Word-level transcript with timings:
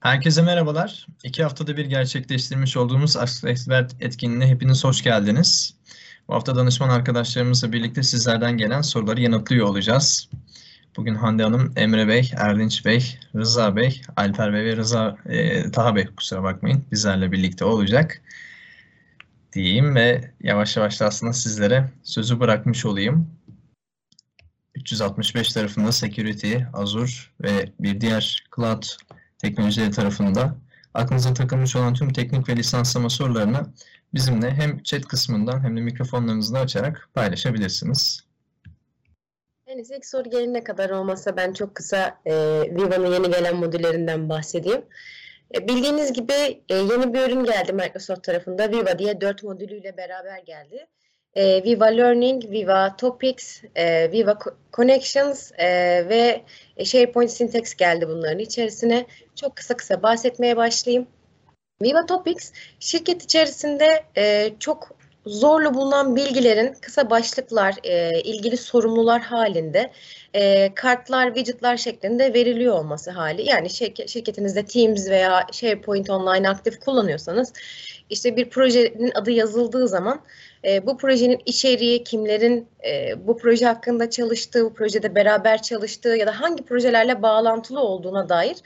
Herkese 0.00 0.42
merhabalar. 0.42 1.06
İki 1.24 1.42
haftada 1.42 1.76
bir 1.76 1.86
gerçekleştirmiş 1.86 2.76
olduğumuz 2.76 3.16
Ask 3.16 3.44
Expert 3.44 3.94
etkinliğine 4.00 4.46
hepiniz 4.46 4.84
hoş 4.84 5.02
geldiniz. 5.02 5.74
Bu 6.28 6.34
hafta 6.34 6.56
danışman 6.56 6.88
arkadaşlarımızla 6.88 7.72
birlikte 7.72 8.02
sizlerden 8.02 8.56
gelen 8.56 8.80
soruları 8.80 9.20
yanıtlıyor 9.20 9.66
olacağız. 9.66 10.30
Bugün 10.96 11.14
Hande 11.14 11.42
Hanım, 11.42 11.72
Emre 11.76 12.08
Bey, 12.08 12.30
Erdinç 12.36 12.84
Bey, 12.84 13.18
Rıza 13.34 13.76
Bey, 13.76 14.02
Alper 14.16 14.52
Bey 14.52 14.64
ve 14.64 14.76
Rıza 14.76 15.16
e, 15.26 15.70
Taha 15.70 15.96
Bey 15.96 16.06
kusura 16.16 16.42
bakmayın 16.42 16.84
bizlerle 16.92 17.32
birlikte 17.32 17.64
olacak 17.64 18.22
diyeyim 19.52 19.94
ve 19.94 20.30
yavaş 20.40 20.76
yavaş 20.76 21.00
da 21.00 21.06
aslında 21.06 21.32
sizlere 21.32 21.90
sözü 22.02 22.40
bırakmış 22.40 22.86
olayım. 22.86 23.30
365 24.74 25.52
tarafında 25.52 25.92
Security, 25.92 26.54
Azure 26.72 27.10
ve 27.42 27.72
bir 27.80 28.00
diğer 28.00 28.44
Cloud 28.56 28.82
teknolojileri 29.38 29.90
tarafında 29.90 30.54
aklınıza 30.94 31.34
takılmış 31.34 31.76
olan 31.76 31.94
tüm 31.94 32.12
teknik 32.12 32.48
ve 32.48 32.56
lisanslama 32.56 33.10
sorularını 33.10 33.66
bizimle 34.14 34.50
hem 34.50 34.82
chat 34.82 35.04
kısmından 35.04 35.64
hem 35.64 35.76
de 35.76 35.80
mikrofonlarınızı 35.80 36.58
açarak 36.58 37.08
paylaşabilirsiniz. 37.14 38.28
Henüz 39.66 39.90
ilk 39.90 40.06
soru 40.06 40.30
gelene 40.30 40.64
kadar 40.64 40.90
olmasa 40.90 41.36
ben 41.36 41.52
çok 41.52 41.74
kısa 41.74 42.20
e, 42.26 42.32
Viva'nın 42.70 43.12
yeni 43.12 43.30
gelen 43.30 43.56
modüllerinden 43.56 44.28
bahsedeyim. 44.28 44.84
E, 45.54 45.68
bildiğiniz 45.68 46.12
gibi 46.12 46.62
e, 46.68 46.74
yeni 46.74 47.14
bir 47.14 47.20
ürün 47.20 47.44
geldi 47.44 47.72
Microsoft 47.72 48.22
tarafında. 48.22 48.70
Viva 48.70 48.98
diye 48.98 49.20
dört 49.20 49.42
modülüyle 49.42 49.96
beraber 49.96 50.38
geldi. 50.38 50.86
E, 51.34 51.64
Viva 51.64 51.86
Learning, 51.86 52.50
Viva 52.50 52.96
Topics, 52.96 53.62
e, 53.74 54.12
Viva 54.12 54.38
Connections 54.72 55.52
e, 55.58 55.68
ve 56.08 56.42
SharePoint 56.84 57.30
Syntax 57.30 57.74
geldi 57.74 58.08
bunların 58.08 58.38
içerisine. 58.38 59.06
Çok 59.34 59.56
kısa 59.56 59.76
kısa 59.76 60.02
bahsetmeye 60.02 60.56
başlayayım. 60.56 61.06
Viva 61.82 62.06
Topics 62.06 62.52
şirket 62.80 63.22
içerisinde 63.22 64.04
e, 64.16 64.52
çok 64.60 64.98
zorlu 65.26 65.74
bulunan 65.74 66.16
bilgilerin 66.16 66.74
kısa 66.80 67.10
başlıklar, 67.10 67.74
e, 67.84 68.20
ilgili 68.20 68.56
sorumlular 68.56 69.20
halinde 69.20 69.92
e, 70.38 70.74
kartlar, 70.74 71.26
widgetlar 71.26 71.76
şeklinde 71.76 72.34
veriliyor 72.34 72.74
olması 72.74 73.10
hali. 73.10 73.48
Yani 73.48 73.70
şirket, 73.70 74.08
şirketinizde 74.08 74.64
Teams 74.64 75.08
veya 75.08 75.46
SharePoint 75.52 76.10
Online 76.10 76.48
aktif 76.48 76.80
kullanıyorsanız 76.80 77.52
işte 78.10 78.36
bir 78.36 78.50
projenin 78.50 79.12
adı 79.14 79.30
yazıldığı 79.30 79.88
zaman 79.88 80.20
e, 80.64 80.86
bu 80.86 80.96
projenin 80.96 81.40
içeriği, 81.46 82.04
kimlerin 82.04 82.68
e, 82.86 83.26
bu 83.26 83.38
proje 83.38 83.66
hakkında 83.66 84.10
çalıştığı, 84.10 84.64
bu 84.64 84.74
projede 84.74 85.14
beraber 85.14 85.62
çalıştığı 85.62 86.16
ya 86.16 86.26
da 86.26 86.40
hangi 86.40 86.64
projelerle 86.64 87.22
bağlantılı 87.22 87.80
olduğuna 87.80 88.28
dair 88.28 88.56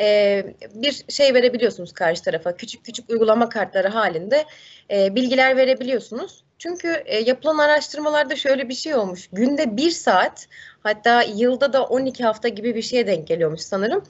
e, 0.00 0.44
bir 0.74 1.04
şey 1.08 1.34
verebiliyorsunuz 1.34 1.92
karşı 1.92 2.22
tarafa. 2.22 2.56
Küçük 2.56 2.84
küçük 2.84 3.10
uygulama 3.10 3.48
kartları 3.48 3.88
halinde 3.88 4.44
e, 4.90 5.14
bilgiler 5.14 5.56
verebiliyorsunuz. 5.56 6.44
Çünkü 6.58 7.02
e, 7.06 7.18
yapılan 7.18 7.58
araştırmalarda 7.58 8.36
şöyle 8.36 8.68
bir 8.68 8.74
şey 8.74 8.94
olmuş. 8.94 9.28
Günde 9.32 9.76
bir 9.76 9.90
saat 9.90 10.46
hatta 10.82 11.22
yılda 11.22 11.72
da 11.72 11.84
12 11.84 12.24
hafta 12.24 12.48
gibi 12.48 12.74
bir 12.74 12.82
şeye 12.82 13.06
denk 13.06 13.26
geliyormuş 13.26 13.60
sanırım. 13.60 14.04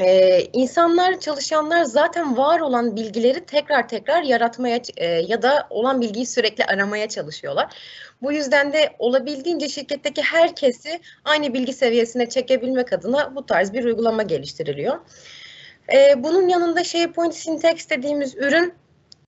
Ee, 0.00 0.40
insanlar, 0.52 1.20
çalışanlar 1.20 1.84
zaten 1.84 2.36
var 2.36 2.60
olan 2.60 2.96
bilgileri 2.96 3.46
tekrar 3.46 3.88
tekrar 3.88 4.22
yaratmaya 4.22 4.80
e, 4.96 5.06
ya 5.06 5.42
da 5.42 5.66
olan 5.70 6.00
bilgiyi 6.00 6.26
sürekli 6.26 6.64
aramaya 6.64 7.08
çalışıyorlar. 7.08 7.76
Bu 8.22 8.32
yüzden 8.32 8.72
de 8.72 8.96
olabildiğince 8.98 9.68
şirketteki 9.68 10.22
herkesi 10.22 11.00
aynı 11.24 11.54
bilgi 11.54 11.72
seviyesine 11.72 12.28
çekebilmek 12.28 12.92
adına 12.92 13.36
bu 13.36 13.46
tarz 13.46 13.72
bir 13.72 13.84
uygulama 13.84 14.22
geliştiriliyor. 14.22 14.98
Ee, 15.92 16.24
bunun 16.24 16.48
yanında 16.48 16.84
SharePoint 16.84 17.34
Syntax 17.34 17.90
dediğimiz 17.90 18.34
ürün 18.36 18.74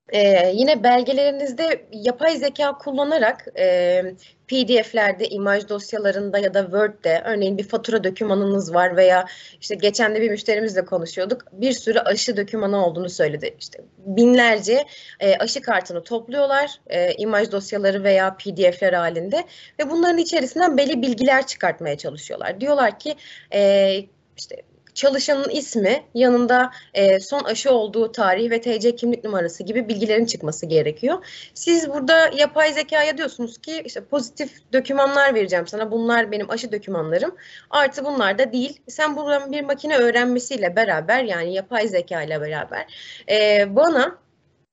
ee, 0.08 0.52
yine 0.54 0.82
belgelerinizde 0.82 1.86
yapay 1.92 2.36
zeka 2.36 2.78
kullanarak 2.78 3.46
e, 3.58 4.02
PDF'lerde, 4.48 5.28
imaj 5.28 5.68
dosyalarında 5.68 6.38
ya 6.38 6.54
da 6.54 6.62
Word'de 6.62 7.22
örneğin 7.24 7.58
bir 7.58 7.68
fatura 7.68 8.04
dokümanınız 8.04 8.74
var 8.74 8.96
veya 8.96 9.24
işte 9.60 9.74
geçen 9.74 10.14
de 10.14 10.20
bir 10.20 10.30
müşterimizle 10.30 10.84
konuşuyorduk. 10.84 11.42
Bir 11.52 11.72
sürü 11.72 11.98
aşı 11.98 12.36
dokümanı 12.36 12.86
olduğunu 12.86 13.10
söyledi. 13.10 13.56
İşte 13.60 13.78
binlerce 13.98 14.84
e, 15.20 15.36
aşı 15.36 15.60
kartını 15.60 16.02
topluyorlar 16.02 16.80
e, 16.86 17.14
imaj 17.14 17.52
dosyaları 17.52 18.04
veya 18.04 18.36
PDF'ler 18.36 18.92
halinde 18.92 19.44
ve 19.80 19.90
bunların 19.90 20.18
içerisinden 20.18 20.76
belli 20.76 21.02
bilgiler 21.02 21.46
çıkartmaya 21.46 21.98
çalışıyorlar. 21.98 22.60
Diyorlar 22.60 22.98
ki 22.98 23.14
e, 23.52 23.92
işte 24.36 24.62
çalışanın 24.96 25.48
ismi, 25.50 26.04
yanında 26.14 26.70
e, 26.94 27.20
son 27.20 27.44
aşı 27.44 27.70
olduğu 27.70 28.12
tarih 28.12 28.50
ve 28.50 28.60
TC 28.60 28.96
kimlik 28.96 29.24
numarası 29.24 29.62
gibi 29.62 29.88
bilgilerin 29.88 30.26
çıkması 30.26 30.66
gerekiyor. 30.66 31.26
Siz 31.54 31.88
burada 31.88 32.30
yapay 32.36 32.72
zekaya 32.72 33.18
diyorsunuz 33.18 33.58
ki 33.58 33.82
işte 33.84 34.04
pozitif 34.04 34.72
dokümanlar 34.72 35.34
vereceğim 35.34 35.66
sana. 35.66 35.90
Bunlar 35.90 36.32
benim 36.32 36.50
aşı 36.50 36.72
dokümanlarım. 36.72 37.36
Artı 37.70 38.04
bunlar 38.04 38.38
da 38.38 38.52
değil. 38.52 38.80
Sen 38.88 39.16
buradan 39.16 39.52
bir 39.52 39.60
makine 39.64 39.96
öğrenmesiyle 39.96 40.76
beraber 40.76 41.24
yani 41.24 41.54
yapay 41.54 41.88
zeka 41.88 42.22
ile 42.22 42.40
beraber 42.40 42.86
e, 43.30 43.66
bana 43.76 44.18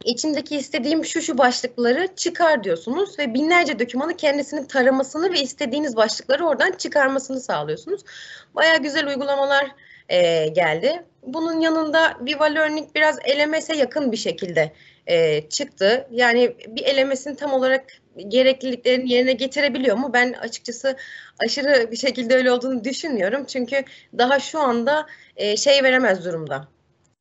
içindeki 0.06 0.56
istediğim 0.56 1.06
şu 1.06 1.22
şu 1.22 1.38
başlıkları 1.38 2.08
çıkar 2.16 2.64
diyorsunuz 2.64 3.20
ve 3.20 3.34
binlerce 3.34 3.80
dokümanı 3.80 4.18
kendisinin 4.18 4.66
taramasını 4.66 5.34
ve 5.34 5.42
istediğiniz 5.42 5.96
başlıkları 5.96 6.48
oradan 6.48 6.72
çıkarmasını 6.72 7.40
sağlıyorsunuz. 7.40 8.02
Baya 8.56 8.76
güzel 8.76 9.08
uygulamalar 9.08 9.72
e, 10.10 10.48
geldi. 10.48 11.04
Bunun 11.24 11.60
yanında 11.60 12.18
Viva 12.22 12.46
Learning 12.46 12.96
biraz 12.96 13.18
LMS'e 13.20 13.76
yakın 13.76 14.12
bir 14.12 14.18
şekilde 14.18 14.72
e, 15.08 15.50
çıktı. 15.50 16.08
Yani 16.12 16.56
bir 16.68 16.98
LMS'in 16.98 17.36
tam 17.36 17.54
olarak 17.54 17.86
gerekliliklerini 18.28 19.12
yerine 19.12 19.34
getirebiliyor 19.34 19.98
mu? 19.98 20.14
Ben 20.14 20.34
açıkçası 20.34 20.98
aşırı 21.46 21.92
bir 21.92 21.98
şekilde 21.98 22.36
öyle 22.36 22.52
olduğunu 22.52 22.84
düşünmüyorum. 22.84 23.46
Çünkü 23.46 23.84
daha 24.18 24.40
şu 24.40 24.60
anda 24.60 25.08
e, 25.38 25.58
şey 25.58 25.84
veremez 25.84 26.26
durumda 26.26 26.68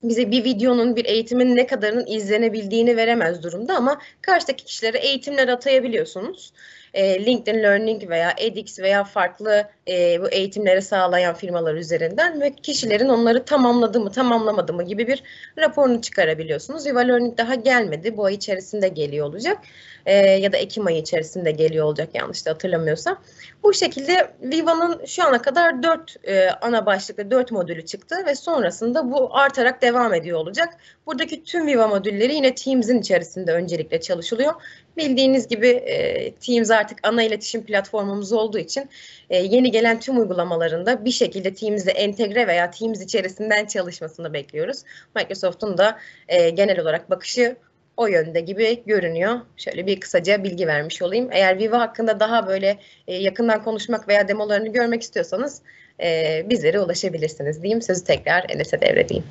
bize 0.03 0.31
bir 0.31 0.45
videonun, 0.45 0.97
bir 0.97 1.05
eğitimin 1.05 1.57
ne 1.57 1.67
kadarının 1.67 2.07
izlenebildiğini 2.07 2.97
veremez 2.97 3.43
durumda 3.43 3.77
ama 3.77 4.01
karşıdaki 4.21 4.65
kişilere 4.65 4.99
eğitimler 4.99 5.49
atayabiliyorsunuz 5.49 6.53
e, 6.95 7.27
LinkedIn 7.27 7.63
Learning 7.63 8.11
veya 8.11 8.35
edX 8.39 8.79
veya 8.79 9.05
farklı 9.05 9.65
e, 9.89 10.23
bu 10.23 10.29
eğitimleri 10.29 10.83
sağlayan 10.83 11.35
firmalar 11.35 11.75
üzerinden 11.75 12.41
ve 12.41 12.55
kişilerin 12.55 13.09
onları 13.09 13.45
tamamladı 13.45 14.01
mı 14.01 14.13
tamamlamadı 14.13 14.73
mı 14.73 14.83
gibi 14.83 15.09
bir 15.09 15.23
raporunu 15.59 16.01
çıkarabiliyorsunuz. 16.01 16.87
Viva 16.87 17.01
Learning 17.01 17.39
daha 17.39 17.55
gelmedi. 17.55 18.17
Bu 18.17 18.25
ay 18.25 18.35
içerisinde 18.35 18.89
geliyor 18.89 19.27
olacak. 19.27 19.59
E, 20.07 20.15
ya 20.15 20.53
da 20.53 20.57
Ekim 20.57 20.87
ayı 20.87 20.99
içerisinde 20.99 21.51
geliyor 21.51 21.87
olacak 21.87 22.09
yanlış 22.15 22.47
da 22.47 22.51
hatırlamıyorsam. 22.51 23.19
Bu 23.63 23.75
şekilde 23.75 24.31
Viva'nın 24.43 25.05
şu 25.07 25.25
ana 25.25 25.43
kadar 25.43 25.83
dört 25.83 26.17
e, 26.25 26.51
ana 26.51 26.87
başlıklı 26.87 27.31
dört 27.31 27.53
modülü 27.53 27.87
çıktı 27.87 28.17
ve 28.27 28.35
sonrasında 28.35 29.13
bu 29.13 29.37
artarak 29.37 29.83
devam 29.83 30.15
ediyor 30.15 30.39
olacak. 30.39 30.69
Buradaki 31.07 31.45
tüm 31.45 31.67
Viva 31.67 31.89
modülleri 31.89 32.35
yine 32.35 32.55
Teams'in 32.55 33.01
içerisinde 33.01 33.53
öncelikle 33.53 34.01
çalışılıyor. 34.01 34.53
Bildiğiniz 34.97 35.49
gibi 35.49 35.69
e, 35.69 36.35
Teams 36.35 36.71
artık 36.71 36.99
ana 37.03 37.23
iletişim 37.23 37.65
platformumuz 37.65 38.33
olduğu 38.33 38.59
için 38.59 38.91
e, 39.31 39.37
yeni 39.37 39.71
gelen 39.71 40.01
tüm 40.01 40.21
uygulamalarında 40.21 41.05
bir 41.05 41.11
şekilde 41.11 41.55
Teams'e 41.55 41.91
entegre 41.91 42.47
veya 42.47 42.71
Teams 42.71 43.01
içerisinden 43.01 43.67
çalışmasını 43.67 44.33
bekliyoruz. 44.33 44.83
Microsoft'un 45.17 45.79
da 45.79 45.99
e, 46.29 46.51
genel 46.51 46.81
olarak 46.81 47.11
bakışı 47.11 47.57
o 47.97 48.07
yönde 48.07 48.41
gibi 48.41 48.83
görünüyor. 48.87 49.41
Şöyle 49.57 49.87
bir 49.87 50.01
kısaca 50.01 50.45
bilgi 50.45 50.67
vermiş 50.67 51.03
olayım. 51.03 51.29
Eğer 51.33 51.59
Viva 51.59 51.81
hakkında 51.81 52.21
daha 52.21 52.47
böyle 52.47 52.79
e, 53.07 53.15
yakından 53.15 53.65
konuşmak 53.65 54.09
veya 54.09 54.29
demolarını 54.29 54.69
görmek 54.69 55.03
istiyorsanız 55.03 55.63
e, 56.03 56.43
bizlere 56.51 56.81
ulaşabilirsiniz 56.81 57.63
diyeyim. 57.63 57.83
Sözü 57.83 58.05
tekrar 58.05 58.47
Enes'e 58.49 58.81
devredeyim. 58.81 59.25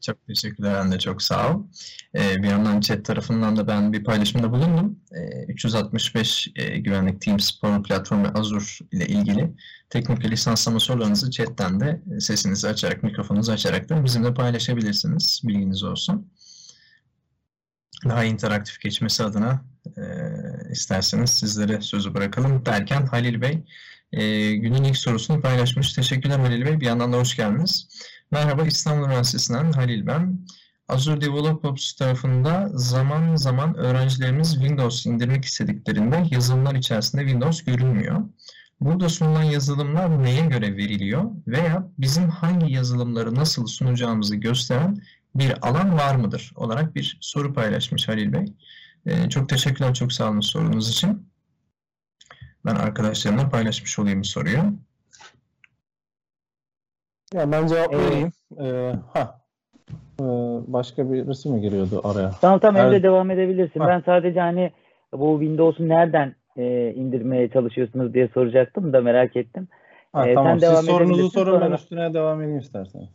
Çok 0.00 0.26
teşekkürler 0.26 0.74
Hande, 0.74 0.98
çok 0.98 1.22
sağ 1.22 1.54
ol. 1.54 1.62
Ee, 2.14 2.42
bir 2.42 2.48
yandan 2.48 2.80
chat 2.80 3.04
tarafından 3.04 3.56
da 3.56 3.66
ben 3.66 3.92
bir 3.92 4.04
paylaşımda 4.04 4.52
bulundum. 4.52 4.98
Ee, 5.12 5.44
365 5.48 6.48
e, 6.56 6.78
güvenlik 6.78 7.20
Teams 7.20 7.60
Power 7.60 7.82
Platform 7.82 8.24
ve 8.24 8.28
Azure 8.28 8.64
ile 8.92 9.06
ilgili 9.06 9.50
teknik 9.90 10.24
lisanslama 10.24 10.80
sorularınızı 10.80 11.30
chatten 11.30 11.80
de 11.80 12.02
sesinizi 12.20 12.68
açarak, 12.68 13.02
mikrofonunuzu 13.02 13.52
açarak 13.52 13.88
da 13.88 14.04
bizimle 14.04 14.34
paylaşabilirsiniz. 14.34 15.40
Bilginiz 15.44 15.82
olsun. 15.82 16.32
Daha 18.04 18.24
interaktif 18.24 18.80
geçmesi 18.80 19.24
adına 19.24 19.64
e, 19.96 20.02
isterseniz 20.70 21.30
sizlere 21.30 21.80
sözü 21.80 22.14
bırakalım 22.14 22.66
derken 22.66 23.06
Halil 23.06 23.40
Bey 23.40 23.64
e, 24.12 24.52
günün 24.56 24.84
ilk 24.84 24.96
sorusunu 24.96 25.40
paylaşmış. 25.40 25.92
Teşekkürler 25.92 26.38
Halil 26.38 26.66
Bey. 26.66 26.80
Bir 26.80 26.86
yandan 26.86 27.12
da 27.12 27.16
hoş 27.16 27.36
geldiniz. 27.36 27.88
Merhaba 28.30 28.62
İstanbul 28.62 29.06
Üniversitesi'nden 29.06 29.72
Halil 29.72 30.06
ben. 30.06 30.46
Azure 30.88 31.20
Developers 31.20 31.92
tarafında 31.92 32.68
zaman 32.74 33.36
zaman 33.36 33.76
öğrencilerimiz 33.76 34.52
Windows 34.52 35.06
indirmek 35.06 35.44
istediklerinde 35.44 36.24
yazılımlar 36.30 36.74
içerisinde 36.74 37.22
Windows 37.22 37.64
görünmüyor. 37.64 38.20
Burada 38.80 39.08
sunulan 39.08 39.42
yazılımlar 39.42 40.22
neye 40.22 40.46
göre 40.46 40.76
veriliyor 40.76 41.30
veya 41.46 41.88
bizim 41.98 42.28
hangi 42.28 42.72
yazılımları 42.72 43.34
nasıl 43.34 43.66
sunacağımızı 43.66 44.36
gösteren 44.36 45.02
bir 45.34 45.68
alan 45.68 45.98
var 45.98 46.14
mıdır 46.14 46.52
olarak 46.56 46.94
bir 46.94 47.18
soru 47.20 47.54
paylaşmış 47.54 48.08
Halil 48.08 48.32
Bey. 48.32 48.52
Ee, 49.06 49.28
çok 49.28 49.48
teşekkürler, 49.48 49.94
çok 49.94 50.12
sağ 50.12 50.30
olun 50.30 50.40
sorunuz 50.40 50.90
için. 50.90 51.28
Ben 52.64 52.74
arkadaşlarımla 52.74 53.48
paylaşmış 53.48 53.98
olayım 53.98 54.24
soruyu. 54.24 54.85
Ya 57.34 57.52
ben 57.52 57.66
cevap 57.66 57.94
Ee, 57.94 57.98
vereyim. 57.98 58.32
Ee, 58.60 58.92
ha. 59.14 59.34
Ee, 60.20 60.24
başka 60.72 61.12
birisi 61.12 61.48
mi 61.52 61.60
giriyordu 61.60 62.00
araya? 62.04 62.30
Tamam 62.40 62.58
tamam 62.58 62.82
Emre 62.82 62.90
Evet. 62.94 63.02
devam 63.02 63.30
edebilirsin. 63.30 63.80
Ha. 63.80 63.88
Ben 63.88 64.00
sadece 64.06 64.40
hani 64.40 64.70
bu 65.12 65.38
Windows'u 65.40 65.88
nereden 65.88 66.34
e, 66.56 66.92
indirmeye 66.94 67.48
çalışıyorsunuz 67.48 68.14
diye 68.14 68.28
soracaktım 68.34 68.92
da 68.92 69.00
merak 69.00 69.36
ettim. 69.36 69.68
Ha, 70.12 70.28
Ee, 70.28 70.34
tamam. 70.34 70.60
sen 70.60 70.68
Siz 70.68 70.70
devam 70.88 70.98
sorunuzu 70.98 71.30
sorun 71.30 71.50
sonra 71.52 71.66
ben- 71.70 71.72
üstüne 71.74 72.14
devam 72.14 72.42
edeyim 72.42 72.58
isterseniz. 72.58 73.08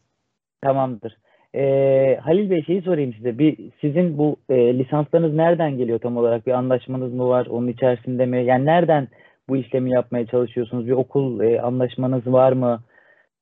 Tamamdır. 0.62 1.18
Ee, 1.56 2.20
Halil 2.22 2.50
Bey 2.50 2.64
şeyi 2.64 2.82
sorayım 2.82 3.14
size. 3.14 3.38
Bir 3.38 3.58
sizin 3.82 4.18
bu 4.18 4.36
e, 4.50 4.78
lisanslarınız 4.78 5.34
nereden 5.34 5.78
geliyor 5.78 6.00
tam 6.00 6.18
olarak? 6.18 6.48
Bir 6.48 6.52
anlaşmanız 6.52 7.14
mı 7.14 7.28
var? 7.30 7.46
Onun 7.46 7.68
içerisinde 7.68 8.26
mi? 8.26 8.46
Yani 8.46 8.66
nereden 8.66 9.08
bu 9.50 9.58
işlemi 9.58 9.92
yapmaya 9.92 10.26
çalışıyorsunuz? 10.26 10.88
Bir 10.88 10.92
okul 10.92 11.40
e, 11.42 11.62
anlaşmanız 11.62 12.28
var 12.28 12.52
mı? 12.52 12.80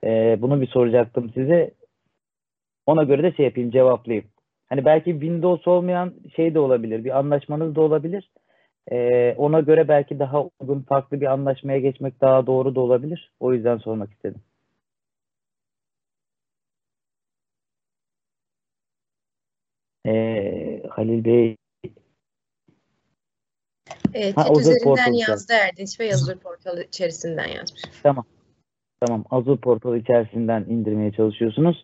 E, 0.04 0.38
bunu 0.42 0.62
bir 0.62 0.68
soracaktım 0.68 1.32
size. 1.34 1.72
Ona 2.86 3.04
göre 3.04 3.24
de 3.24 3.36
şey 3.36 3.46
yapayım, 3.46 3.72
cevaplayayım. 3.72 4.28
Hani 4.68 4.86
belki 4.86 5.12
Windows 5.12 5.68
olmayan 5.68 6.14
şey 6.36 6.54
de 6.54 6.60
olabilir. 6.60 7.04
Bir 7.04 7.18
anlaşmanız 7.20 7.76
da 7.76 7.82
olabilir. 7.82 8.32
E, 8.92 9.34
ona 9.38 9.60
göre 9.60 9.88
belki 9.88 10.20
daha 10.20 10.44
uygun 10.60 10.82
farklı 10.82 11.22
bir 11.22 11.26
anlaşmaya 11.26 11.80
geçmek 11.80 12.22
daha 12.22 12.48
doğru 12.48 12.76
da 12.76 12.80
olabilir. 12.80 13.32
O 13.40 13.54
yüzden 13.54 13.78
sormak 13.78 14.12
istedim. 14.12 14.42
E, 20.06 20.84
Halil 20.90 21.26
Bey 21.26 21.56
E, 24.14 24.32
Ha, 24.32 24.46
üzerinden 24.60 24.84
Portal 24.84 25.14
yazdı 25.14 25.54
Erdinç 25.54 26.00
ve 26.00 26.14
Azure 26.14 26.36
portalı 26.36 26.84
içerisinden 26.84 27.48
yazmış. 27.48 27.82
Tamam, 28.04 28.26
Azure 29.30 29.60
portalı 29.60 29.98
içerisinden 29.98 30.66
indirmeye 30.70 31.12
çalışıyorsunuz. 31.12 31.84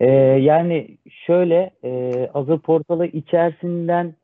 Ee, 0.00 0.06
yani 0.40 0.98
şöyle, 1.26 1.70
e, 1.84 2.12
Azure 2.34 2.58
portalı 2.58 3.06
içerisinden 3.06 4.14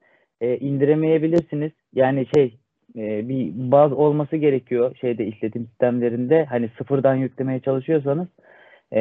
e, 0.41 0.57
indiremeyebilirsiniz. 0.59 1.73
Yani 1.95 2.27
şey, 2.35 2.59
e, 2.97 3.29
bir 3.29 3.53
baz 3.73 3.93
olması 3.93 4.37
gerekiyor 4.37 4.97
şeyde 5.01 5.27
işletim 5.27 5.67
sistemlerinde. 5.67 6.45
Hani 6.45 6.71
sıfırdan 6.79 7.15
yüklemeye 7.15 7.61
çalışıyorsanız 7.61 8.29
e, 8.95 9.01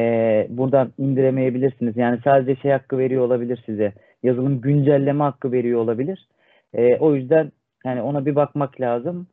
buradan 0.49 0.93
indiremeyebilirsiniz. 0.97 1.97
Yani 1.97 2.19
sadece 2.23 2.61
şey 2.61 2.71
hakkı 2.71 2.97
veriyor 2.97 3.21
olabilir 3.25 3.63
size. 3.65 3.93
Yazılım 4.23 4.61
güncelleme 4.61 5.23
hakkı 5.23 5.51
veriyor 5.51 5.79
olabilir. 5.79 6.27
E, 6.73 6.97
o 6.97 7.15
yüzden 7.15 7.51
yani 7.85 8.01
ona 8.01 8.25
bir 8.25 8.35
bakmak 8.35 8.81
lazım. 8.81 9.27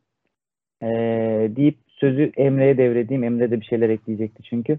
E, 0.82 0.88
deyip 1.56 1.78
sözü 2.00 2.32
Emre'ye 2.36 2.78
devredeyim. 2.78 3.24
Emre 3.24 3.50
de 3.50 3.60
bir 3.60 3.66
şeyler 3.66 3.88
ekleyecekti 3.88 4.42
çünkü. 4.42 4.78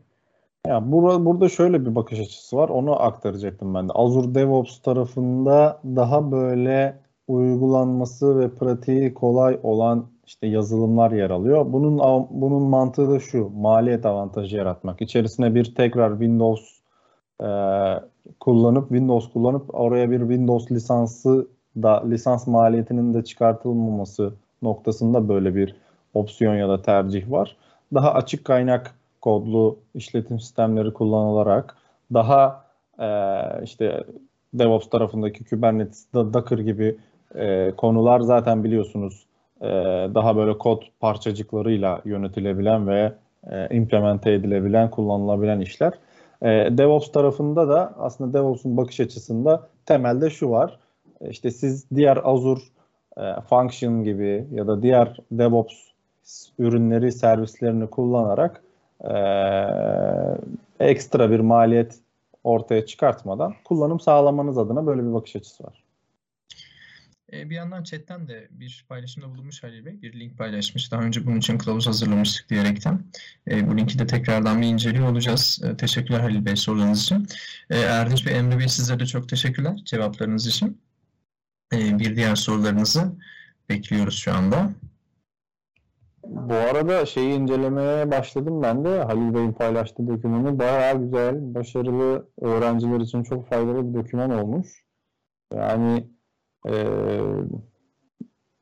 Ya 0.68 0.92
bura, 0.92 1.26
burada 1.26 1.50
şöyle 1.50 1.86
bir 1.86 1.96
bakış 1.96 2.20
açısı 2.20 2.58
var. 2.58 2.70
Onu 2.70 3.02
aktaracaktım 3.02 3.74
ben 3.74 3.90
de. 3.90 3.94
Azure 3.94 4.36
DevOps 4.36 4.82
tarafında 4.82 5.82
daha 5.86 6.32
böyle 6.32 6.96
uygulanması 7.28 8.40
ve 8.40 8.50
pratiği 8.50 9.14
kolay 9.14 9.60
olan 9.64 10.06
işte 10.26 10.48
yazılımlar 10.48 11.12
yer 11.12 11.30
alıyor. 11.30 11.66
Bunun 11.74 11.98
bunun 12.30 12.64
mantığı 12.64 13.10
da 13.10 13.20
şu. 13.20 13.50
Maliyet 13.50 14.06
avantajı 14.06 14.58
yaratmak. 14.58 15.02
İçerisine 15.02 15.56
bir 15.56 15.76
tekrar 15.76 16.12
Windows 16.12 16.62
e, 17.44 17.50
kullanıp 18.40 18.90
Windows 18.90 19.34
kullanıp 19.34 19.76
oraya 19.76 20.12
bir 20.12 20.20
Windows 20.20 20.72
lisansı 20.72 21.48
da 21.82 22.04
lisans 22.08 22.48
maliyetinin 22.48 23.14
de 23.14 23.24
çıkartılmaması 23.24 24.34
noktasında 24.62 25.30
böyle 25.30 25.56
bir 25.56 25.76
opsiyon 26.16 26.56
ya 26.56 26.70
da 26.70 26.82
tercih 26.82 27.32
var. 27.32 27.56
Daha 27.94 28.14
açık 28.14 28.46
kaynak 28.46 28.96
kodlu 29.22 29.80
işletim 29.96 30.40
sistemleri 30.40 30.94
kullanılarak 30.94 31.76
daha 32.14 32.66
e, 33.00 33.10
işte 33.64 34.04
DevOps 34.54 34.90
tarafındaki 34.90 35.46
Kubernetes, 35.46 36.08
Docker 36.14 36.58
gibi 36.58 36.98
e, 37.36 37.72
konular 37.78 38.20
zaten 38.20 38.64
biliyorsunuz 38.64 39.26
e, 39.62 39.68
daha 40.16 40.36
böyle 40.36 40.58
kod 40.58 40.82
parçacıklarıyla 41.00 42.02
yönetilebilen 42.06 42.88
ve 42.88 43.14
e, 43.52 43.76
implemente 43.76 44.32
edilebilen, 44.32 44.90
kullanılabilen 44.90 45.60
işler. 45.60 45.94
E, 46.42 46.48
DevOps 46.78 47.12
tarafında 47.12 47.70
da 47.70 47.94
aslında 48.00 48.34
DevOps'un 48.40 48.78
bakış 48.78 49.00
açısında 49.00 49.68
temelde 49.86 50.30
şu 50.30 50.50
var. 50.50 50.80
E, 51.22 51.30
İşte 51.30 51.52
siz 51.52 51.92
diğer 51.96 52.20
Azure 52.24 52.62
e, 53.18 53.42
Function 53.50 54.04
gibi 54.04 54.48
ya 54.52 54.68
da 54.68 54.82
diğer 54.82 55.18
DevOps 55.32 55.76
ürünleri, 56.60 57.12
servislerini 57.12 57.90
kullanarak 57.90 58.64
e, 59.02 59.14
ekstra 60.80 61.32
bir 61.32 61.40
maliyet 61.40 62.00
ortaya 62.44 62.86
çıkartmadan 62.86 63.56
kullanım 63.64 64.00
sağlamanız 64.00 64.58
adına 64.58 64.86
böyle 64.86 65.02
bir 65.02 65.14
bakış 65.14 65.36
açısı 65.36 65.64
var. 65.64 65.86
E, 67.34 67.50
bir 67.50 67.56
yandan 67.56 67.84
chatten 67.84 68.28
de 68.28 68.48
bir 68.52 68.86
paylaşımda 68.90 69.30
bulunmuş 69.30 69.64
Halil 69.64 69.86
Bey. 69.86 70.02
Bir 70.02 70.20
link 70.20 70.38
paylaşmış. 70.38 70.92
Daha 70.92 71.02
önce 71.02 71.26
bunun 71.26 71.38
için 71.38 71.58
kılavuz 71.58 71.88
hazırlamıştık 71.88 72.50
diyerekten. 72.50 73.04
E, 73.48 73.68
bu 73.70 73.78
linki 73.78 74.00
de 74.00 74.08
tekrardan 74.08 74.62
bir 74.62 74.68
inceliyor 74.68 75.10
olacağız. 75.10 75.62
E, 75.64 75.78
teşekkürler 75.78 76.20
Halil 76.20 76.46
Bey 76.46 76.56
sorularınız 76.56 77.02
için. 77.02 77.28
E, 77.70 77.80
Erdinç 77.80 78.26
Bey, 78.26 78.38
Emre 78.38 78.60
Bey 78.60 78.68
sizlere 78.68 79.00
de 79.00 79.06
çok 79.06 79.30
teşekkürler 79.30 79.82
cevaplarınız 79.86 80.48
için. 80.48 80.82
E, 81.74 82.00
bir 82.00 82.16
diğer 82.16 82.36
sorularınızı 82.36 83.12
bekliyoruz 83.70 84.18
şu 84.18 84.34
anda. 84.34 84.70
Bu 86.28 86.54
arada 86.54 87.06
şeyi 87.06 87.34
incelemeye 87.34 88.12
başladım 88.12 88.62
ben 88.62 88.86
de. 88.86 89.04
Halil 89.04 89.34
Bey'in 89.34 89.54
paylaştığı 89.54 90.08
dokümanı 90.08 90.60
bayağı 90.60 91.04
güzel, 91.04 91.56
başarılı, 91.56 92.30
öğrenciler 92.42 93.00
için 93.00 93.24
çok 93.24 93.50
faydalı 93.50 93.90
bir 93.90 94.00
doküman 94.00 94.32
olmuş. 94.32 94.86
Yani 95.54 96.08
e, 96.68 96.74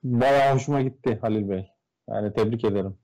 bayağı 0.03 0.55
hoşuma 0.55 0.81
gitti 0.81 1.17
Halil 1.21 1.49
Bey. 1.49 1.67
Yani 2.09 2.33
tebrik 2.33 2.65
ederim. 2.65 2.97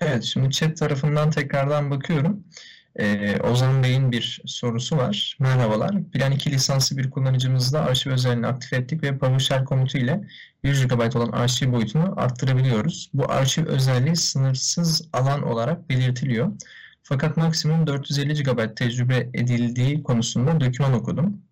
Evet, 0.00 0.22
şimdi 0.22 0.50
chat 0.50 0.76
tarafından 0.76 1.30
tekrardan 1.30 1.90
bakıyorum. 1.90 2.44
Ee, 2.98 3.40
Ozan 3.40 3.82
Bey'in 3.82 4.12
bir 4.12 4.40
sorusu 4.46 4.96
var. 4.96 5.36
Merhabalar. 5.40 6.04
Plan 6.12 6.32
2 6.32 6.50
lisanslı 6.50 6.96
bir 6.96 7.10
kullanıcımızda 7.10 7.80
arşiv 7.80 8.10
özelliğini 8.10 8.46
aktif 8.46 8.72
ettik 8.72 9.02
ve 9.02 9.18
PowerShell 9.18 9.64
komutu 9.64 9.98
ile 9.98 10.24
100 10.62 10.88
GB 10.88 11.16
olan 11.16 11.32
arşiv 11.32 11.72
boyutunu 11.72 12.14
arttırabiliyoruz. 12.16 13.10
Bu 13.14 13.30
arşiv 13.32 13.66
özelliği 13.66 14.16
sınırsız 14.16 15.08
alan 15.12 15.42
olarak 15.42 15.88
belirtiliyor. 15.88 16.52
Fakat 17.02 17.36
maksimum 17.36 17.86
450 17.86 18.42
GB 18.42 18.76
tecrübe 18.76 19.30
edildiği 19.34 20.02
konusunda 20.02 20.60
doküman 20.60 20.92
okudum. 20.92 21.42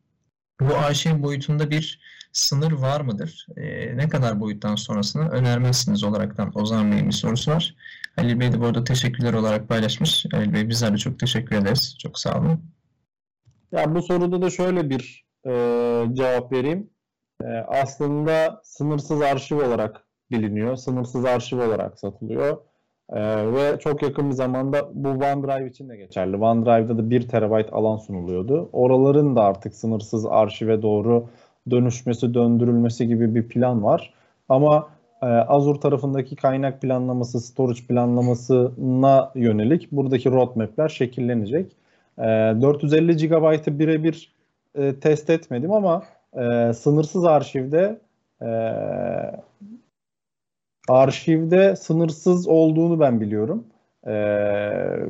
Bu 0.61 0.77
arşiv 0.77 1.23
boyutunda 1.23 1.71
bir 1.71 2.01
sınır 2.37 2.73
var 2.73 3.01
mıdır? 3.01 3.47
Ee, 3.57 3.97
ne 3.97 4.09
kadar 4.09 4.41
boyuttan 4.41 4.75
sonrasını 4.75 5.29
önermezsiniz 5.29 6.05
olaraktan 6.05 6.53
Ozan 6.55 6.93
Bey'in 6.93 7.07
bir 7.07 7.13
sorusu 7.13 7.51
var. 7.51 7.75
Halil 8.17 8.41
Bey 8.41 8.53
de 8.53 8.61
bu 8.61 8.67
arada 8.67 8.85
teşekkürler 8.85 9.33
olarak 9.35 9.69
paylaşmış. 9.69 10.27
Halil 10.33 10.53
Bey 10.53 10.69
bizler 10.69 10.93
de 10.93 10.97
çok 10.97 11.19
teşekkür 11.19 11.57
ederiz. 11.57 11.97
Çok 11.99 12.19
sağ 12.19 12.41
olun. 12.41 12.61
Ya 13.73 13.95
bu 13.95 14.03
soruda 14.03 14.43
da 14.43 14.51
şöyle 14.51 14.91
bir 14.91 15.25
e, 15.47 15.51
cevap 16.13 16.53
vereyim. 16.53 16.91
E, 17.45 17.47
aslında 17.69 18.61
sınırsız 18.65 19.23
arşiv 19.23 19.57
olarak 19.57 20.07
biliniyor. 20.31 20.77
Sınırsız 20.77 21.25
arşiv 21.25 21.59
olarak 21.59 21.99
satılıyor. 21.99 22.57
E, 23.11 23.53
ve 23.53 23.79
çok 23.79 24.03
yakın 24.03 24.31
bir 24.31 24.35
zamanda 24.35 24.91
bu 24.95 25.09
OneDrive 25.09 25.71
için 25.71 25.89
de 25.89 25.97
geçerli. 25.97 26.37
OneDrive'da 26.37 26.99
da 26.99 27.11
1 27.11 27.29
TB 27.29 27.73
alan 27.73 27.97
sunuluyordu. 27.97 28.69
Oraların 28.73 29.37
da 29.37 29.43
artık 29.43 29.75
sınırsız 29.75 30.27
arşive 30.27 30.83
doğru 30.83 31.29
dönüşmesi, 31.71 32.35
döndürülmesi 32.35 33.07
gibi 33.07 33.35
bir 33.35 33.49
plan 33.49 33.83
var. 33.83 34.15
Ama 34.49 34.89
e, 35.23 35.27
Azure 35.27 35.81
tarafındaki 35.81 36.37
kaynak 36.37 36.83
planlaması, 36.83 37.41
storage 37.41 37.81
planlamasına 37.89 39.33
yönelik 39.35 39.93
buradaki 39.93 40.31
roadmap'ler 40.31 40.89
şekillenecek. 40.89 41.73
E, 42.19 42.23
450 42.23 43.17
GB'ı 43.17 43.79
birebir 43.79 44.33
e, 44.75 45.01
test 45.01 45.31
etmedim 45.31 45.73
ama 45.73 46.03
e, 46.35 46.73
sınırsız 46.73 47.25
arşivde 47.25 47.99
e, 48.43 48.49
arşivde 50.89 51.77
sınırsız 51.77 52.49
olduğunu 52.49 53.01
ben 53.01 53.21
biliyorum. 53.21 53.65
E, 54.07 54.15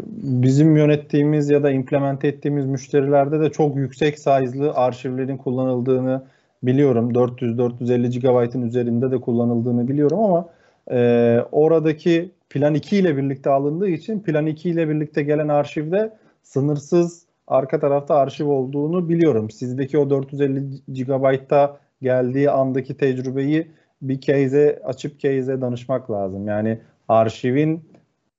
bizim 0.08 0.76
yönettiğimiz 0.76 1.50
ya 1.50 1.62
da 1.62 1.70
implemente 1.70 2.28
ettiğimiz 2.28 2.66
müşterilerde 2.66 3.40
de 3.40 3.52
çok 3.52 3.76
yüksek 3.76 4.18
size'lı 4.18 4.72
arşivlerin 4.74 5.36
kullanıldığını 5.36 6.22
biliyorum. 6.62 7.10
400-450 7.10 8.20
GB'ın 8.20 8.62
üzerinde 8.62 9.10
de 9.10 9.20
kullanıldığını 9.20 9.88
biliyorum 9.88 10.18
ama 10.20 10.48
e, 10.90 11.40
oradaki 11.52 12.30
Plan 12.50 12.74
2 12.74 12.96
ile 12.96 13.16
birlikte 13.16 13.50
alındığı 13.50 13.88
için 13.88 14.20
Plan 14.20 14.46
2 14.46 14.70
ile 14.70 14.88
birlikte 14.88 15.22
gelen 15.22 15.48
arşivde 15.48 16.16
sınırsız 16.42 17.26
arka 17.46 17.80
tarafta 17.80 18.14
arşiv 18.14 18.46
olduğunu 18.46 19.08
biliyorum. 19.08 19.50
Sizdeki 19.50 19.98
o 19.98 20.10
450 20.10 20.60
GB'da 20.88 21.76
geldiği 22.02 22.50
andaki 22.50 22.96
tecrübeyi 22.96 23.70
bir 24.02 24.20
case'e 24.20 24.82
açıp 24.84 25.20
case'e 25.20 25.60
danışmak 25.60 26.10
lazım. 26.10 26.48
Yani 26.48 26.80
arşivin 27.08 27.84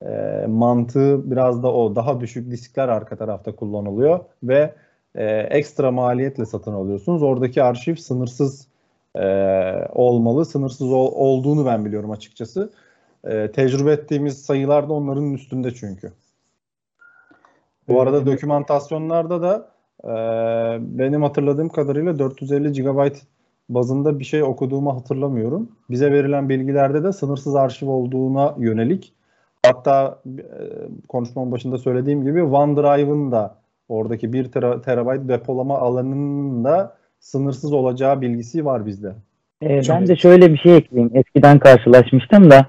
e, 0.01 0.45
mantığı 0.47 1.31
biraz 1.31 1.63
da 1.63 1.73
o. 1.73 1.95
Daha 1.95 2.19
düşük 2.19 2.51
diskler 2.51 2.87
arka 2.87 3.15
tarafta 3.15 3.55
kullanılıyor 3.55 4.19
ve 4.43 4.73
e, 5.17 5.25
ekstra 5.39 5.91
maliyetle 5.91 6.45
satın 6.45 6.73
alıyorsunuz. 6.73 7.23
Oradaki 7.23 7.63
arşiv 7.63 7.95
sınırsız 7.95 8.67
e, 9.15 9.25
olmalı. 9.93 10.45
Sınırsız 10.45 10.91
ol, 10.91 11.11
olduğunu 11.15 11.65
ben 11.65 11.85
biliyorum 11.85 12.11
açıkçası. 12.11 12.71
E, 13.23 13.51
tecrübe 13.51 13.91
ettiğimiz 13.91 14.45
sayılar 14.45 14.89
da 14.89 14.93
onların 14.93 15.33
üstünde 15.33 15.73
çünkü. 15.73 16.11
Bu 17.87 18.01
arada 18.01 18.25
dokümantasyonlarda 18.25 19.41
da 19.41 19.69
e, 20.03 20.11
benim 20.99 21.23
hatırladığım 21.23 21.69
kadarıyla 21.69 22.19
450 22.19 22.81
GB 22.81 23.15
bazında 23.69 24.19
bir 24.19 24.25
şey 24.25 24.43
okuduğumu 24.43 24.95
hatırlamıyorum. 24.95 25.71
Bize 25.89 26.11
verilen 26.11 26.49
bilgilerde 26.49 27.03
de 27.03 27.13
sınırsız 27.13 27.55
arşiv 27.55 27.87
olduğuna 27.87 28.55
yönelik. 28.57 29.13
Hatta 29.65 30.21
e, 30.25 30.41
konuşmamın 31.07 31.51
başında 31.51 31.77
söylediğim 31.77 32.23
gibi 32.23 32.43
OneDrive'ın 32.43 33.31
da 33.31 33.55
oradaki 33.89 34.33
1 34.33 34.51
tera, 34.51 34.81
terabayt 34.81 35.29
depolama 35.29 35.77
alanının 35.77 36.63
da 36.63 36.97
sınırsız 37.19 37.73
olacağı 37.73 38.21
bilgisi 38.21 38.65
var 38.65 38.85
bizde. 38.85 39.13
Ee, 39.63 39.81
ben 39.89 40.07
de 40.07 40.15
şöyle 40.15 40.53
bir 40.53 40.57
şey 40.57 40.77
ekleyeyim. 40.77 41.11
Eskiden 41.13 41.59
karşılaşmıştım 41.59 42.51
da 42.51 42.67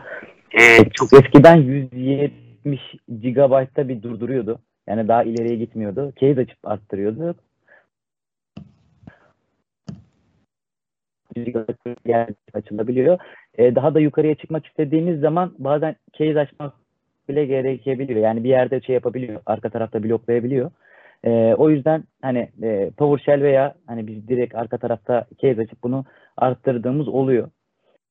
e, 0.52 0.90
çok 0.94 1.12
eskiden 1.12 1.56
170 1.56 2.80
GB'da 3.08 3.88
bir 3.88 4.02
durduruyordu. 4.02 4.58
Yani 4.86 5.08
daha 5.08 5.22
ileriye 5.22 5.56
gitmiyordu. 5.56 6.12
Case 6.20 6.40
açıp 6.40 6.58
arttırıyordu. 6.64 7.34
açılabiliyor. 12.54 13.18
Ee, 13.58 13.74
daha 13.74 13.94
da 13.94 14.00
yukarıya 14.00 14.34
çıkmak 14.34 14.66
istediğimiz 14.66 15.20
zaman 15.20 15.54
bazen 15.58 15.96
case 16.18 16.40
açmak 16.40 16.72
bile 17.28 17.46
gerekebiliyor. 17.46 18.20
Yani 18.20 18.44
bir 18.44 18.48
yerde 18.48 18.80
şey 18.80 18.94
yapabiliyor. 18.94 19.40
Arka 19.46 19.70
tarafta 19.70 20.02
bloklayabiliyor. 20.02 20.70
Ee, 21.24 21.54
o 21.58 21.70
yüzden 21.70 22.04
hani 22.22 22.50
e, 22.62 22.90
PowerShell 22.90 23.42
veya 23.42 23.74
hani 23.86 24.06
biz 24.06 24.28
direkt 24.28 24.54
arka 24.54 24.78
tarafta 24.78 25.26
case 25.42 25.60
açıp 25.60 25.82
bunu 25.82 26.04
arttırdığımız 26.36 27.08
oluyor. 27.08 27.50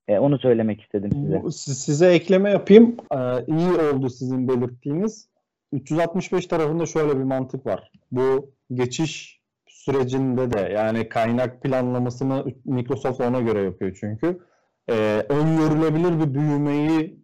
E, 0.08 0.20
onu 0.20 0.40
söylemek 0.40 0.82
istedim 0.82 1.12
size. 1.12 1.42
Size 1.74 2.08
ekleme 2.14 2.50
yapayım. 2.50 2.96
Ee, 3.12 3.18
iyi 3.48 3.70
oldu 3.70 4.10
sizin 4.10 4.48
belirttiğiniz. 4.48 5.30
365 5.72 6.48
tarafında 6.48 6.86
şöyle 6.86 7.20
bir 7.20 7.24
mantık 7.24 7.66
var. 7.66 7.92
Bu 8.12 8.52
geçiş 8.74 9.42
sürecinde 9.68 10.52
de 10.52 10.60
yani 10.74 11.10
kaynak 11.10 11.62
planlamasını 11.62 12.46
Microsoft 12.66 13.22
ona 13.22 13.42
göre 13.42 13.62
yapıyor 13.62 13.98
çünkü. 14.00 14.40
Ee, 14.90 15.24
öngörülebilir 15.30 16.20
bir 16.20 16.34
büyümeyi 16.34 17.20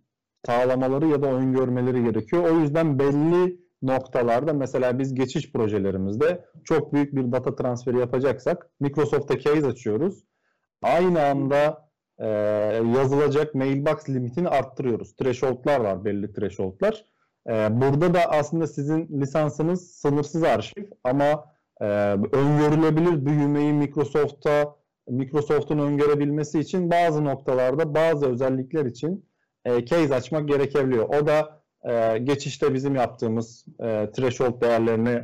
sağlamaları 0.45 1.07
ya 1.07 1.21
da 1.21 1.27
öngörmeleri 1.27 2.03
gerekiyor. 2.03 2.43
O 2.43 2.59
yüzden 2.59 2.99
belli 2.99 3.62
noktalarda 3.83 4.53
mesela 4.53 4.99
biz 4.99 5.15
geçiş 5.15 5.51
projelerimizde 5.51 6.45
çok 6.63 6.93
büyük 6.93 7.15
bir 7.15 7.31
data 7.31 7.55
transferi 7.55 7.99
yapacaksak 7.99 8.69
Microsoft'ta 8.79 9.39
case 9.39 9.67
açıyoruz. 9.67 10.23
Aynı 10.81 11.25
anda 11.25 11.89
e, 12.19 12.27
yazılacak 12.97 13.55
mailbox 13.55 14.09
limitini 14.09 14.49
arttırıyoruz. 14.49 15.15
Threshold'lar 15.15 15.79
var 15.79 16.05
belli 16.05 16.33
threshold'lar. 16.33 17.05
E, 17.49 17.81
burada 17.81 18.13
da 18.13 18.19
aslında 18.19 18.67
sizin 18.67 19.21
lisansınız 19.21 19.91
sınırsız 19.91 20.43
arşiv 20.43 20.85
ama 21.03 21.45
e, 21.81 21.85
öngörülebilir 22.31 23.25
büyümeyi 23.25 23.73
Microsoft'ta 23.73 24.75
Microsoft'un 25.07 25.79
öngörebilmesi 25.79 26.59
için 26.59 26.91
bazı 26.91 27.25
noktalarda 27.25 27.95
bazı 27.95 28.25
özellikler 28.25 28.85
için 28.85 29.29
e, 29.65 29.85
case 29.85 30.15
açmak 30.15 30.47
gerekebiliyor. 30.47 31.09
O 31.09 31.27
da 31.27 31.62
e, 31.89 32.17
geçişte 32.17 32.73
bizim 32.73 32.95
yaptığımız 32.95 33.65
e, 33.79 34.11
threshold 34.11 34.61
değerlerini 34.61 35.21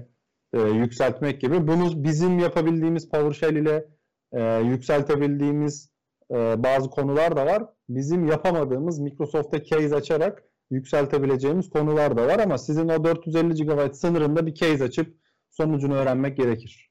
e, 0.53 0.61
yükseltmek 0.61 1.41
gibi. 1.41 1.67
Bunu 1.67 2.03
bizim 2.03 2.39
yapabildiğimiz 2.39 3.09
PowerShell 3.09 3.55
ile 3.55 3.85
e, 4.31 4.59
yükseltebildiğimiz 4.59 5.89
e, 6.31 6.35
bazı 6.63 6.89
konular 6.89 7.35
da 7.35 7.45
var. 7.45 7.63
Bizim 7.89 8.27
yapamadığımız 8.27 8.99
Microsoft'ta 8.99 9.63
case 9.63 9.95
açarak 9.95 10.43
yükseltebileceğimiz 10.71 11.69
konular 11.69 12.17
da 12.17 12.27
var 12.27 12.39
ama 12.39 12.57
sizin 12.57 12.89
o 12.89 13.03
450 13.03 13.65
GB 13.65 13.93
sınırında 13.93 14.45
bir 14.45 14.53
case 14.53 14.83
açıp 14.83 15.17
sonucunu 15.49 15.93
öğrenmek 15.93 16.37
gerekir. 16.37 16.88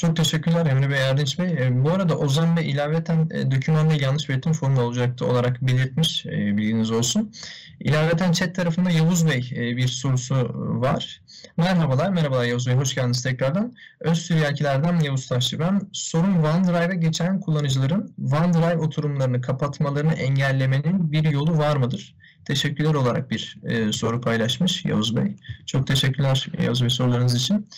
Çok 0.00 0.16
teşekkürler 0.16 0.66
Emre 0.66 0.90
Bey, 0.90 0.98
Erdinç 0.98 1.38
Bey. 1.38 1.66
E, 1.66 1.84
bu 1.84 1.90
arada 1.90 2.18
Ozan 2.18 2.56
Bey 2.56 2.70
ilaveten 2.70 3.28
e, 3.30 3.50
dokümanda 3.50 3.94
yanlış 3.94 4.28
belirtim 4.28 4.52
formu 4.52 4.80
olacaktı 4.80 5.26
olarak 5.26 5.62
belirtmiş, 5.62 6.26
e, 6.26 6.30
bilginiz 6.30 6.90
olsun. 6.90 7.32
İlaveten 7.80 8.32
chat 8.32 8.54
tarafında 8.54 8.90
Yavuz 8.90 9.26
Bey 9.26 9.50
e, 9.56 9.76
bir 9.76 9.88
sorusu 9.88 10.34
var. 10.54 11.22
Merhabalar, 11.56 12.10
merhabalar 12.10 12.44
Yavuz 12.44 12.66
Bey, 12.66 12.74
hoş 12.74 12.94
geldiniz 12.94 13.22
tekrardan. 13.22 13.74
Özsüryakilerden 14.00 15.00
Yavuz 15.00 15.28
Taşçı 15.28 15.58
ben. 15.58 15.80
Sorun 15.92 16.42
OneDrive'a 16.42 16.94
geçen 16.94 17.40
kullanıcıların 17.40 18.14
OneDrive 18.18 18.78
oturumlarını 18.78 19.40
kapatmalarını 19.40 20.12
engellemenin 20.12 21.12
bir 21.12 21.24
yolu 21.24 21.58
var 21.58 21.76
mıdır? 21.76 22.14
Teşekkürler 22.44 22.94
olarak 22.94 23.30
bir 23.30 23.56
e, 23.64 23.92
soru 23.92 24.20
paylaşmış 24.20 24.84
Yavuz 24.84 25.16
Bey. 25.16 25.36
Çok 25.66 25.86
teşekkürler 25.86 26.46
Yavuz 26.62 26.82
Bey 26.82 26.90
sorularınız 26.90 27.34
için. 27.34 27.68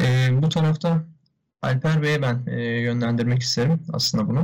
E, 0.00 0.28
bu 0.42 0.48
tarafta 0.48 1.04
Alper 1.62 2.02
Bey'e 2.02 2.22
ben 2.22 2.38
e, 2.46 2.62
yönlendirmek 2.62 3.42
isterim 3.42 3.80
aslında 3.92 4.28
bunu. 4.28 4.42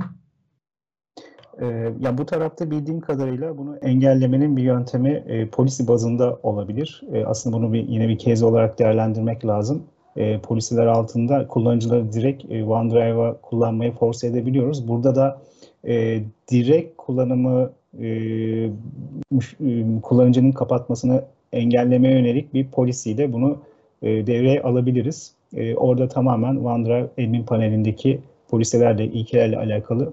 E, 1.60 1.66
ya 2.00 2.18
bu 2.18 2.26
tarafta 2.26 2.70
bildiğim 2.70 3.00
kadarıyla 3.00 3.58
bunu 3.58 3.76
engellemenin 3.76 4.56
bir 4.56 4.62
yöntemi 4.62 5.10
e, 5.10 5.48
polisi 5.48 5.88
bazında 5.88 6.38
olabilir. 6.42 7.02
E, 7.12 7.24
aslında 7.24 7.56
bunu 7.56 7.72
bir, 7.72 7.88
yine 7.88 8.08
bir 8.08 8.18
kez 8.18 8.42
olarak 8.42 8.78
değerlendirmek 8.78 9.46
lazım. 9.46 9.82
E, 10.16 10.40
polisiler 10.40 10.86
altında 10.86 11.48
kullanıcıları 11.48 12.12
direkt 12.12 12.52
e, 12.52 12.64
OneDrive'a 12.64 13.40
kullanmayı 13.40 13.92
force 13.92 14.26
edebiliyoruz. 14.26 14.88
Burada 14.88 15.14
da 15.14 15.42
e, 15.86 16.22
direkt 16.50 16.96
kullanımı 16.96 17.72
e, 18.00 18.70
kullanıcının 20.02 20.52
kapatmasını 20.52 21.24
engellemeye 21.52 22.18
yönelik 22.18 22.54
bir 22.54 22.68
polisiyle 22.68 23.32
bunu 23.32 23.58
e, 24.02 24.26
devreye 24.26 24.62
alabiliriz. 24.62 25.33
E, 25.56 25.74
orada 25.74 26.08
tamamen 26.08 26.56
OneDrive 26.56 27.08
admin 27.18 27.42
panelindeki 27.42 28.20
poliselerle, 28.48 29.04
ilkelerle 29.04 29.58
alakalı 29.58 30.12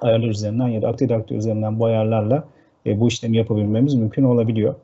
ayarlar 0.00 0.28
üzerinden 0.28 0.68
ya 0.68 0.82
da 0.82 0.88
Active 0.88 1.08
Directory 1.08 1.38
üzerinden 1.38 1.78
bu 1.78 1.84
ayarlarla 1.84 2.44
e, 2.86 3.00
bu 3.00 3.08
işlemi 3.08 3.36
yapabilmemiz 3.36 3.94
mümkün 3.94 4.24
olabiliyor. 4.24 4.74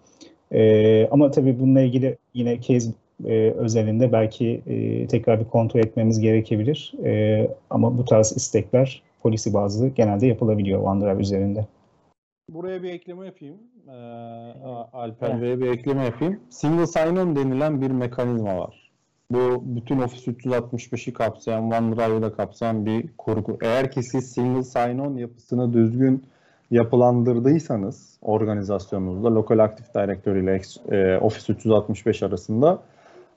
E, 0.52 1.08
ama 1.10 1.30
tabii 1.30 1.60
bununla 1.60 1.80
ilgili 1.80 2.16
yine 2.34 2.60
case 2.60 2.90
e, 3.26 3.50
özelinde 3.50 4.12
belki 4.12 4.62
e, 4.66 5.06
tekrar 5.06 5.40
bir 5.40 5.44
kontrol 5.44 5.80
etmemiz 5.80 6.20
gerekebilir. 6.20 6.92
E, 7.04 7.48
ama 7.70 7.98
bu 7.98 8.04
tarz 8.04 8.32
istekler 8.36 9.02
polisi 9.22 9.54
bazlı 9.54 9.88
genelde 9.88 10.26
yapılabiliyor 10.26 10.82
OneDrive 10.82 11.20
üzerinde. 11.20 11.66
Buraya 12.48 12.82
bir 12.82 12.90
ekleme 12.90 13.26
yapayım. 13.26 13.56
Ee, 13.88 13.92
Alper 14.92 15.42
Bey'e 15.42 15.60
bir 15.60 15.66
ekleme 15.66 16.04
yapayım. 16.04 16.40
Single 16.50 16.86
sign-on 16.86 17.36
denilen 17.36 17.80
bir 17.80 17.90
mekanizma 17.90 18.58
var. 18.58 18.81
Bu 19.32 19.62
bütün 19.64 19.98
Office 19.98 20.30
365'i 20.30 21.12
kapsayan, 21.12 21.64
OneDrive'ı 21.64 22.22
da 22.22 22.32
kapsayan 22.32 22.86
bir 22.86 23.08
kurgu. 23.18 23.58
Eğer 23.62 23.90
ki 23.90 24.02
siz 24.02 24.32
single 24.32 24.62
sign-on 24.62 25.16
yapısını 25.16 25.72
düzgün 25.72 26.24
yapılandırdıysanız 26.70 28.18
organizasyonunuzda 28.22 29.34
Local 29.34 29.58
Active 29.58 29.86
Directory 29.94 30.40
ile 30.40 30.60
e, 30.90 31.18
Office 31.18 31.52
365 31.52 32.22
arasında 32.22 32.78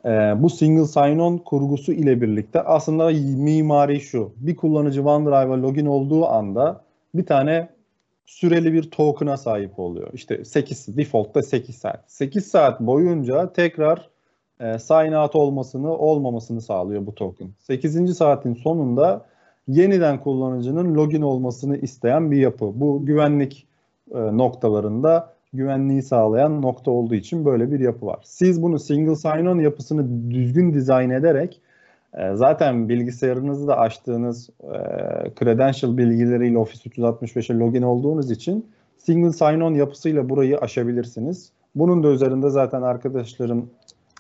e, 0.06 0.10
bu 0.38 0.50
single 0.50 0.88
sign-on 0.88 1.38
kurgusu 1.38 1.92
ile 1.92 2.22
birlikte 2.22 2.62
aslında 2.62 3.10
mimari 3.38 4.00
şu. 4.00 4.32
Bir 4.38 4.56
kullanıcı 4.56 5.04
OneDrive'a 5.04 5.62
login 5.62 5.86
olduğu 5.86 6.28
anda 6.28 6.82
bir 7.14 7.26
tane 7.26 7.70
süreli 8.26 8.74
bir 8.74 8.92
token'a 8.92 9.38
sahip 9.38 9.80
oluyor. 9.80 10.10
İşte 10.14 10.46
8 10.46 10.98
default'ta 10.98 11.44
8 11.44 11.76
saat. 11.76 12.12
8 12.12 12.48
saat 12.48 12.82
boyunca 12.82 13.54
tekrar 13.54 14.15
e, 14.60 14.80
sign 14.80 15.12
out 15.12 15.36
olmasını 15.36 15.98
olmamasını 15.98 16.62
sağlıyor 16.62 17.06
bu 17.06 17.16
token. 17.16 17.50
8. 17.60 18.18
saatin 18.18 18.54
sonunda 18.54 19.26
yeniden 19.68 20.20
kullanıcının 20.20 20.96
login 20.96 21.22
olmasını 21.22 21.78
isteyen 21.78 22.32
bir 22.32 22.38
yapı. 22.38 22.80
Bu 22.80 23.06
güvenlik 23.06 23.68
e, 24.12 24.38
noktalarında 24.38 25.36
güvenliği 25.54 26.04
sağlayan 26.04 26.62
nokta 26.62 26.92
olduğu 26.92 27.16
için 27.16 27.46
böyle 27.46 27.72
bir 27.72 27.80
yapı 27.80 28.06
var. 28.06 28.20
Siz 28.24 28.64
bunu 28.64 28.80
single 28.80 29.16
sign-on 29.16 29.60
yapısını 29.60 30.32
düzgün 30.32 30.74
dizayn 30.74 31.10
ederek 31.10 31.62
e, 32.14 32.36
zaten 32.36 32.90
bilgisayarınızı 32.90 33.68
da 33.68 33.78
açtığınız 33.78 34.50
e, 34.64 34.78
credential 35.40 35.98
bilgileriyle 35.98 36.58
Office 36.58 36.90
365'e 36.90 37.60
login 37.60 37.82
olduğunuz 37.82 38.32
için 38.32 38.66
single 38.98 39.34
sign-on 39.34 39.74
yapısıyla 39.74 40.30
burayı 40.30 40.58
aşabilirsiniz. 40.58 41.52
Bunun 41.76 42.04
da 42.04 42.08
üzerinde 42.08 42.50
zaten 42.50 42.82
arkadaşlarım 42.82 43.70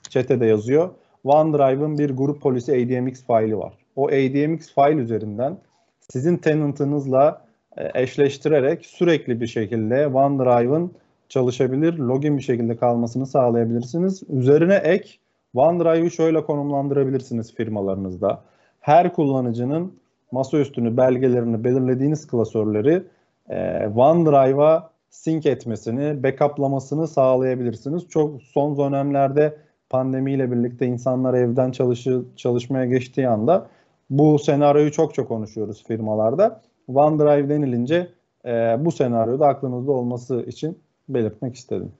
chat'e 0.09 0.45
yazıyor. 0.45 0.89
OneDrive'ın 1.23 1.97
bir 1.97 2.09
grup 2.09 2.41
polisi 2.41 2.71
ADMX 2.71 3.23
faili 3.23 3.57
var. 3.57 3.73
O 3.95 4.07
ADMX 4.07 4.73
fail 4.73 4.97
üzerinden 4.97 5.57
sizin 5.99 6.37
tenant'ınızla 6.37 7.45
e, 7.77 8.01
eşleştirerek 8.01 8.85
sürekli 8.85 9.41
bir 9.41 9.47
şekilde 9.47 10.07
OneDrive'ın 10.07 10.91
çalışabilir, 11.29 11.97
login 11.97 12.37
bir 12.37 12.43
şekilde 12.43 12.77
kalmasını 12.77 13.25
sağlayabilirsiniz. 13.25 14.23
Üzerine 14.29 14.75
ek 14.75 15.09
OneDrive'ı 15.53 16.11
şöyle 16.11 16.43
konumlandırabilirsiniz 16.43 17.55
firmalarınızda. 17.55 18.41
Her 18.79 19.13
kullanıcının 19.13 19.93
masaüstünü 20.31 20.97
belgelerini 20.97 21.63
belirlediğiniz 21.63 22.27
klasörleri 22.27 23.03
e, 23.49 23.87
OneDrive'a 23.87 24.89
sync 25.09 25.45
etmesini, 25.45 26.23
backuplamasını 26.23 27.07
sağlayabilirsiniz. 27.07 28.09
Çok 28.09 28.41
son 28.41 28.77
dönemlerde 28.77 29.57
pandemiyle 29.89 30.51
birlikte 30.51 30.85
insanlar 30.85 31.33
evden 31.33 31.71
çalışı, 31.71 32.21
çalışmaya 32.35 32.85
geçtiği 32.85 33.27
anda 33.27 33.69
bu 34.09 34.39
senaryoyu 34.39 34.91
çok 34.91 35.13
çok 35.13 35.27
konuşuyoruz 35.27 35.83
firmalarda. 35.87 36.61
OneDrive 36.87 37.49
denilince 37.49 38.07
e, 38.45 38.49
bu 38.79 38.91
senaryoda 38.91 39.47
aklınızda 39.47 39.91
olması 39.91 40.41
için 40.47 40.79
belirtmek 41.09 41.55
istedim. 41.55 41.91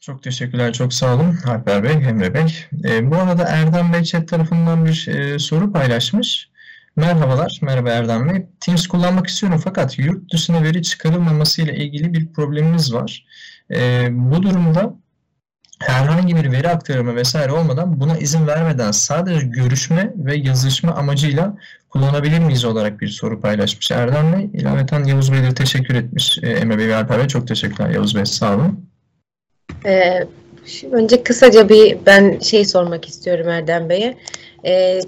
Çok 0.00 0.22
teşekkürler, 0.22 0.72
çok 0.72 0.92
sağ 0.92 1.14
olun 1.14 1.34
Alper 1.46 1.82
Bey, 1.84 1.92
Emre 1.92 2.34
Bey. 2.34 2.54
E, 2.84 3.10
bu 3.10 3.16
arada 3.16 3.44
Erdem 3.44 3.92
Bey 3.92 4.02
chat 4.02 4.28
tarafından 4.28 4.84
bir 4.84 5.08
e, 5.08 5.38
soru 5.38 5.72
paylaşmış. 5.72 6.50
Merhabalar, 6.96 7.58
merhaba 7.62 7.90
Erdem 7.90 8.28
Bey. 8.28 8.46
Teams 8.60 8.86
kullanmak 8.86 9.26
istiyorum 9.26 9.60
fakat 9.64 9.98
yurt 9.98 10.32
dışına 10.32 10.62
veri 10.62 10.82
çıkarılmaması 10.82 11.62
ile 11.62 11.76
ilgili 11.76 12.14
bir 12.14 12.32
problemimiz 12.32 12.94
var. 12.94 13.26
E, 13.70 14.08
bu 14.10 14.42
durumda 14.42 14.94
herhangi 15.78 16.36
bir 16.36 16.52
veri 16.52 16.68
aktarımı 16.68 17.16
vesaire 17.16 17.52
olmadan 17.52 18.00
buna 18.00 18.18
izin 18.18 18.46
vermeden 18.46 18.90
sadece 18.90 19.46
görüşme 19.46 20.12
ve 20.16 20.36
yazışma 20.36 20.92
amacıyla 20.92 21.56
kullanabilir 21.88 22.38
miyiz 22.38 22.64
olarak 22.64 23.00
bir 23.00 23.08
soru 23.08 23.40
paylaşmış 23.40 23.90
Erdem 23.90 24.32
Bey. 24.32 24.60
İlaveten 24.60 25.04
Yavuz 25.04 25.32
Bey 25.32 25.42
de 25.42 25.54
teşekkür 25.54 25.94
etmiş. 25.94 26.38
E, 26.42 26.50
Emre 26.50 26.78
Bey 26.78 26.88
ve 26.88 26.96
Alper 26.96 27.18
Bey 27.18 27.28
çok 27.28 27.48
teşekkürler 27.48 27.90
Yavuz 27.90 28.16
Bey 28.16 28.26
sağ 28.26 28.54
olun. 28.54 28.86
Ee, 29.86 30.24
önce 30.92 31.22
kısaca 31.22 31.68
bir 31.68 31.98
ben 32.06 32.38
şey 32.38 32.64
sormak 32.64 33.08
istiyorum 33.08 33.48
Erdem 33.48 33.88
Bey'e. 33.88 34.16
Ee, 34.66 35.00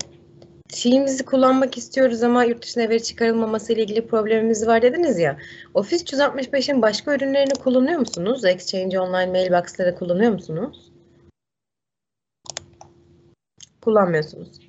Teams'i 0.69 1.25
kullanmak 1.25 1.79
istiyoruz 1.79 2.23
ama 2.23 2.45
yurt 2.45 2.63
dışına 2.63 2.89
veri 2.89 3.03
çıkarılmaması 3.03 3.73
ile 3.73 3.83
ilgili 3.83 4.07
problemimiz 4.07 4.67
var 4.67 4.83
dediniz 4.83 5.19
ya. 5.19 5.39
Office 5.75 6.05
365'in 6.05 6.83
başka 6.83 7.15
ürünlerini 7.15 7.55
kullanıyor 7.55 7.99
musunuz? 7.99 8.45
Exchange 8.45 9.01
Online 9.01 9.27
Mailbox'ları 9.27 9.95
kullanıyor 9.95 10.33
musunuz? 10.33 10.93
Kullanmıyorsunuz. 13.81 14.66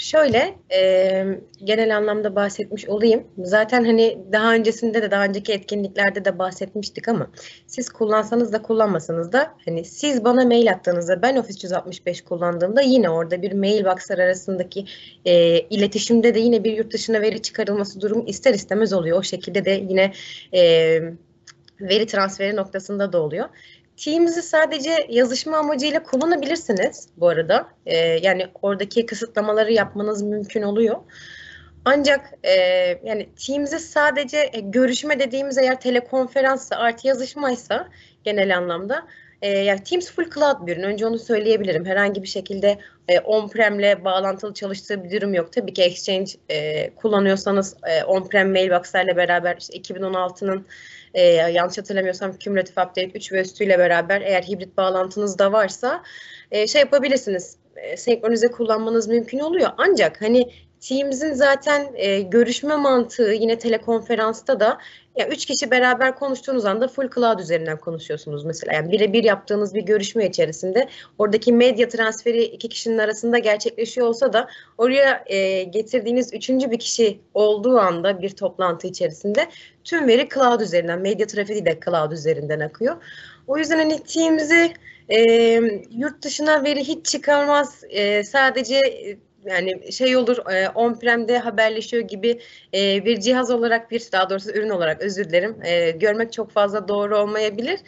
Şöyle 0.00 0.58
e, 0.74 1.24
genel 1.64 1.96
anlamda 1.96 2.36
bahsetmiş 2.36 2.88
olayım. 2.88 3.24
Zaten 3.38 3.84
hani 3.84 4.18
daha 4.32 4.54
öncesinde 4.54 5.02
de 5.02 5.10
daha 5.10 5.24
önceki 5.24 5.52
etkinliklerde 5.52 6.24
de 6.24 6.38
bahsetmiştik 6.38 7.08
ama 7.08 7.30
siz 7.66 7.90
kullansanız 7.90 8.52
da 8.52 8.62
kullanmasanız 8.62 9.32
da 9.32 9.54
hani 9.64 9.84
siz 9.84 10.24
bana 10.24 10.44
mail 10.44 10.70
attığınızda 10.70 11.22
ben 11.22 11.36
Office 11.36 11.56
365 11.56 12.22
kullandığımda 12.24 12.80
yine 12.80 13.10
orada 13.10 13.42
bir 13.42 13.52
mailboxlar 13.52 14.18
arasındaki 14.18 14.84
e, 15.24 15.60
iletişimde 15.60 16.34
de 16.34 16.38
yine 16.38 16.64
bir 16.64 16.72
yurt 16.72 16.92
dışına 16.92 17.20
veri 17.20 17.42
çıkarılması 17.42 18.00
durumu 18.00 18.24
ister 18.26 18.54
istemez 18.54 18.92
oluyor. 18.92 19.18
O 19.18 19.22
şekilde 19.22 19.64
de 19.64 19.70
yine 19.70 20.12
e, 20.54 20.62
veri 21.80 22.06
transferi 22.06 22.56
noktasında 22.56 23.12
da 23.12 23.22
oluyor. 23.22 23.48
Teams'i 24.04 24.42
sadece 24.42 25.06
yazışma 25.08 25.56
amacıyla 25.56 26.02
kullanabilirsiniz 26.02 27.08
bu 27.16 27.28
arada. 27.28 27.68
E, 27.86 27.96
yani 27.96 28.46
oradaki 28.62 29.06
kısıtlamaları 29.06 29.72
yapmanız 29.72 30.22
mümkün 30.22 30.62
oluyor. 30.62 30.96
Ancak 31.84 32.34
e, 32.42 32.52
yani 33.04 33.28
Teams'i 33.46 33.78
sadece 33.78 34.50
e, 34.52 34.60
görüşme 34.60 35.18
dediğimiz 35.18 35.58
eğer 35.58 35.80
telekonferanssa 35.80 36.76
artı 36.76 37.08
yazışmaysa 37.08 37.88
genel 38.24 38.56
anlamda 38.56 39.06
e, 39.42 39.58
yani 39.58 39.84
Teams 39.84 40.10
full 40.10 40.30
cloud 40.30 40.66
bir 40.66 40.72
ürün. 40.72 40.82
Önce 40.82 41.06
onu 41.06 41.18
söyleyebilirim. 41.18 41.84
Herhangi 41.84 42.22
bir 42.22 42.28
şekilde 42.28 42.78
e, 43.08 43.20
on-prem'le 43.20 44.04
bağlantılı 44.04 44.54
çalıştığı 44.54 45.04
bir 45.04 45.10
durum 45.10 45.34
yok. 45.34 45.52
Tabii 45.52 45.72
ki 45.72 45.82
Exchange 45.82 46.32
e, 46.48 46.90
kullanıyorsanız 46.94 47.76
e, 47.86 48.04
on-prem 48.04 48.52
mailbox'larla 48.52 49.16
beraber 49.16 49.56
işte 49.60 49.78
2016'nın 49.78 50.66
e, 51.14 51.22
yanlış 51.22 51.78
hatırlamıyorsam 51.78 52.38
Cumulative 52.38 52.82
Update 52.82 53.10
3 53.14 53.32
ve 53.32 53.40
üstüyle 53.40 53.78
beraber 53.78 54.20
eğer 54.20 54.42
hibrit 54.42 54.76
bağlantınız 54.76 55.38
da 55.38 55.52
varsa 55.52 56.02
e, 56.50 56.66
şey 56.66 56.80
yapabilirsiniz. 56.80 57.56
E, 57.76 57.96
senkronize 57.96 58.48
kullanmanız 58.48 59.08
mümkün 59.08 59.38
oluyor. 59.38 59.70
Ancak 59.78 60.22
hani 60.22 60.52
Teams'in 60.80 61.32
zaten 61.32 61.90
e, 61.94 62.20
görüşme 62.20 62.76
mantığı 62.76 63.32
yine 63.32 63.58
telekonferansta 63.58 64.60
da 64.60 64.78
ya 65.16 65.28
üç 65.28 65.46
kişi 65.46 65.70
beraber 65.70 66.14
konuştuğunuz 66.14 66.64
anda 66.64 66.88
full 66.88 67.10
cloud 67.14 67.38
üzerinden 67.38 67.76
konuşuyorsunuz 67.76 68.44
mesela. 68.44 68.72
Yani 68.72 68.92
birebir 68.92 69.24
yaptığınız 69.24 69.74
bir 69.74 69.82
görüşme 69.82 70.26
içerisinde 70.26 70.88
oradaki 71.18 71.52
medya 71.52 71.88
transferi 71.88 72.44
iki 72.44 72.68
kişinin 72.68 72.98
arasında 72.98 73.38
gerçekleşiyor 73.38 74.06
olsa 74.06 74.32
da 74.32 74.48
oraya 74.78 75.24
e, 75.26 75.62
getirdiğiniz 75.62 76.34
üçüncü 76.34 76.70
bir 76.70 76.78
kişi 76.78 77.20
olduğu 77.34 77.78
anda 77.78 78.22
bir 78.22 78.30
toplantı 78.30 78.86
içerisinde 78.86 79.46
tüm 79.84 80.08
veri 80.08 80.28
cloud 80.34 80.60
üzerinden, 80.60 81.00
medya 81.00 81.26
trafiği 81.26 81.64
de 81.64 81.78
cloud 81.84 82.12
üzerinden 82.12 82.60
akıyor. 82.60 82.96
O 83.46 83.58
yüzden 83.58 83.78
hani 83.78 84.02
Teams'i 84.04 84.72
e, 85.08 85.20
yurt 85.90 86.22
dışına 86.22 86.64
veri 86.64 86.80
hiç 86.80 87.06
çıkarmaz. 87.06 87.84
E, 87.90 88.24
sadece 88.24 88.76
yani 89.44 89.92
şey 89.92 90.16
olur 90.16 90.52
e, 90.52 90.68
on-prem'de 90.68 91.38
haberleşiyor 91.38 92.02
gibi 92.02 92.40
e, 92.74 93.04
bir 93.04 93.20
cihaz 93.20 93.50
olarak 93.50 93.90
bir 93.90 94.02
daha 94.12 94.30
doğrusu 94.30 94.50
ürün 94.50 94.68
olarak 94.68 95.02
özür 95.02 95.28
dilerim 95.28 95.56
e, 95.64 95.90
görmek 95.90 96.32
çok 96.32 96.50
fazla 96.50 96.88
doğru 96.88 97.18
olmayabilir. 97.18 97.80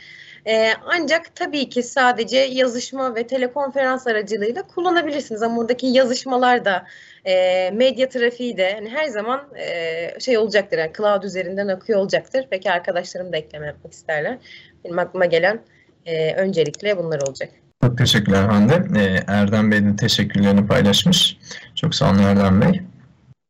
E, 0.46 0.72
ancak 0.86 1.36
tabii 1.36 1.68
ki 1.68 1.82
sadece 1.82 2.38
yazışma 2.38 3.14
ve 3.14 3.26
telekonferans 3.26 4.06
aracılığıyla 4.06 4.62
kullanabilirsiniz 4.62 5.42
ama 5.42 5.60
oradaki 5.60 5.86
yazışmalar 5.86 6.64
da 6.64 6.86
e, 7.24 7.70
medya 7.70 8.08
trafiği 8.08 8.56
de 8.56 8.72
hani 8.74 8.88
her 8.88 9.04
zaman 9.04 9.48
e, 9.58 10.20
şey 10.20 10.38
olacaktır 10.38 10.78
yani 10.78 10.92
cloud 10.96 11.22
üzerinden 11.22 11.68
akıyor 11.68 11.98
olacaktır. 11.98 12.46
Peki 12.50 12.70
arkadaşlarım 12.70 13.32
da 13.32 13.36
ekleme 13.36 13.66
yapmak 13.66 13.92
isterler. 13.92 14.38
Benim 14.84 14.98
aklıma 14.98 15.26
gelen 15.26 15.60
e, 16.06 16.34
öncelikle 16.34 16.98
bunlar 16.98 17.20
olacak. 17.20 17.61
Çok 17.84 17.98
teşekkürler 17.98 18.42
Hande. 18.42 18.84
Ee, 18.96 19.24
Erdem 19.26 19.70
Bey 19.70 19.84
de 19.84 19.96
teşekkürlerini 19.96 20.66
paylaşmış. 20.66 21.38
Çok 21.74 21.94
sağ 21.94 22.10
olun 22.10 22.18
Erdem 22.18 22.60
Bey. 22.60 22.80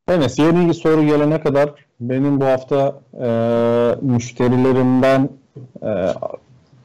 Evet, 0.09 0.39
yeni 0.39 0.75
soru 0.75 1.07
gelene 1.07 1.41
kadar 1.41 1.71
benim 2.01 2.41
bu 2.41 2.45
hafta 2.45 3.01
e, 3.21 3.29
müşterilerimden 4.03 5.29
e, 5.83 5.91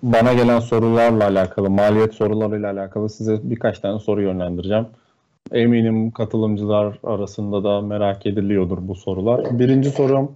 bana 0.03 0.33
gelen 0.33 0.60
sorularla 0.60 1.23
alakalı, 1.23 1.69
maliyet 1.69 2.13
sorularıyla 2.13 2.71
alakalı 2.71 3.10
size 3.10 3.39
birkaç 3.43 3.79
tane 3.79 3.99
soru 3.99 4.21
yönlendireceğim. 4.21 4.86
Eminim 5.51 6.12
katılımcılar 6.12 6.99
arasında 7.03 7.63
da 7.63 7.81
merak 7.81 8.25
ediliyordur 8.25 8.77
bu 8.81 8.95
sorular. 8.95 9.60
Birinci 9.60 9.89
sorum 9.89 10.31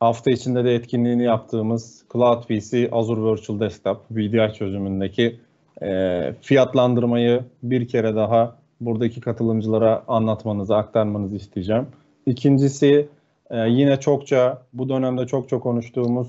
hafta 0.00 0.30
içinde 0.30 0.64
de 0.64 0.74
etkinliğini 0.74 1.24
yaptığımız 1.24 2.04
Cloud 2.12 2.42
PC 2.42 2.88
Azure 2.92 3.20
Virtual 3.20 3.60
Desktop 3.60 4.00
VDI 4.10 4.54
çözümündeki 4.54 5.40
e, 5.82 6.34
fiyatlandırmayı 6.40 7.44
bir 7.62 7.88
kere 7.88 8.16
daha 8.16 8.56
buradaki 8.80 9.20
katılımcılara 9.20 10.04
anlatmanızı, 10.08 10.76
aktarmanızı 10.76 11.36
isteyeceğim. 11.36 11.86
İkincisi 12.26 13.08
e, 13.50 13.58
yine 13.68 14.00
çokça 14.00 14.62
bu 14.72 14.88
dönemde 14.88 15.26
çok 15.26 15.48
çok 15.48 15.62
konuştuğumuz 15.62 16.28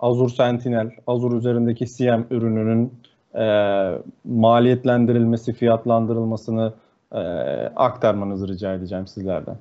Azure 0.00 0.32
Sentinel, 0.32 0.90
Azure 1.06 1.36
üzerindeki 1.36 1.86
CM 1.86 2.24
ürününün 2.30 2.94
e, 3.34 3.44
maliyetlendirilmesi, 4.24 5.52
fiyatlandırılmasını 5.52 6.72
e, 7.12 7.18
aktarmanızı 7.76 8.48
rica 8.48 8.74
edeceğim 8.74 9.06
sizlerden. 9.06 9.56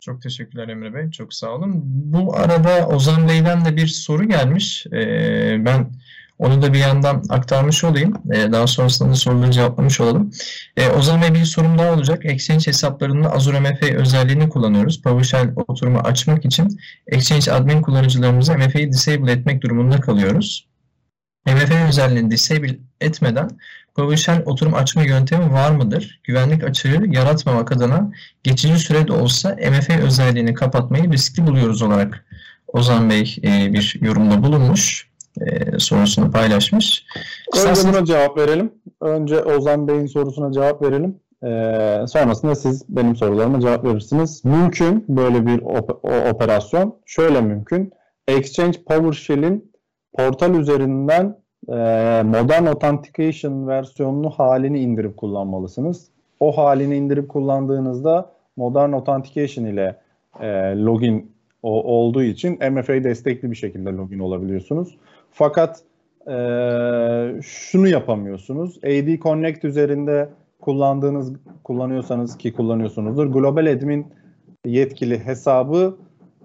Çok 0.00 0.22
teşekkürler 0.22 0.68
Emre 0.68 0.94
Bey. 0.94 1.10
Çok 1.10 1.34
sağ 1.34 1.50
olun. 1.50 1.82
Bu 1.84 2.36
arada 2.36 2.88
Ozan 2.88 3.28
Bey'den 3.28 3.64
de 3.64 3.76
bir 3.76 3.86
soru 3.86 4.24
gelmiş. 4.24 4.86
Ee, 4.86 5.64
ben 5.64 5.86
onu 6.38 6.62
da 6.62 6.72
bir 6.72 6.78
yandan 6.78 7.22
aktarmış 7.28 7.84
olayım. 7.84 8.14
E, 8.32 8.52
daha 8.52 8.66
sonrasında 8.66 9.10
da 9.10 9.14
soruları 9.14 9.50
cevaplamış 9.50 10.00
olalım. 10.00 10.30
E, 10.76 10.88
o 10.88 11.02
zaman 11.02 11.34
bir 11.34 11.44
sorum 11.44 11.78
daha 11.78 11.92
olacak. 11.92 12.24
Exchange 12.24 12.66
hesaplarında 12.66 13.32
Azure 13.32 13.60
MFA 13.60 13.86
özelliğini 13.86 14.48
kullanıyoruz. 14.48 15.02
PowerShell 15.02 15.52
oturumu 15.56 15.98
açmak 15.98 16.44
için 16.44 16.78
Exchange 17.06 17.52
admin 17.52 17.82
kullanıcılarımıza 17.82 18.54
MFA'yı 18.54 18.92
disable 18.92 19.32
etmek 19.32 19.62
durumunda 19.62 20.00
kalıyoruz. 20.00 20.66
MFA 21.46 21.88
özelliğini 21.88 22.30
disable 22.30 22.78
etmeden 23.00 23.50
PowerShell 23.94 24.42
oturum 24.46 24.74
açma 24.74 25.02
yöntemi 25.02 25.52
var 25.52 25.70
mıdır? 25.70 26.20
Güvenlik 26.24 26.64
açığı 26.64 27.02
yaratmamak 27.08 27.72
adına 27.72 28.10
geçici 28.42 28.78
sürede 28.78 29.12
olsa 29.12 29.56
MFA 29.70 29.94
özelliğini 29.94 30.54
kapatmayı 30.54 31.12
riskli 31.12 31.46
buluyoruz 31.46 31.82
olarak 31.82 32.24
Ozan 32.66 33.10
Bey 33.10 33.36
e, 33.44 33.72
bir 33.72 33.98
yorumda 34.00 34.42
bulunmuş. 34.42 35.08
E, 35.40 35.78
sorusunu 35.78 36.30
paylaşmış. 36.30 37.06
Önce 37.68 37.88
buna 37.88 38.04
cevap 38.04 38.38
verelim. 38.38 38.72
Önce 39.00 39.42
Ozan 39.42 39.88
Bey'in 39.88 40.06
sorusuna 40.06 40.52
cevap 40.52 40.82
verelim. 40.82 41.16
Ee, 41.44 42.04
sonrasında 42.08 42.54
siz 42.54 42.84
benim 42.88 43.16
sorularıma 43.16 43.60
cevap 43.60 43.84
verirsiniz. 43.84 44.44
Mümkün 44.44 45.04
böyle 45.08 45.46
bir 45.46 45.58
op- 45.58 46.30
operasyon. 46.30 46.94
Şöyle 47.06 47.40
mümkün. 47.40 47.92
Exchange 48.28 48.78
PowerShell'in 48.86 49.72
portal 50.12 50.54
üzerinden 50.54 51.36
e, 51.68 51.74
Modern 52.22 52.66
Authentication 52.66 53.68
versiyonunu 53.68 54.30
halini 54.30 54.80
indirip 54.80 55.16
kullanmalısınız. 55.16 56.08
O 56.40 56.58
halini 56.58 56.96
indirip 56.96 57.28
kullandığınızda 57.28 58.30
Modern 58.56 58.92
Authentication 58.92 59.64
ile 59.64 59.96
e, 60.40 60.46
login 60.76 61.32
o, 61.62 61.82
olduğu 61.82 62.22
için 62.22 62.52
MFA 62.70 63.04
destekli 63.04 63.50
bir 63.50 63.56
şekilde 63.56 63.90
login 63.90 64.18
olabiliyorsunuz. 64.18 64.96
Fakat 65.38 65.82
e, 66.28 66.36
şunu 67.42 67.88
yapamıyorsunuz. 67.88 68.78
AD 68.84 69.18
Connect 69.18 69.64
üzerinde 69.64 70.28
kullandığınız 70.60 71.32
kullanıyorsanız 71.64 72.38
ki 72.38 72.52
kullanıyorsunuzdur. 72.52 73.26
Global 73.26 73.72
admin 73.72 74.06
yetkili 74.64 75.26
hesabı 75.26 75.96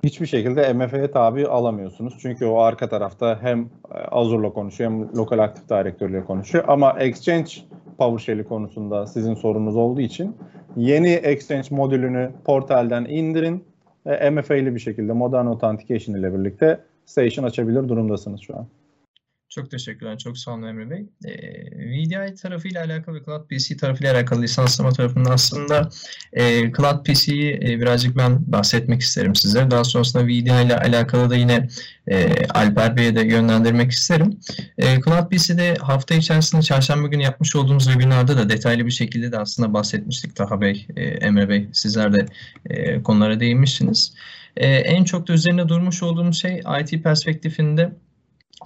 hiçbir 0.03 0.25
şekilde 0.25 0.73
MFA'ya 0.73 1.11
tabi 1.11 1.47
alamıyorsunuz. 1.47 2.17
Çünkü 2.21 2.45
o 2.45 2.59
arka 2.59 2.89
tarafta 2.89 3.39
hem 3.41 3.69
Azure'la 4.11 4.53
konuşuyor 4.53 4.91
hem 4.91 5.15
lokal 5.15 5.39
Active 5.39 5.79
Directory 5.79 6.11
ile 6.11 6.25
konuşuyor. 6.25 6.63
Ama 6.67 6.99
Exchange 6.99 7.51
PowerShell'i 7.97 8.43
konusunda 8.43 9.07
sizin 9.07 9.33
sorunuz 9.33 9.75
olduğu 9.75 10.01
için 10.01 10.35
yeni 10.75 11.09
Exchange 11.09 11.67
modülünü 11.71 12.31
portalden 12.45 13.05
indirin. 13.05 13.63
ve 14.05 14.29
MFA'li 14.29 14.75
bir 14.75 14.79
şekilde 14.79 15.13
Modern 15.13 15.45
Authentication 15.45 16.15
ile 16.15 16.33
birlikte 16.33 16.79
Station 17.05 17.45
açabilir 17.45 17.89
durumdasınız 17.89 18.41
şu 18.41 18.57
an. 18.57 18.67
Çok 19.55 19.71
teşekkürler. 19.71 20.17
Çok 20.17 20.37
sağ 20.37 20.51
olun 20.51 20.63
Emre 20.63 20.89
Bey. 20.89 21.05
E, 21.25 21.33
VDI 21.75 22.35
tarafıyla 22.35 22.85
alakalı 22.85 23.15
ve 23.15 23.25
Cloud 23.25 23.47
PC 23.47 23.77
tarafıyla 23.77 24.13
alakalı 24.13 24.41
lisanslama 24.41 24.91
tarafında 24.91 25.29
aslında 25.29 25.89
e, 26.33 26.71
Cloud 26.71 27.05
PC'yi 27.05 27.53
e, 27.53 27.79
birazcık 27.79 28.17
ben 28.17 28.51
bahsetmek 28.51 29.01
isterim 29.01 29.35
size. 29.35 29.71
Daha 29.71 29.83
sonrasında 29.83 30.25
VDI 30.25 30.65
ile 30.65 30.77
alakalı 30.77 31.29
da 31.29 31.35
yine 31.35 31.67
e, 32.07 32.47
Alper 32.47 32.97
Bey'e 32.97 33.15
de 33.15 33.21
yönlendirmek 33.21 33.91
isterim. 33.91 34.39
E, 34.77 35.01
Cloud 35.01 35.29
PC'de 35.29 35.73
hafta 35.73 36.15
içerisinde 36.15 36.61
çarşamba 36.61 37.07
günü 37.07 37.23
yapmış 37.23 37.55
olduğumuz 37.55 37.85
webinarda 37.85 38.37
da 38.37 38.49
detaylı 38.49 38.85
bir 38.85 38.91
şekilde 38.91 39.31
de 39.31 39.37
aslında 39.39 39.73
bahsetmiştik 39.73 40.35
Taha 40.35 40.61
Bey, 40.61 40.87
e, 40.95 41.03
Emre 41.03 41.49
Bey. 41.49 41.67
Sizler 41.73 42.13
de 42.13 42.25
e, 42.69 43.03
konulara 43.03 43.39
değinmişsiniz. 43.39 44.13
E, 44.57 44.67
en 44.67 45.03
çok 45.03 45.27
da 45.27 45.33
üzerine 45.33 45.69
durmuş 45.69 46.03
olduğum 46.03 46.33
şey 46.33 46.61
IT 46.81 47.03
perspektifinde 47.03 47.91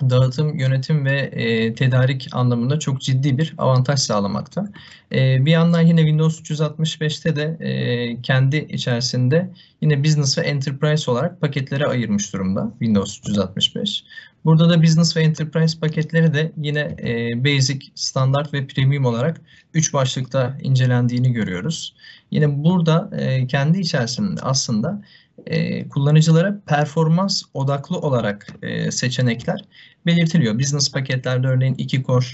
dağıtım, 0.01 0.59
yönetim 0.59 1.05
ve 1.05 1.19
e, 1.19 1.75
tedarik 1.75 2.27
anlamında 2.31 2.79
çok 2.79 3.01
ciddi 3.01 3.37
bir 3.37 3.53
avantaj 3.57 3.99
sağlamakta. 3.99 4.67
E, 5.11 5.45
bir 5.45 5.51
yandan 5.51 5.81
yine 5.81 5.99
Windows 5.99 6.41
365'te 6.41 7.35
de 7.35 7.57
e, 7.59 8.21
kendi 8.21 8.57
içerisinde 8.57 9.49
yine 9.81 10.03
Business 10.03 10.37
ve 10.37 10.41
Enterprise 10.41 11.11
olarak 11.11 11.41
paketlere 11.41 11.85
ayırmış 11.85 12.33
durumda 12.33 12.71
Windows 12.79 13.19
365. 13.19 14.03
Burada 14.45 14.69
da 14.69 14.83
Business 14.83 15.17
ve 15.17 15.21
Enterprise 15.21 15.79
paketleri 15.79 16.33
de 16.33 16.51
yine 16.57 16.95
e, 17.03 17.43
Basic, 17.45 17.85
Standart 17.95 18.53
ve 18.53 18.67
Premium 18.67 19.05
olarak 19.05 19.41
3 19.73 19.93
başlıkta 19.93 20.57
incelendiğini 20.61 21.33
görüyoruz. 21.33 21.95
Yine 22.31 22.63
burada 22.63 23.09
e, 23.17 23.47
kendi 23.47 23.79
içerisinde 23.79 24.41
aslında 24.41 25.01
e, 25.45 25.89
kullanıcılara 25.89 26.59
performans 26.65 27.43
odaklı 27.53 27.97
olarak 27.97 28.47
seçenekler 28.89 29.65
belirtiliyor. 30.05 30.59
Business 30.59 30.91
paketlerde 30.91 31.47
örneğin 31.47 31.75
2 31.75 32.03
core 32.03 32.25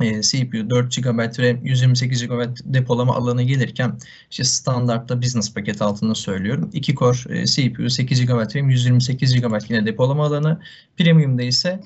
CPU 0.00 0.70
4 0.70 1.02
GB 1.02 1.38
ve 1.38 1.60
128 1.62 2.26
GB 2.26 2.42
depolama 2.64 3.14
alanı 3.14 3.42
gelirken 3.42 3.98
işte 4.30 4.44
standartta 4.44 5.22
business 5.22 5.54
paket 5.54 5.82
altında 5.82 6.14
söylüyorum. 6.14 6.70
2 6.72 6.94
core 6.94 7.46
CPU 7.46 7.90
8 7.90 8.26
GB 8.26 8.54
ve 8.54 8.72
128 8.72 9.40
GB 9.40 9.58
yine 9.68 9.86
depolama 9.86 10.26
alanı. 10.26 10.60
Premium'da 10.96 11.42
ise 11.42 11.80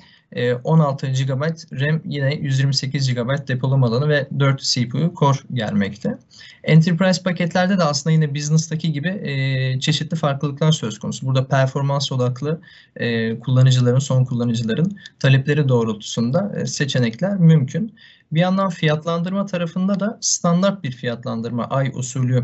16 0.63 1.07
e, 1.07 1.11
GB 1.11 1.41
RAM 1.81 2.01
yine 2.05 2.35
128 2.35 3.13
GB 3.13 3.47
depolama 3.47 3.87
alanı 3.87 4.09
ve 4.09 4.27
4 4.39 4.61
CPU 4.61 5.13
core 5.19 5.37
gelmekte. 5.53 6.17
Enterprise 6.63 7.23
paketlerde 7.23 7.77
de 7.77 7.83
aslında 7.83 8.13
yine 8.13 8.35
business'taki 8.35 8.91
gibi 8.91 9.07
e, 9.07 9.79
çeşitli 9.79 10.17
farklılıklar 10.17 10.71
söz 10.71 10.99
konusu. 10.99 11.25
Burada 11.25 11.47
performans 11.47 12.11
odaklı 12.11 12.61
e, 12.95 13.39
kullanıcıların, 13.39 13.99
son 13.99 14.25
kullanıcıların 14.25 14.97
talepleri 15.19 15.69
doğrultusunda 15.69 16.51
e, 16.55 16.65
seçenekler 16.65 17.37
mümkün. 17.37 17.95
Bir 18.31 18.39
yandan 18.39 18.69
fiyatlandırma 18.69 19.45
tarafında 19.45 19.99
da 19.99 20.17
standart 20.21 20.83
bir 20.83 20.91
fiyatlandırma 20.91 21.65
ay 21.65 21.91
usulü 21.95 22.43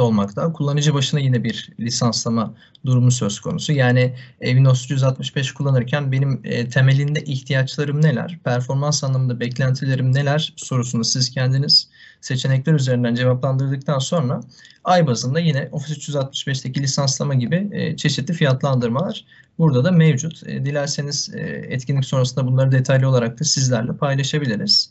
olmakta. 0.00 0.52
Kullanıcı 0.52 0.94
başına 0.94 1.20
yine 1.20 1.44
bir 1.44 1.70
lisanslama 1.80 2.54
durumu 2.86 3.10
söz 3.10 3.40
konusu. 3.40 3.72
Yani 3.72 4.14
Windows 4.40 4.84
365 4.84 5.52
kullanırken 5.52 6.12
benim 6.12 6.40
e, 6.44 6.68
temelinde 6.68 7.20
ihtiyaçlarım 7.20 8.02
neler, 8.02 8.38
performans 8.44 9.04
anlamında 9.04 9.40
beklentilerim 9.40 10.14
neler 10.14 10.52
sorusunu 10.56 11.04
siz 11.04 11.30
kendiniz 11.30 11.88
seçenekler 12.20 12.72
üzerinden 12.72 13.14
cevaplandırdıktan 13.14 13.98
sonra 13.98 14.40
ay 14.84 15.06
bazında 15.06 15.40
yine 15.40 15.68
Office 15.72 16.12
365'teki 16.12 16.82
lisanslama 16.82 17.34
gibi 17.34 17.68
e, 17.72 17.96
çeşitli 17.96 18.34
fiyatlandırmalar 18.34 19.24
burada 19.58 19.84
da 19.84 19.92
mevcut. 19.92 20.46
E, 20.46 20.64
dilerseniz 20.64 21.34
e, 21.34 21.40
etkinlik 21.68 22.04
sonrasında 22.04 22.46
bunları 22.46 22.72
detaylı 22.72 23.08
olarak 23.08 23.40
da 23.40 23.44
sizlerle 23.44 23.96
paylaşabiliriz. 23.96 24.90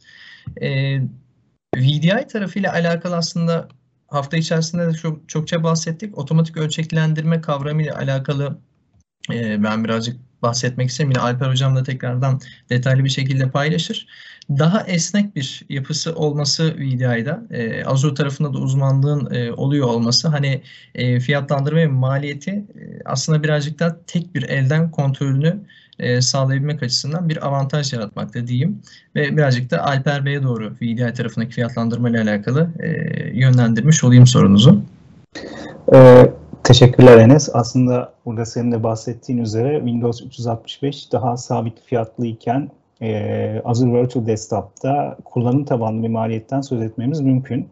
E, 0.62 1.00
VDI 1.76 2.28
tarafıyla 2.28 2.74
alakalı 2.74 3.16
aslında 3.16 3.68
hafta 4.12 4.38
içerisinde 4.38 4.88
de 4.88 4.94
çok 4.94 5.30
çokça 5.30 5.64
bahsettik. 5.64 6.18
Otomatik 6.18 6.58
ölçeklendirme 6.58 7.42
kavramı 7.42 7.84
ile 7.84 7.94
alakalı 7.94 8.58
e, 9.34 9.64
ben 9.64 9.84
birazcık 9.84 10.18
bahsetmek 10.42 10.90
isterim. 10.90 11.12
Yine 11.12 11.22
Alper 11.22 11.50
Hocam 11.50 11.76
da 11.76 11.84
tekrardan 11.84 12.40
detaylı 12.70 13.04
bir 13.04 13.10
şekilde 13.10 13.50
paylaşır. 13.50 14.08
Daha 14.50 14.84
esnek 14.84 15.36
bir 15.36 15.66
yapısı 15.70 16.16
olması 16.16 16.76
VDI'da, 16.78 17.44
e, 17.52 17.86
Azure 17.86 18.14
tarafında 18.14 18.54
da 18.54 18.58
uzmanlığın 18.58 19.34
e, 19.34 19.52
oluyor 19.52 19.88
olması 19.88 20.28
hani 20.28 20.62
e, 20.96 21.20
fiyatlandırma 21.20 21.80
ve 21.80 21.88
maliyeti 21.88 22.52
e, 22.52 23.02
aslında 23.06 23.44
birazcık 23.44 23.80
daha 23.80 23.98
tek 24.08 24.36
bir 24.36 24.44
elden 24.44 24.92
kontrolünü 24.92 25.60
e, 26.02 26.22
sağlayabilmek 26.22 26.84
açısından 26.84 27.30
bir 27.30 27.48
avantaj 27.48 27.94
yaratmakta 27.94 28.48
diyeyim. 28.48 28.82
Ve 29.16 29.38
birazcık 29.38 29.72
da 29.72 29.86
Alper 29.86 30.26
Bey'e 30.26 30.44
doğru 30.44 30.74
VDI 30.82 31.14
tarafındaki 31.14 31.52
fiyatlandırma 31.52 32.10
ile 32.10 32.22
alakalı 32.22 32.70
e, 32.80 32.88
yönlendirmiş 33.40 34.04
olayım 34.04 34.28
sorunuzu. 34.28 34.82
Ee, 35.94 36.32
teşekkürler 36.64 37.18
Enes. 37.18 37.50
Aslında 37.54 38.14
burada 38.26 38.46
senin 38.46 38.72
de 38.72 38.84
bahsettiğin 38.84 39.40
üzere 39.40 39.76
Windows 39.78 40.22
365 40.22 41.12
daha 41.12 41.38
sabit 41.38 41.82
fiyatlı 41.82 42.26
iken 42.26 42.70
e, 43.02 43.62
Azure 43.66 44.02
Virtual 44.02 44.26
Desktop'ta 44.26 45.18
kullanım 45.26 45.66
tabanlı 45.66 46.04
bir 46.04 46.08
maliyetten 46.08 46.62
söz 46.62 46.82
etmemiz 46.82 47.22
mümkün. 47.22 47.68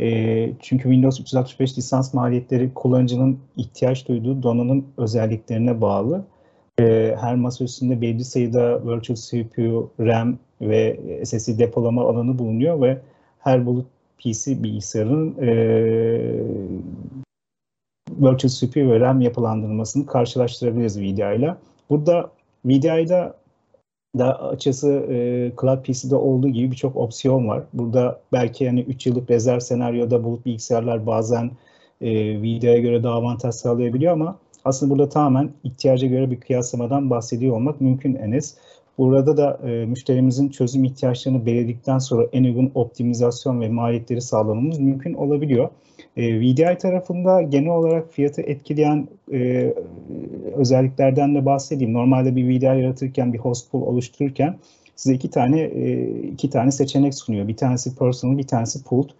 E, 0.00 0.50
çünkü 0.60 0.82
Windows 0.82 1.20
365 1.20 1.78
lisans 1.78 2.14
maliyetleri 2.14 2.74
kullanıcının 2.74 3.38
ihtiyaç 3.56 4.08
duyduğu 4.08 4.42
donanım 4.42 4.86
özelliklerine 4.96 5.80
bağlı 5.80 6.24
e, 6.80 7.16
her 7.20 7.34
masa 7.34 7.64
üstünde 7.64 8.00
belirli 8.00 8.24
sayıda 8.24 8.86
virtual 8.86 9.16
CPU, 9.16 9.90
RAM 10.00 10.38
ve 10.60 11.00
SSD 11.24 11.58
depolama 11.58 12.02
alanı 12.02 12.38
bulunuyor 12.38 12.82
ve 12.82 12.98
her 13.38 13.66
bulut 13.66 13.86
PC 14.18 14.62
bilgisayarın 14.62 15.34
e, 15.40 15.48
virtual 18.10 18.50
CPU 18.50 18.90
ve 18.90 19.00
RAM 19.00 19.20
yapılandırılmasını 19.20 20.06
karşılaştırabiliriz 20.06 21.00
VDI 21.00 21.36
ile. 21.38 21.56
Burada 21.90 22.30
VDI'da 22.64 23.34
da 24.18 24.42
açısı 24.42 24.90
e, 24.90 25.52
Cloud 25.60 25.82
PC'de 25.82 26.16
olduğu 26.16 26.48
gibi 26.48 26.70
birçok 26.70 26.96
opsiyon 26.96 27.48
var. 27.48 27.62
Burada 27.72 28.20
belki 28.32 28.64
yani 28.64 28.80
3 28.80 29.06
yıllık 29.06 29.30
rezerv 29.30 29.60
senaryoda 29.60 30.24
bulut 30.24 30.46
bilgisayarlar 30.46 31.06
bazen 31.06 31.50
e, 32.00 32.42
VDI'ye 32.42 32.80
göre 32.80 33.02
daha 33.02 33.14
avantaj 33.14 33.54
sağlayabiliyor 33.54 34.12
ama 34.12 34.38
aslında 34.64 34.90
burada 34.90 35.08
tamamen 35.08 35.50
ihtiyaca 35.64 36.08
göre 36.08 36.30
bir 36.30 36.40
kıyaslamadan 36.40 37.10
bahsediyor 37.10 37.56
olmak 37.56 37.80
mümkün 37.80 38.14
Enes. 38.14 38.56
Burada 38.98 39.36
da 39.36 39.68
e, 39.68 39.86
müşterimizin 39.86 40.48
çözüm 40.48 40.84
ihtiyaçlarını 40.84 41.46
belirledikten 41.46 41.98
sonra 41.98 42.26
en 42.32 42.44
uygun 42.44 42.70
optimizasyon 42.74 43.60
ve 43.60 43.68
maliyetleri 43.68 44.20
sağlamamız 44.20 44.78
mümkün 44.78 45.14
olabiliyor. 45.14 45.68
E, 46.16 46.40
VDI 46.40 46.78
tarafında 46.78 47.42
genel 47.42 47.70
olarak 47.70 48.12
fiyatı 48.12 48.42
etkileyen 48.42 49.08
e, 49.32 49.74
özelliklerden 50.54 51.34
de 51.34 51.46
bahsedeyim. 51.46 51.92
Normalde 51.92 52.36
bir 52.36 52.48
VDI 52.48 52.64
yaratırken, 52.64 53.32
bir 53.32 53.38
host 53.38 53.70
pool 53.70 53.82
oluştururken 53.82 54.56
size 54.96 55.14
iki 55.14 55.30
tane 55.30 55.60
e, 55.60 56.08
iki 56.20 56.50
tane 56.50 56.70
seçenek 56.70 57.14
sunuyor. 57.14 57.48
Bir 57.48 57.56
tanesi 57.56 57.96
personal, 57.96 58.38
bir 58.38 58.46
tanesi 58.46 58.84
pooled. 58.84 59.10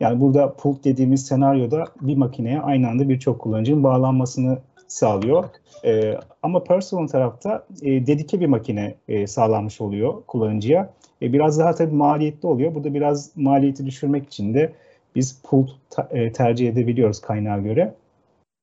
Yani 0.00 0.20
burada 0.20 0.52
pooled 0.52 0.84
dediğimiz 0.84 1.26
senaryoda 1.26 1.84
bir 2.00 2.16
makineye 2.16 2.60
aynı 2.60 2.88
anda 2.88 3.08
birçok 3.08 3.38
kullanıcının 3.38 3.82
bağlanmasını 3.82 4.58
sağlıyor. 4.92 5.44
E, 5.84 6.14
ama 6.42 6.64
personal 6.64 7.06
tarafta 7.06 7.66
e, 7.82 8.06
dedike 8.06 8.40
bir 8.40 8.46
makine 8.46 8.94
e, 9.08 9.26
sağlanmış 9.26 9.80
oluyor 9.80 10.14
kullanıcıya. 10.26 10.90
E, 11.22 11.32
biraz 11.32 11.58
daha 11.58 11.74
tabii 11.74 11.94
maliyetli 11.94 12.46
oluyor. 12.48 12.74
Burada 12.74 12.94
biraz 12.94 13.36
maliyeti 13.36 13.86
düşürmek 13.86 14.26
için 14.26 14.54
de 14.54 14.72
biz 15.14 15.40
pool 15.44 15.66
e, 16.10 16.32
tercih 16.32 16.68
edebiliyoruz 16.68 17.20
kaynağa 17.20 17.58
göre. 17.58 17.94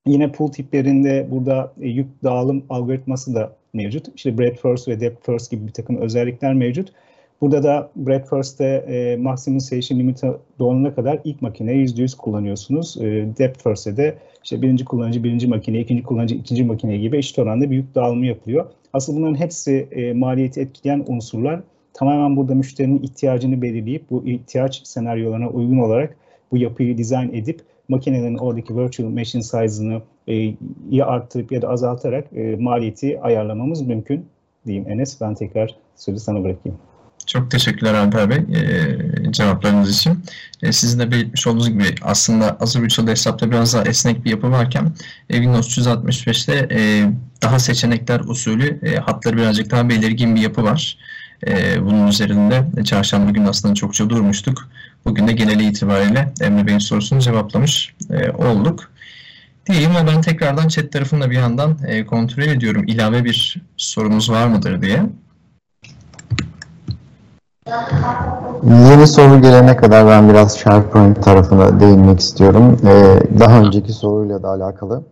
Yine 0.08 0.32
pool 0.32 0.52
tiplerinde 0.52 1.28
burada 1.32 1.74
e, 1.82 1.88
yük 1.88 2.24
dağılım 2.24 2.64
algoritması 2.70 3.36
da 3.36 3.56
mevcut. 3.74 4.06
İşte 4.16 4.38
breadth 4.38 4.62
first 4.62 4.88
ve 4.88 5.00
depth 5.00 5.26
first 5.26 5.52
gibi 5.52 5.68
bir 5.68 5.74
takım 5.74 5.98
özellikler 5.98 6.54
mevcut. 6.54 6.94
Burada 7.42 7.64
da 7.64 7.90
breadth 7.96 8.30
first'te 8.30 8.66
e, 8.66 9.16
maksimum 9.16 9.60
session 9.60 10.00
limit'e 10.00 10.32
doğruna 10.60 10.96
kadar 10.96 11.20
ilk 11.24 11.42
makineyi 11.42 11.86
%100 11.86 12.18
kullanıyorsunuz. 12.18 12.98
E, 12.98 13.06
depth 13.38 13.64
first'te 13.64 13.98
de 13.98 14.18
işte 14.48 14.62
birinci 14.62 14.86
kullanıcı 14.86 15.24
birinci 15.24 15.48
makine, 15.48 15.80
ikinci 15.80 16.04
kullanıcı 16.04 16.36
ikinci 16.36 16.64
makine 16.64 16.98
gibi 16.98 17.18
eşit 17.18 17.40
oranda 17.40 17.72
bir 17.72 17.76
yük 17.76 17.96
dağılımı 17.96 18.26
yapılıyor. 18.26 18.66
Aslında 18.94 19.20
bunların 19.20 19.40
hepsi 19.40 19.88
e, 19.92 20.14
maliyeti 20.14 20.62
etkileyen 20.62 21.06
unsurlar. 21.08 21.60
Tamamen 21.94 22.38
burada 22.38 22.56
müşterinin 22.56 23.04
ihtiyacını 23.04 23.62
belirleyip 23.62 24.10
bu 24.10 24.26
ihtiyaç 24.26 24.88
senaryolarına 24.88 25.50
uygun 25.50 25.78
olarak 25.78 26.18
bu 26.52 26.58
yapıyı 26.58 26.98
dizayn 26.98 27.30
edip 27.34 27.62
makinelerin 27.90 28.38
oradaki 28.38 28.78
virtual 28.78 29.10
machine 29.10 29.44
size'ını 29.44 30.02
e, 30.28 30.54
ya 30.90 31.06
arttırıp 31.06 31.52
ya 31.52 31.62
da 31.62 31.70
azaltarak 31.70 32.34
e, 32.34 32.56
maliyeti 32.56 33.22
ayarlamamız 33.22 33.82
mümkün 33.82 34.26
diyeyim 34.66 34.90
Enes. 34.90 35.22
Ben 35.22 35.34
tekrar 35.34 35.76
sözü 35.96 36.20
sana 36.20 36.44
bırakayım. 36.44 36.78
Çok 37.28 37.52
teşekkürler 37.52 37.94
Alper 37.94 38.30
Bey 38.30 38.38
e, 38.38 39.32
cevaplarınız 39.32 39.98
için. 39.98 40.24
E, 40.64 40.72
sizin 40.72 41.00
de 41.00 41.12
belirtmiş 41.12 41.48
olduğunuz 41.48 41.70
gibi 41.70 41.96
aslında 42.02 42.58
Azure 42.60 42.84
Virtual 42.84 43.08
Desktop'ta 43.08 43.52
biraz 43.52 43.74
daha 43.74 43.84
esnek 43.84 44.26
bir 44.26 44.30
yapı 44.30 44.52
varken 44.52 44.94
e, 45.30 45.34
Windows 45.34 45.78
365'te 45.78 46.68
e, 46.72 47.12
daha 47.42 47.60
seçenekler 47.60 48.20
usulü 48.20 48.80
e, 48.84 48.96
hatları 48.96 49.38
birazcık 49.38 49.72
daha 49.72 49.90
belirgin 49.90 50.36
bir 50.36 50.42
yapı 50.42 50.64
var. 50.64 50.98
E, 51.48 51.86
bunun 51.86 52.08
üzerinde 52.08 52.84
çarşamba 52.84 53.32
günü 53.32 53.50
aslında 53.50 53.74
çokça 53.74 54.10
durmuştuk. 54.10 54.70
Bugün 55.06 55.28
de 55.28 55.32
geneli 55.32 55.66
itibariyle 55.66 56.34
Emre 56.42 56.68
Bey'in 56.68 56.80
sorusunu 56.80 57.20
cevaplamış 57.20 57.94
e, 58.12 58.30
olduk. 58.32 58.92
Diyeyim 59.70 59.96
ve 59.96 60.08
ben 60.08 60.22
tekrardan 60.22 60.68
chat 60.68 60.92
tarafında 60.92 61.30
bir 61.32 61.36
yandan 61.36 61.78
e, 61.88 62.06
kontrol 62.06 62.44
ediyorum. 62.44 62.84
İlave 62.88 63.24
bir 63.24 63.62
sorunuz 63.78 64.30
var 64.30 64.48
mıdır 64.48 64.82
diye. 64.82 65.04
Yeni 68.64 69.08
soru 69.08 69.42
gelene 69.42 69.78
kadar 69.78 70.08
ben 70.08 70.30
biraz 70.30 70.58
SharePoint 70.58 71.24
tarafına 71.24 71.80
değinmek 71.80 72.20
istiyorum. 72.20 72.78
Ee, 72.84 73.20
daha 73.40 73.60
önceki 73.60 73.94
soruyla 73.94 74.44
da 74.44 74.50
alakalı. 74.50 75.04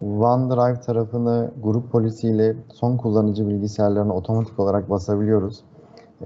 OneDrive 0.00 0.80
tarafını 0.80 1.50
grup 1.62 1.92
polisiyle 1.92 2.56
son 2.72 2.96
kullanıcı 2.96 3.48
bilgisayarlarına 3.48 4.12
otomatik 4.12 4.60
olarak 4.60 4.90
basabiliyoruz. 4.90 5.60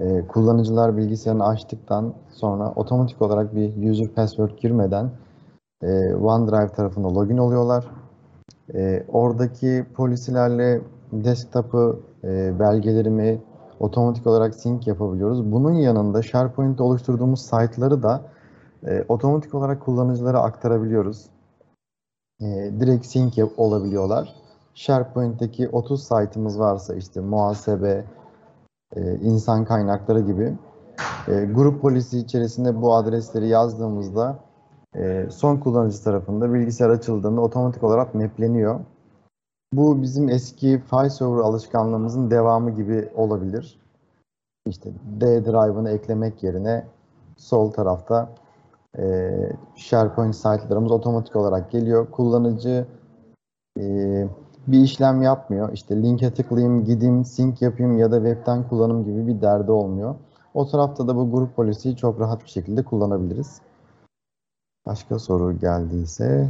Ee, 0.01 0.27
kullanıcılar 0.27 0.97
bilgisayarını 0.97 1.47
açtıktan 1.47 2.13
sonra 2.31 2.71
otomatik 2.75 3.21
olarak 3.21 3.55
bir 3.55 3.91
user 3.91 4.07
password 4.07 4.51
girmeden 4.61 5.11
e, 5.83 6.15
OneDrive 6.15 6.69
tarafına 6.69 7.15
login 7.15 7.37
oluyorlar. 7.37 7.85
E, 8.75 9.03
oradaki 9.07 9.85
polisilerle 9.95 10.81
desktop'ı, 11.11 11.99
e, 12.23 12.59
belgelerimi 12.59 13.39
otomatik 13.79 14.27
olarak 14.27 14.55
sync 14.55 14.87
yapabiliyoruz. 14.87 15.51
Bunun 15.51 15.73
yanında 15.73 16.21
SharePoint'te 16.21 16.83
oluşturduğumuz 16.83 17.41
site'ları 17.41 18.03
da 18.03 18.21
e, 18.87 19.05
otomatik 19.07 19.53
olarak 19.55 19.81
kullanıcılara 19.81 20.41
aktarabiliyoruz. 20.41 21.25
E, 22.41 22.45
direkt 22.79 23.05
sync 23.05 23.39
olabiliyorlar. 23.57 24.35
SharePoint'teki 24.73 25.69
30 25.69 26.03
site'ımız 26.03 26.59
varsa 26.59 26.95
işte 26.95 27.19
muhasebe, 27.19 28.05
e, 28.95 29.15
insan 29.15 29.65
kaynakları 29.65 30.19
gibi 30.19 30.57
e, 31.27 31.45
grup 31.45 31.81
polisi 31.81 32.17
içerisinde 32.17 32.81
bu 32.81 32.95
adresleri 32.95 33.47
yazdığımızda 33.47 34.39
e, 34.95 35.27
son 35.31 35.57
kullanıcı 35.57 36.03
tarafında 36.03 36.53
bilgisayar 36.53 36.89
açıldığında 36.89 37.41
otomatik 37.41 37.83
olarak 37.83 38.15
mapleniyor. 38.15 38.79
Bu 39.73 40.01
bizim 40.01 40.29
eski 40.29 40.79
file 40.79 41.25
alışkanlığımızın 41.25 42.31
devamı 42.31 42.71
gibi 42.71 43.09
olabilir. 43.15 43.79
İşte 44.67 44.91
D 45.21 45.45
drive'ını 45.45 45.89
eklemek 45.89 46.43
yerine 46.43 46.87
sol 47.37 47.71
tarafta 47.71 48.29
e, 48.97 49.31
SharePoint 49.75 50.35
site'larımız 50.35 50.91
otomatik 50.91 51.35
olarak 51.35 51.71
geliyor. 51.71 52.11
Kullanıcı 52.11 52.85
e, 53.79 53.83
bir 54.67 54.79
işlem 54.79 55.21
yapmıyor. 55.21 55.73
İşte 55.73 56.03
linke 56.03 56.33
tıklayayım, 56.33 56.85
gideyim, 56.85 57.25
sync 57.25 57.61
yapayım 57.61 57.97
ya 57.97 58.11
da 58.11 58.15
webten 58.15 58.67
kullanım 58.67 59.05
gibi 59.05 59.27
bir 59.27 59.41
derdi 59.41 59.71
olmuyor. 59.71 60.15
O 60.53 60.67
tarafta 60.67 61.07
da 61.07 61.15
bu 61.15 61.31
grup 61.31 61.55
polisiyi 61.55 61.95
çok 61.95 62.19
rahat 62.19 62.43
bir 62.43 62.49
şekilde 62.49 62.83
kullanabiliriz. 62.83 63.61
Başka 64.85 65.19
soru 65.19 65.59
geldiyse 65.59 66.49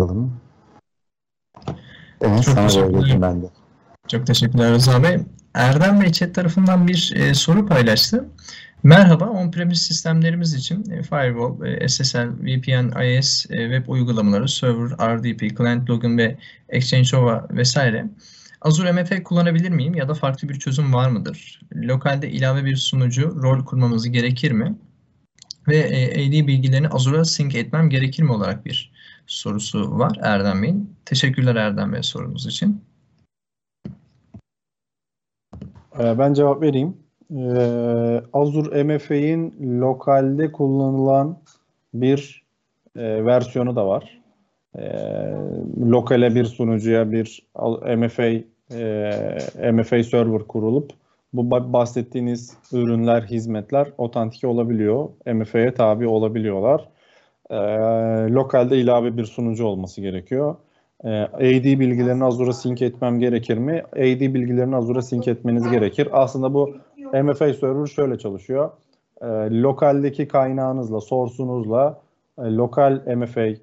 bakalım. 0.00 0.40
Evet, 2.20 2.42
Çok 2.42 2.56
teşekkürler. 2.56 3.22
Ben 3.22 3.42
de. 3.42 3.46
Çok 4.08 4.26
teşekkürler 4.26 4.72
Rıza 4.72 5.02
Bey. 5.02 5.18
Erdem 5.54 6.00
Bey 6.00 6.12
chat 6.12 6.34
tarafından 6.34 6.88
bir 6.88 7.12
e, 7.16 7.34
soru 7.34 7.66
paylaştı. 7.66 8.28
Merhaba, 8.82 9.24
on-premise 9.24 9.74
sistemlerimiz 9.74 10.54
için 10.54 10.90
e, 10.90 11.02
firewall, 11.02 11.66
e, 11.66 11.88
SSL, 11.88 12.28
VPN, 12.40 13.02
IS, 13.04 13.46
e, 13.50 13.56
web 13.56 13.88
uygulamaları, 13.88 14.48
server, 14.48 14.90
RDP, 14.90 15.56
client 15.58 15.90
login 15.90 16.18
ve 16.18 16.36
Exchange 16.68 17.16
OVA 17.16 17.46
vesaire. 17.50 18.06
Azure 18.60 18.92
MFA 18.92 19.22
kullanabilir 19.22 19.70
miyim 19.70 19.94
ya 19.94 20.08
da 20.08 20.14
farklı 20.14 20.48
bir 20.48 20.58
çözüm 20.58 20.94
var 20.94 21.10
mıdır? 21.10 21.60
Lokalde 21.74 22.30
ilave 22.30 22.64
bir 22.64 22.76
sunucu, 22.76 23.42
rol 23.42 23.64
kurmamız 23.64 24.10
gerekir 24.10 24.52
mi? 24.52 24.76
Ve 25.68 25.76
e, 25.76 26.28
AD 26.28 26.46
bilgilerini 26.46 26.88
Azure'a 26.88 27.24
sync 27.24 27.54
etmem 27.54 27.90
gerekir 27.90 28.22
mi 28.22 28.32
olarak 28.32 28.66
bir 28.66 28.92
sorusu 29.26 29.98
var 29.98 30.18
Erdem 30.22 30.62
Bey'in. 30.62 30.96
Teşekkürler 31.04 31.56
Erdem 31.56 31.92
Bey 31.92 32.02
sorunuz 32.02 32.46
için. 32.46 32.80
Ee, 35.98 36.18
ben 36.18 36.34
cevap 36.34 36.62
vereyim. 36.62 36.96
Ee, 37.30 38.22
Azure 38.32 38.84
MFA'in 38.84 39.54
lokalde 39.80 40.52
kullanılan 40.52 41.38
bir 41.94 42.42
e, 42.96 43.24
versiyonu 43.24 43.76
da 43.76 43.86
var. 43.86 44.20
Ee, 44.78 45.34
lokale 45.80 46.34
bir 46.34 46.44
sunucuya 46.44 47.12
bir 47.12 47.46
MFA 47.96 48.24
e, 48.70 49.72
MFA 49.72 50.02
server 50.02 50.42
kurulup 50.42 50.90
bu 51.32 51.50
bahsettiğiniz 51.50 52.56
ürünler, 52.72 53.22
hizmetler 53.22 53.92
otantik 53.98 54.44
olabiliyor. 54.44 55.08
MFA'ya 55.26 55.74
tabi 55.74 56.06
olabiliyorlar 56.06 56.88
e, 57.50 57.56
lokalde 58.30 58.78
ilave 58.78 59.16
bir 59.16 59.24
sunucu 59.24 59.66
olması 59.66 60.00
gerekiyor. 60.00 60.56
E, 61.04 61.10
ee, 61.10 61.22
AD 61.34 61.64
bilgilerini 61.64 62.24
Azure'a 62.24 62.52
sync 62.52 62.82
etmem 62.82 63.18
gerekir 63.18 63.58
mi? 63.58 63.82
AD 63.92 64.20
bilgilerini 64.20 64.76
Azure'a 64.76 65.02
sync 65.02 65.28
etmeniz 65.28 65.70
gerekir. 65.70 66.08
Aslında 66.12 66.54
bu 66.54 66.74
MFA 67.22 67.54
server 67.54 67.86
şöyle 67.86 68.18
çalışıyor. 68.18 68.70
E, 69.22 69.26
lokaldeki 69.50 70.28
kaynağınızla, 70.28 71.00
source'unuzla 71.00 72.00
e, 72.38 72.42
lokal 72.42 73.00
MFA 73.16 73.46
e, 73.46 73.56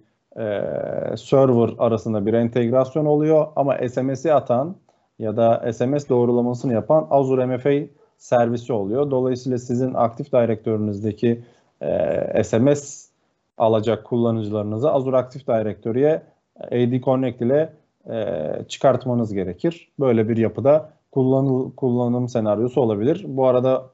server 1.18 1.70
arasında 1.78 2.26
bir 2.26 2.34
entegrasyon 2.34 3.06
oluyor 3.06 3.48
ama 3.56 3.78
SMS'i 3.90 4.34
atan 4.34 4.76
ya 5.20 5.38
da 5.38 5.74
SMS 5.74 6.10
doğrulamasını 6.10 6.74
yapan 6.74 7.08
Azure 7.10 7.46
MFA 7.46 7.94
servisi 8.18 8.74
oluyor. 8.74 9.12
Dolayısıyla 9.12 9.58
sizin 9.58 9.94
aktif 9.94 10.34
direktörünüzdeki 10.34 11.44
e, 11.82 12.44
SMS 12.44 13.13
alacak 13.58 14.06
kullanıcılarınızı 14.06 14.92
Azure 14.92 15.18
Active 15.18 15.44
Directory'e 15.44 16.22
AD 16.60 17.02
Connect 17.02 17.42
ile 17.42 17.74
e, 18.10 18.46
çıkartmanız 18.68 19.34
gerekir. 19.34 19.92
Böyle 20.00 20.30
bir 20.30 20.38
yapıda 20.38 20.90
kullanıl, 21.12 21.72
kullanım 21.72 22.30
senaryosu 22.30 22.82
olabilir. 22.82 23.26
Bu 23.28 23.48
arada 23.48 23.86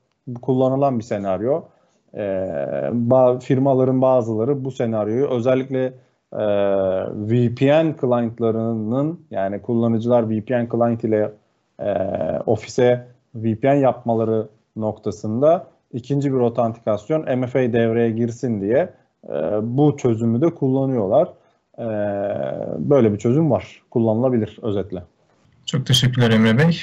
kullanılan 0.42 1.00
bir 1.00 1.04
senaryo. 1.04 1.64
E, 2.14 2.22
ba, 2.94 3.40
firmaların 3.40 4.02
bazıları 4.02 4.66
bu 4.66 4.72
senaryoyu 4.72 5.28
özellikle 5.28 5.94
e, 6.34 6.44
VPN 7.14 7.96
clientlarının 8.02 9.26
yani 9.32 9.62
kullanıcılar 9.62 10.30
VPN 10.30 10.68
client 10.72 11.04
ile 11.04 11.32
e, 11.80 11.94
ofise 12.46 13.08
VPN 13.36 13.76
yapmaları 13.76 14.48
noktasında 14.76 15.68
ikinci 15.94 16.34
bir 16.34 16.40
otantikasyon 16.40 17.38
MFA 17.38 17.60
devreye 17.60 18.12
girsin 18.12 18.62
diye 18.62 18.90
e, 19.24 19.34
bu 19.62 19.98
çözümü 19.98 20.42
de 20.42 20.56
kullanıyorlar. 20.56 21.30
E, 21.78 21.86
böyle 22.90 23.14
bir 23.14 23.18
çözüm 23.18 23.52
var. 23.52 23.82
Kullanılabilir 23.92 24.60
özetle. 24.62 25.04
Çok 25.66 25.86
teşekkürler 25.86 26.32
Emre 26.32 26.58
Bey. 26.58 26.82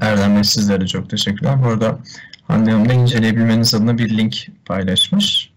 Erdem 0.00 0.36
Bey 0.36 0.44
sizlere 0.44 0.86
çok 0.86 1.10
teşekkürler. 1.10 1.62
Bu 1.64 1.68
arada 1.68 1.98
Hande 2.42 2.70
Hanım 2.70 2.88
da 2.88 2.92
inceleyebilmeniz 2.92 3.74
adına 3.74 3.98
bir 3.98 4.18
link 4.18 4.46
paylaşmış. 4.64 5.54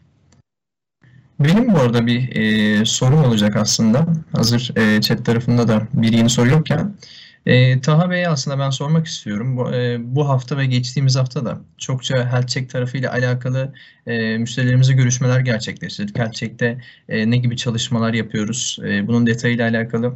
Benim 1.39 1.73
bu 1.73 1.79
arada 1.79 2.07
bir 2.07 2.35
e, 2.35 2.85
sorum 2.85 3.23
olacak 3.23 3.55
aslında. 3.55 4.05
Hazır 4.35 4.71
e, 4.75 5.01
chat 5.01 5.25
tarafında 5.25 5.67
da 5.67 5.87
bir 5.93 6.13
yeni 6.13 6.29
soru 6.29 6.49
yokken. 6.49 6.93
E, 7.47 7.81
Taha 7.81 8.09
Bey'e 8.09 8.29
aslında 8.29 8.59
ben 8.59 8.69
sormak 8.69 9.07
istiyorum. 9.07 9.57
Bu, 9.57 9.73
e, 9.73 9.97
bu 10.15 10.29
hafta 10.29 10.57
ve 10.57 10.65
geçtiğimiz 10.65 11.15
hafta 11.15 11.45
da 11.45 11.61
çokça 11.77 12.31
health 12.31 12.47
check 12.47 12.69
tarafıyla 12.69 13.11
alakalı 13.11 13.73
e, 14.07 14.37
müşterilerimize 14.37 14.93
görüşmeler 14.93 15.39
gerçekleştirdik. 15.39 16.17
Health 16.17 16.33
check'te 16.33 16.81
e, 17.09 17.31
ne 17.31 17.37
gibi 17.37 17.57
çalışmalar 17.57 18.13
yapıyoruz? 18.13 18.77
E, 18.83 19.07
bunun 19.07 19.27
detayıyla 19.27 19.69
alakalı 19.69 20.13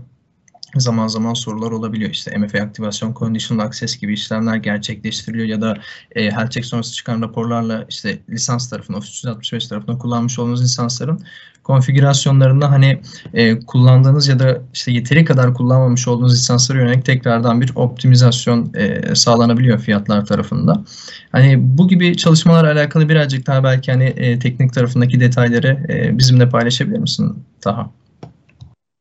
zaman 0.77 1.07
zaman 1.07 1.33
sorular 1.33 1.71
olabiliyor. 1.71 2.11
İşte 2.11 2.37
MFA 2.37 2.59
aktivasyon, 2.59 3.13
conditional 3.13 3.65
access 3.65 3.97
gibi 3.97 4.13
işlemler 4.13 4.55
gerçekleştiriliyor 4.55 5.47
ya 5.47 5.61
da 5.61 5.77
e, 6.15 6.31
health 6.31 6.51
check 6.51 6.65
sonrası 6.65 6.93
çıkan 6.93 7.21
raporlarla 7.21 7.85
işte 7.89 8.19
lisans 8.29 8.69
tarafından, 8.69 8.97
Office 8.97 9.11
365 9.11 9.67
tarafından 9.67 9.97
kullanmış 9.97 10.39
olduğunuz 10.39 10.63
lisansların 10.63 11.19
konfigürasyonlarında 11.63 12.71
hani 12.71 13.01
e, 13.33 13.59
kullandığınız 13.59 14.27
ya 14.27 14.39
da 14.39 14.61
işte 14.73 14.91
yeteri 14.91 15.25
kadar 15.25 15.53
kullanmamış 15.53 16.07
olduğunuz 16.07 16.33
lisanslara 16.33 16.77
yönelik 16.77 17.05
tekrardan 17.05 17.61
bir 17.61 17.71
optimizasyon 17.75 18.73
e, 18.73 19.15
sağlanabiliyor 19.15 19.79
fiyatlar 19.79 20.25
tarafında. 20.25 20.83
Hani 21.31 21.77
bu 21.77 21.87
gibi 21.87 22.17
çalışmalarla 22.17 22.71
alakalı 22.71 23.09
birazcık 23.09 23.47
daha 23.47 23.63
belki 23.63 23.91
hani 23.91 24.03
e, 24.03 24.39
teknik 24.39 24.73
tarafındaki 24.73 25.19
detayları 25.19 25.85
e, 25.89 26.17
bizimle 26.17 26.49
paylaşabilir 26.49 26.99
misin 26.99 27.43
Taha? 27.61 27.91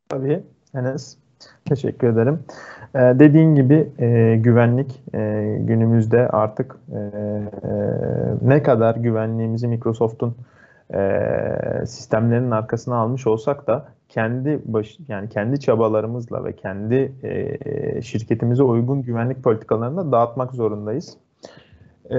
Tabii 0.08 0.42
Enes. 0.74 1.16
Teşekkür 1.64 2.08
ederim. 2.08 2.38
Ee, 2.94 2.98
dediğin 2.98 3.54
gibi 3.54 3.88
e, 3.98 4.36
güvenlik 4.36 5.02
e, 5.14 5.56
günümüzde 5.60 6.28
artık 6.28 6.76
e, 6.92 6.98
e, 6.98 7.02
ne 8.42 8.62
kadar 8.62 8.96
güvenliğimizi 8.96 9.68
Microsoft'un 9.68 10.34
e, 10.94 11.22
sistemlerinin 11.86 12.50
arkasına 12.50 12.96
almış 12.96 13.26
olsak 13.26 13.66
da 13.66 13.84
kendi 14.08 14.60
baş, 14.64 14.98
yani 15.08 15.28
kendi 15.28 15.60
çabalarımızla 15.60 16.44
ve 16.44 16.52
kendi 16.52 17.12
e, 17.22 18.02
şirketimize 18.02 18.62
uygun 18.62 19.02
güvenlik 19.02 19.44
politikalarını 19.44 20.12
dağıtmak 20.12 20.52
zorundayız. 20.52 21.16
E, 22.10 22.18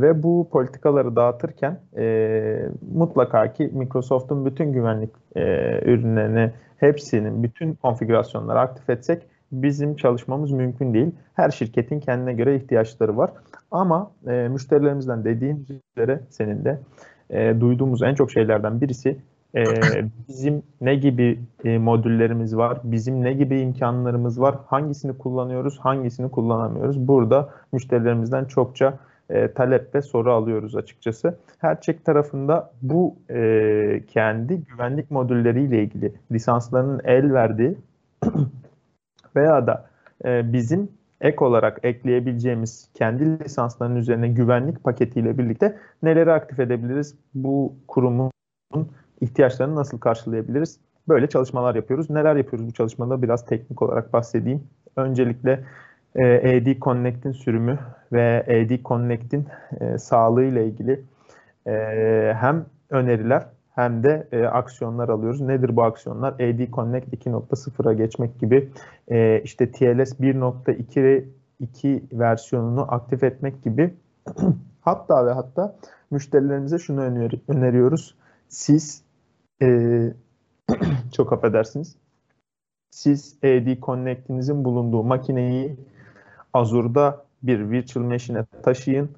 ve 0.00 0.22
bu 0.22 0.48
politikaları 0.52 1.16
dağıtırken 1.16 1.78
e, 1.96 2.68
mutlaka 2.94 3.52
ki 3.52 3.70
Microsoft'un 3.74 4.46
bütün 4.46 4.72
güvenlik 4.72 5.10
e, 5.36 5.42
ürünlerini 5.84 6.50
hepsinin 6.84 7.42
bütün 7.42 7.74
konfigürasyonları 7.74 8.60
aktif 8.60 8.90
etsek 8.90 9.22
bizim 9.52 9.96
çalışmamız 9.96 10.50
mümkün 10.50 10.94
değil. 10.94 11.10
Her 11.34 11.50
şirketin 11.50 12.00
kendine 12.00 12.32
göre 12.32 12.56
ihtiyaçları 12.56 13.16
var. 13.16 13.30
Ama 13.70 14.10
e, 14.26 14.48
müşterilerimizden 14.48 15.24
dediğin 15.24 15.66
üzere 15.96 16.20
senin 16.30 16.64
de 16.64 16.80
e, 17.30 17.60
duyduğumuz 17.60 18.02
en 18.02 18.14
çok 18.14 18.30
şeylerden 18.30 18.80
birisi 18.80 19.16
e, 19.54 19.64
bizim 20.28 20.62
ne 20.80 20.94
gibi 20.94 21.40
e, 21.64 21.78
modüllerimiz 21.78 22.56
var, 22.56 22.78
bizim 22.84 23.24
ne 23.24 23.32
gibi 23.32 23.60
imkanlarımız 23.60 24.40
var, 24.40 24.54
hangisini 24.66 25.18
kullanıyoruz, 25.18 25.78
hangisini 25.78 26.30
kullanamıyoruz. 26.30 27.08
Burada 27.08 27.48
müşterilerimizden 27.72 28.44
çokça 28.44 28.98
e, 29.30 29.52
talep 29.52 29.94
ve 29.94 30.02
soru 30.02 30.32
alıyoruz 30.32 30.76
açıkçası. 30.76 31.38
Herçek 31.58 32.04
tarafında 32.04 32.72
bu 32.82 33.16
e, 33.30 34.02
kendi 34.06 34.64
güvenlik 34.64 35.10
modülleriyle 35.10 35.82
ilgili 35.82 36.12
lisanslarının 36.32 37.00
el 37.04 37.32
verdiği 37.32 37.76
veya 39.36 39.66
da 39.66 39.86
e, 40.24 40.52
bizim 40.52 40.88
ek 41.20 41.44
olarak 41.44 41.80
ekleyebileceğimiz 41.82 42.88
kendi 42.94 43.44
lisanslarının 43.44 43.96
üzerine 43.96 44.28
güvenlik 44.28 44.84
paketiyle 44.84 45.38
birlikte 45.38 45.78
neleri 46.02 46.32
aktif 46.32 46.60
edebiliriz? 46.60 47.14
Bu 47.34 47.74
kurumun 47.88 48.30
ihtiyaçlarını 49.20 49.76
nasıl 49.76 49.98
karşılayabiliriz? 49.98 50.80
Böyle 51.08 51.26
çalışmalar 51.26 51.74
yapıyoruz. 51.74 52.10
Neler 52.10 52.36
yapıyoruz 52.36 52.68
bu 52.68 52.72
çalışmada? 52.72 53.22
Biraz 53.22 53.46
teknik 53.46 53.82
olarak 53.82 54.12
bahsedeyim. 54.12 54.62
Öncelikle 54.96 55.64
AD 56.18 56.78
Connect'in 56.80 57.32
sürümü 57.32 57.78
ve 58.12 58.42
AD 58.42 58.82
Connect'in 58.84 59.46
e, 59.80 59.98
sağlığı 59.98 60.44
ile 60.44 60.66
ilgili 60.66 61.04
e, 61.66 61.72
hem 62.36 62.66
öneriler 62.90 63.46
hem 63.74 64.02
de 64.02 64.28
e, 64.32 64.44
aksiyonlar 64.44 65.08
alıyoruz. 65.08 65.40
Nedir 65.40 65.76
bu 65.76 65.82
aksiyonlar? 65.82 66.32
AD 66.32 66.70
Connect 66.72 67.26
2.0'a 67.26 67.92
geçmek 67.92 68.40
gibi 68.40 68.70
e, 69.08 69.40
işte 69.40 69.72
TLS 69.72 70.20
1.2 70.20 71.24
2 71.60 72.04
versiyonunu 72.12 72.94
aktif 72.94 73.24
etmek 73.24 73.62
gibi 73.64 73.94
hatta 74.80 75.26
ve 75.26 75.32
hatta 75.32 75.76
müşterilerimize 76.10 76.78
şunu 76.78 77.00
öneri 77.00 77.40
öneriyoruz. 77.48 78.14
Siz 78.48 79.02
e, 79.62 79.66
çok 81.16 81.32
affedersiniz. 81.32 81.96
Siz 82.90 83.38
AD 83.44 83.80
Connect'inizin 83.80 84.64
bulunduğu 84.64 85.02
makineyi 85.02 85.76
Azure'da 86.54 87.24
bir 87.42 87.70
virtual 87.70 88.04
machine'e 88.04 88.44
taşıyın 88.62 89.10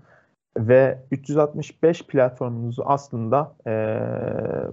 ve 0.58 0.98
365 1.10 2.02
platformunuzu 2.02 2.82
aslında 2.86 3.52
e, 3.66 3.72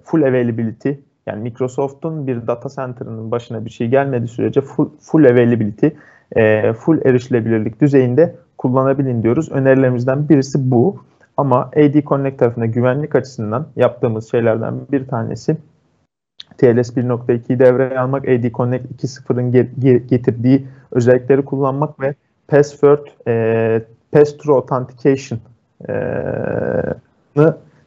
full 0.03 0.21
availability 0.21 0.91
yani 1.27 1.41
Microsoft'un 1.41 2.27
bir 2.27 2.47
data 2.47 2.69
center'ının 2.69 3.31
başına 3.31 3.65
bir 3.65 3.69
şey 3.69 3.87
gelmediği 3.87 4.27
sürece 4.27 4.61
full, 4.61 4.89
full 4.99 5.25
availability, 5.25 5.87
e, 6.35 6.73
full 6.73 7.05
erişilebilirlik 7.05 7.81
düzeyinde 7.81 8.35
kullanabilin 8.57 9.23
diyoruz. 9.23 9.51
Önerilerimizden 9.51 10.29
birisi 10.29 10.71
bu. 10.71 11.03
Ama 11.37 11.59
AD 11.61 12.01
Connect 12.01 12.39
tarafında 12.39 12.65
güvenlik 12.65 13.15
açısından 13.15 13.67
yaptığımız 13.75 14.31
şeylerden 14.31 14.73
bir 14.91 15.07
tanesi 15.07 15.57
TLS 16.57 16.97
1.2'yi 16.97 17.59
devreye 17.59 17.99
almak, 17.99 18.27
AD 18.27 18.51
Connect 18.51 19.03
2.0'ın 19.03 19.51
getirdiği 20.07 20.67
özellikleri 20.91 21.45
kullanmak 21.45 21.99
ve 21.99 22.15
password, 22.47 23.07
e, 23.27 23.85
pass-through 24.11 24.55
authentication'ı 24.55 25.39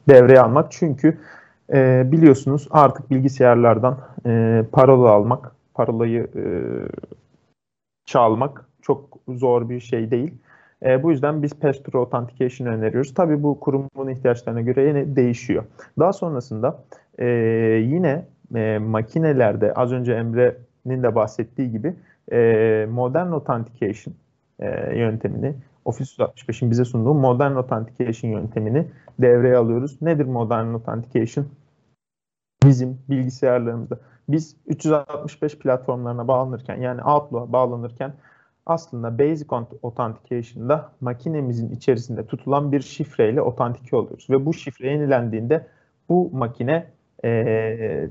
devreye 0.09 0.41
almak. 0.41 0.73
Çünkü 0.73 1.19
e, 1.73 2.03
biliyorsunuz 2.13 2.69
artık 2.71 3.11
bilgisayarlardan 3.11 3.99
e, 4.27 4.65
parola 4.73 5.11
almak, 5.11 5.53
parolayı 5.75 6.23
e, 6.23 6.45
çalmak 8.07 8.65
çok 8.83 9.19
zor 9.29 9.69
bir 9.69 9.81
şey 9.81 10.11
değil. 10.11 10.35
E, 10.83 11.03
bu 11.03 11.11
yüzden 11.11 11.43
biz 11.43 11.53
pass-through 11.53 11.99
authentication 11.99 12.69
öneriyoruz. 12.69 13.15
Tabii 13.15 13.43
bu 13.43 13.61
kurumun 13.61 14.09
ihtiyaçlarına 14.09 14.61
göre 14.61 14.89
yine 14.89 15.17
değişiyor. 15.17 15.65
Daha 15.99 16.13
sonrasında 16.13 16.85
e, 17.19 17.27
yine 17.85 18.25
e, 18.55 18.79
makinelerde 18.79 19.75
az 19.75 19.93
önce 19.93 20.13
Emre'nin 20.13 21.03
de 21.03 21.15
bahsettiği 21.15 21.71
gibi 21.71 21.95
e, 22.33 22.87
modern 22.91 23.33
authentication 23.33 24.15
e, 24.59 24.99
yöntemini, 24.99 25.55
Office 25.85 26.23
365'in 26.23 26.71
bize 26.71 26.85
sunduğu 26.85 27.15
Modern 27.15 27.55
Authentication 27.55 28.31
yöntemini 28.31 28.87
devreye 29.19 29.57
alıyoruz. 29.57 30.03
Nedir 30.03 30.25
Modern 30.25 30.75
Authentication? 30.75 31.47
Bizim 32.65 32.99
bilgisayarlarımızda 33.09 33.99
biz 34.29 34.57
365 34.67 35.59
platformlarına 35.59 36.29
bağlanırken 36.29 36.77
yani 36.81 37.03
Outlook'a 37.03 37.53
bağlanırken 37.53 38.13
aslında 38.67 39.19
Basic 39.19 39.47
Authentication'da 39.83 40.93
makinemizin 41.01 41.71
içerisinde 41.71 42.27
tutulan 42.27 42.73
bir 42.73 42.81
şifreyle 42.81 43.43
otantike 43.43 43.97
oluyoruz. 43.97 44.27
Ve 44.31 44.47
bu 44.47 44.55
şifre 44.55 44.91
yenilendiğinde 44.91 45.67
bu 46.09 46.31
makine 46.33 46.87
e, 47.25 48.09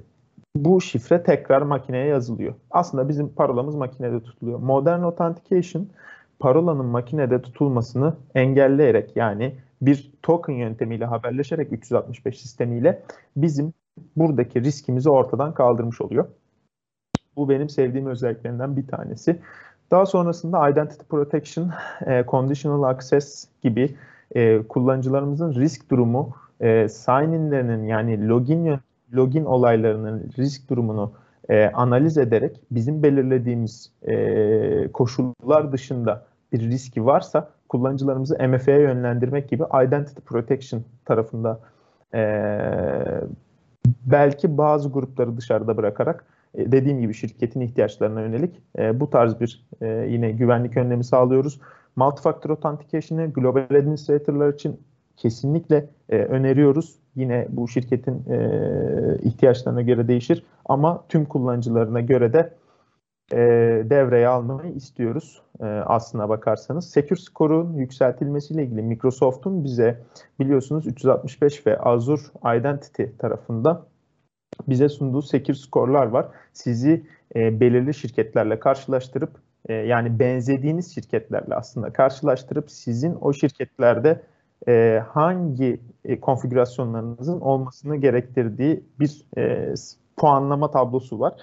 bu 0.55 0.81
şifre 0.81 1.23
tekrar 1.23 1.61
makineye 1.61 2.05
yazılıyor. 2.05 2.53
Aslında 2.71 3.09
bizim 3.09 3.29
parolamız 3.29 3.75
makinede 3.75 4.23
tutuluyor. 4.23 4.59
Modern 4.59 5.01
Authentication 5.01 5.87
parolanın 6.39 6.85
makinede 6.85 7.41
tutulmasını 7.41 8.15
engelleyerek 8.35 9.15
yani 9.15 9.55
bir 9.81 10.11
token 10.21 10.53
yöntemiyle 10.53 11.05
haberleşerek 11.05 11.73
365 11.73 12.41
sistemiyle 12.41 13.03
bizim 13.37 13.73
buradaki 14.15 14.63
riskimizi 14.63 15.09
ortadan 15.09 15.53
kaldırmış 15.53 16.01
oluyor. 16.01 16.27
Bu 17.35 17.49
benim 17.49 17.69
sevdiğim 17.69 18.07
özelliklerinden 18.07 18.77
bir 18.77 18.87
tanesi. 18.87 19.39
Daha 19.91 20.05
sonrasında 20.05 20.69
Identity 20.69 21.03
Protection, 21.09 21.71
e, 22.05 22.25
Conditional 22.27 22.83
Access 22.83 23.47
gibi 23.63 23.95
e, 24.35 24.61
kullanıcılarımızın 24.63 25.53
risk 25.53 25.89
durumu, 25.89 26.35
e, 26.59 26.89
sign-in'lerinin 26.89 27.83
yani 27.83 28.27
login 28.27 28.79
login 29.13 29.45
olaylarının 29.45 30.31
risk 30.37 30.69
durumunu 30.69 31.11
e, 31.49 31.65
analiz 31.65 32.17
ederek 32.17 32.61
bizim 32.71 33.03
belirlediğimiz 33.03 33.91
e, 34.07 34.91
koşullar 34.93 35.71
dışında 35.71 36.25
bir 36.53 36.59
riski 36.59 37.05
varsa 37.05 37.49
kullanıcılarımızı 37.69 38.37
MFA'ya 38.47 38.79
yönlendirmek 38.79 39.49
gibi 39.49 39.63
Identity 39.85 40.21
Protection 40.25 40.83
tarafında 41.05 41.59
e, 42.13 42.21
belki 44.05 44.57
bazı 44.57 44.89
grupları 44.89 45.37
dışarıda 45.37 45.77
bırakarak 45.77 46.25
e, 46.55 46.71
dediğim 46.71 47.01
gibi 47.01 47.13
şirketin 47.13 47.61
ihtiyaçlarına 47.61 48.21
yönelik 48.21 48.61
e, 48.77 48.99
bu 48.99 49.09
tarz 49.09 49.39
bir 49.39 49.65
e, 49.81 49.87
yine 50.09 50.31
güvenlik 50.31 50.77
önlemi 50.77 51.03
sağlıyoruz. 51.03 51.59
Multifactor 51.95 52.49
Authentication'ı 52.49 53.33
global 53.33 53.75
administrator'lar 53.75 54.53
için 54.53 54.79
kesinlikle 55.17 55.89
e, 56.09 56.17
öneriyoruz. 56.17 56.95
Yine 57.15 57.47
bu 57.49 57.67
şirketin 57.67 58.23
e, 58.29 58.39
ihtiyaçlarına 59.23 59.81
göre 59.81 60.07
değişir 60.07 60.45
ama 60.65 61.03
tüm 61.09 61.25
kullanıcılarına 61.25 62.01
göre 62.01 62.33
de 62.33 62.53
e, 63.31 63.37
devreye 63.89 64.27
almayı 64.27 64.73
istiyoruz 64.73 65.41
e, 65.61 65.65
aslına 65.65 66.29
bakarsanız. 66.29 66.89
Secure 66.89 67.19
Score'un 67.19 67.73
yükseltilmesiyle 67.73 68.63
ilgili 68.63 68.81
Microsoft'un 68.81 69.63
bize 69.63 70.03
biliyorsunuz 70.39 70.87
365 70.87 71.67
ve 71.67 71.79
Azure 71.79 72.57
Identity 72.59 73.03
tarafında 73.19 73.85
bize 74.67 74.89
sunduğu 74.89 75.21
Secure 75.21 75.57
Score'lar 75.57 76.05
var. 76.05 76.27
Sizi 76.53 77.05
e, 77.35 77.59
belirli 77.59 77.93
şirketlerle 77.93 78.59
karşılaştırıp 78.59 79.29
e, 79.69 79.73
yani 79.73 80.19
benzediğiniz 80.19 80.95
şirketlerle 80.95 81.55
aslında 81.55 81.93
karşılaştırıp 81.93 82.71
sizin 82.71 83.17
o 83.21 83.33
şirketlerde 83.33 84.21
e, 84.67 85.03
hangi 85.09 85.81
e, 86.05 86.19
konfigürasyonlarınızın 86.19 87.39
olmasını 87.39 87.95
gerektirdiği 87.95 88.83
bir 88.99 89.25
e, 89.37 89.73
puanlama 90.17 90.71
tablosu 90.71 91.19
var. 91.19 91.33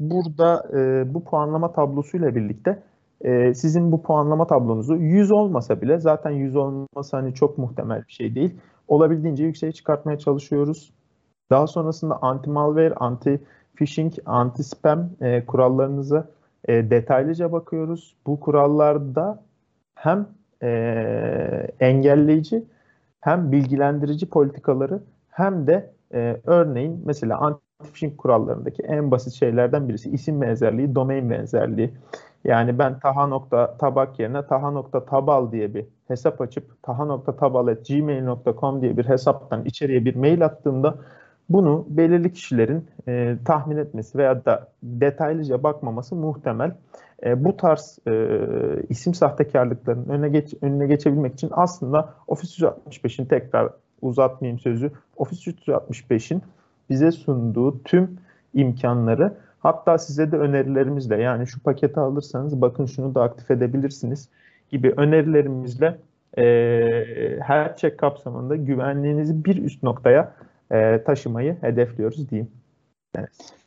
Burada 0.00 0.68
e, 0.74 1.04
bu 1.14 1.24
puanlama 1.24 1.72
tablosuyla 1.72 2.34
birlikte 2.34 2.82
e, 3.20 3.54
sizin 3.54 3.92
bu 3.92 4.02
puanlama 4.02 4.46
tablonuzu 4.46 4.96
100 4.96 5.30
olmasa 5.30 5.82
bile 5.82 5.98
zaten 5.98 6.30
100 6.30 6.56
olması 6.56 7.16
hani 7.16 7.34
çok 7.34 7.58
muhtemel 7.58 8.04
bir 8.08 8.12
şey 8.12 8.34
değil. 8.34 8.54
Olabildiğince 8.88 9.44
yükseğe 9.44 9.72
çıkartmaya 9.72 10.18
çalışıyoruz. 10.18 10.92
Daha 11.50 11.66
sonrasında 11.66 12.14
anti-malware, 12.14 12.94
anti-phishing, 12.94 14.22
anti-spam 14.26 15.08
e, 15.20 15.46
kurallarınıza 15.46 16.26
e, 16.68 16.90
detaylıca 16.90 17.52
bakıyoruz. 17.52 18.16
Bu 18.26 18.40
kurallarda 18.40 19.42
hem 19.94 20.26
e, 20.62 21.68
engelleyici 21.80 22.64
hem 23.20 23.52
bilgilendirici 23.52 24.26
politikaları 24.26 25.00
hem 25.30 25.66
de 25.66 25.90
e, 26.14 26.36
örneğin 26.46 27.02
mesela 27.04 27.38
anti-phishing 27.38 28.16
kurallarındaki 28.16 28.82
en 28.82 29.10
basit 29.10 29.32
şeylerden 29.32 29.88
birisi 29.88 30.10
isim 30.10 30.40
benzerliği, 30.40 30.94
domain 30.94 31.30
benzerliği. 31.30 31.90
Yani 32.44 32.78
ben 32.78 32.98
taha.tabak 32.98 34.18
yerine 34.18 34.46
taha.tabal 34.46 35.52
diye 35.52 35.74
bir 35.74 35.84
hesap 36.08 36.40
açıp 36.40 36.82
taha.tabal.gmail.com 36.82 38.82
diye 38.82 38.96
bir 38.96 39.04
hesaptan 39.04 39.64
içeriye 39.64 40.04
bir 40.04 40.14
mail 40.14 40.44
attığımda 40.44 40.94
bunu 41.50 41.86
belirli 41.88 42.32
kişilerin 42.32 42.86
e, 43.08 43.36
tahmin 43.44 43.76
etmesi 43.76 44.18
veya 44.18 44.44
da 44.44 44.68
detaylıca 44.82 45.62
bakmaması 45.62 46.16
muhtemel. 46.16 46.76
E, 47.24 47.44
bu 47.44 47.56
tarz 47.56 47.98
e, 48.08 48.36
isim 48.88 49.14
sahtekarlıklarının 49.14 50.08
önüne, 50.08 50.28
geç, 50.28 50.54
önüne 50.62 50.86
geçebilmek 50.86 51.34
için 51.34 51.50
aslında 51.52 52.14
Office 52.26 52.66
365'in 52.66 53.26
tekrar 53.26 53.72
uzatmayayım 54.02 54.58
sözü, 54.58 54.92
Office 55.16 55.50
365'in 55.50 56.42
bize 56.90 57.12
sunduğu 57.12 57.82
tüm 57.82 58.16
imkanları 58.54 59.36
hatta 59.58 59.98
size 59.98 60.32
de 60.32 60.36
önerilerimizle 60.36 61.22
yani 61.22 61.46
şu 61.46 61.62
paketi 61.62 62.00
alırsanız 62.00 62.60
bakın 62.60 62.86
şunu 62.86 63.14
da 63.14 63.22
aktif 63.22 63.50
edebilirsiniz 63.50 64.28
gibi 64.70 64.94
önerilerimizle 64.96 65.98
e, 66.38 66.44
her 67.42 67.76
check 67.76 67.98
kapsamında 67.98 68.56
güvenliğinizi 68.56 69.44
bir 69.44 69.62
üst 69.62 69.82
noktaya 69.82 70.34
e, 70.72 71.02
taşımayı 71.04 71.56
hedefliyoruz 71.60 72.30
diyeyim. 72.30 72.50
Evet. 73.14 73.59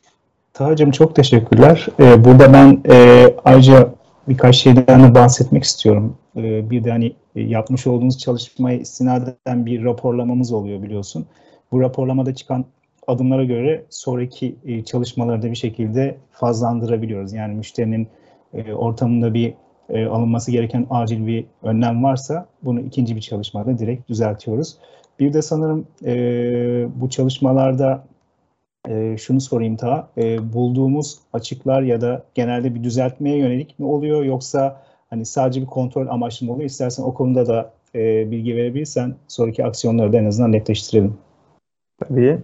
Taha'cığım 0.54 0.90
çok 0.90 1.16
teşekkürler. 1.16 1.86
Ee, 2.00 2.24
burada 2.24 2.52
ben 2.52 2.82
e, 2.90 3.26
ayrıca 3.44 3.94
birkaç 4.28 4.56
şeyden 4.56 5.02
de 5.02 5.14
bahsetmek 5.14 5.64
istiyorum. 5.64 6.16
Ee, 6.36 6.70
bir 6.70 6.84
de 6.84 6.90
hani 6.90 7.12
e, 7.36 7.40
yapmış 7.40 7.86
olduğunuz 7.86 8.18
çalışmaya 8.18 8.78
istinaden 8.78 9.66
bir 9.66 9.84
raporlamamız 9.84 10.52
oluyor 10.52 10.82
biliyorsun. 10.82 11.26
Bu 11.72 11.80
raporlamada 11.80 12.34
çıkan 12.34 12.64
adımlara 13.06 13.44
göre 13.44 13.84
sonraki 13.90 14.56
e, 14.64 14.84
çalışmaları 14.84 15.42
da 15.42 15.50
bir 15.50 15.56
şekilde 15.56 16.16
fazlandırabiliyoruz. 16.32 17.32
Yani 17.32 17.54
müşterinin 17.54 18.08
e, 18.54 18.72
ortamında 18.72 19.34
bir 19.34 19.54
e, 19.88 20.06
alınması 20.06 20.50
gereken 20.50 20.86
acil 20.90 21.26
bir 21.26 21.44
önlem 21.62 22.04
varsa 22.04 22.46
bunu 22.62 22.80
ikinci 22.80 23.16
bir 23.16 23.20
çalışmada 23.20 23.78
direkt 23.78 24.08
düzeltiyoruz. 24.08 24.76
Bir 25.18 25.32
de 25.32 25.42
sanırım 25.42 25.86
e, 26.04 26.14
bu 27.00 27.10
çalışmalarda 27.10 28.04
e, 28.88 29.16
şunu 29.18 29.40
sorayım 29.40 29.76
ta 29.76 30.08
e, 30.18 30.52
bulduğumuz 30.52 31.18
açıklar 31.32 31.82
ya 31.82 32.00
da 32.00 32.24
genelde 32.34 32.74
bir 32.74 32.84
düzeltmeye 32.84 33.38
yönelik 33.38 33.78
mi 33.78 33.86
oluyor 33.86 34.24
yoksa 34.24 34.82
hani 35.10 35.26
sadece 35.26 35.60
bir 35.60 35.66
kontrol 35.66 36.06
amaçlı 36.06 36.46
mı 36.46 36.52
oluyor? 36.52 36.70
İstersen 36.70 37.02
o 37.02 37.14
konuda 37.14 37.46
da 37.46 37.72
e, 37.94 38.30
bilgi 38.30 38.56
verebilirsen 38.56 39.14
sonraki 39.28 39.64
aksiyonları 39.64 40.12
da 40.12 40.16
en 40.16 40.24
azından 40.24 40.52
netleştirelim. 40.52 41.14
Tabii. 41.98 42.38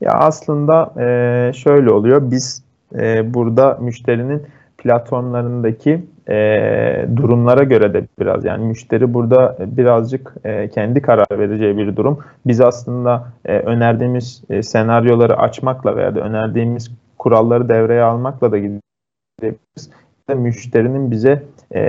Ya 0.00 0.12
aslında 0.12 0.94
e, 1.00 1.52
şöyle 1.52 1.90
oluyor. 1.90 2.30
Biz 2.30 2.64
e, 2.94 3.34
burada 3.34 3.78
müşterinin 3.80 4.42
platformlarındaki 4.78 6.04
e, 6.28 7.06
durumlara 7.16 7.64
göre 7.64 7.94
de 7.94 8.04
biraz 8.20 8.44
yani 8.44 8.64
müşteri 8.64 9.14
burada 9.14 9.56
birazcık 9.60 10.34
e, 10.44 10.68
kendi 10.68 11.02
karar 11.02 11.26
vereceği 11.38 11.78
bir 11.78 11.96
durum. 11.96 12.18
Biz 12.46 12.60
aslında 12.60 13.32
e, 13.44 13.58
önerdiğimiz 13.58 14.42
e, 14.50 14.62
senaryoları 14.62 15.38
açmakla 15.38 15.96
veya 15.96 16.14
da 16.14 16.20
önerdiğimiz 16.20 16.90
kuralları 17.18 17.68
devreye 17.68 18.02
almakla 18.02 18.52
da 18.52 18.58
gidebiliriz. 18.58 19.90
Müşterinin 20.34 21.10
bize 21.10 21.42
e, 21.70 21.80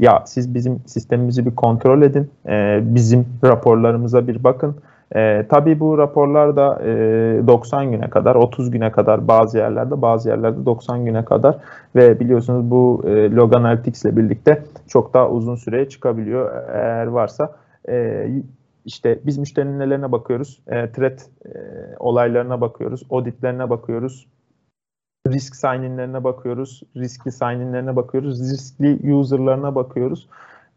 ya 0.00 0.22
siz 0.26 0.54
bizim 0.54 0.82
sistemimizi 0.86 1.46
bir 1.46 1.54
kontrol 1.54 2.02
edin, 2.02 2.30
e, 2.48 2.80
bizim 2.82 3.26
raporlarımıza 3.44 4.28
bir 4.28 4.44
bakın 4.44 4.76
e, 5.16 5.46
tabii 5.48 5.80
bu 5.80 5.98
raporlar 5.98 6.56
da 6.56 6.82
e, 6.84 7.46
90 7.46 7.92
güne 7.92 8.10
kadar, 8.10 8.34
30 8.34 8.70
güne 8.70 8.92
kadar 8.92 9.28
bazı 9.28 9.58
yerlerde, 9.58 10.02
bazı 10.02 10.28
yerlerde 10.28 10.66
90 10.66 11.04
güne 11.04 11.24
kadar 11.24 11.58
ve 11.96 12.20
biliyorsunuz 12.20 12.70
bu 12.70 13.02
e, 13.06 13.30
Log 13.30 13.56
Analytics 13.56 14.04
ile 14.04 14.16
birlikte 14.16 14.62
çok 14.88 15.14
daha 15.14 15.30
uzun 15.30 15.56
süreye 15.56 15.88
çıkabiliyor 15.88 16.68
eğer 16.68 17.06
varsa. 17.06 17.56
E, 17.88 18.26
işte 18.84 19.18
biz 19.26 19.38
müşterinin 19.38 19.78
nelerine 19.78 20.12
bakıyoruz, 20.12 20.62
e, 20.66 20.92
threat 20.92 21.26
e, 21.46 21.50
olaylarına 21.98 22.60
bakıyoruz, 22.60 23.02
auditlerine 23.10 23.70
bakıyoruz, 23.70 24.26
risk 25.28 25.56
sign-in'lerine 25.56 26.24
bakıyoruz, 26.24 26.82
riskli 26.96 27.32
sign-in'lerine 27.32 27.96
bakıyoruz, 27.96 28.52
riskli 28.52 29.14
user'larına 29.14 29.74
bakıyoruz 29.74 30.28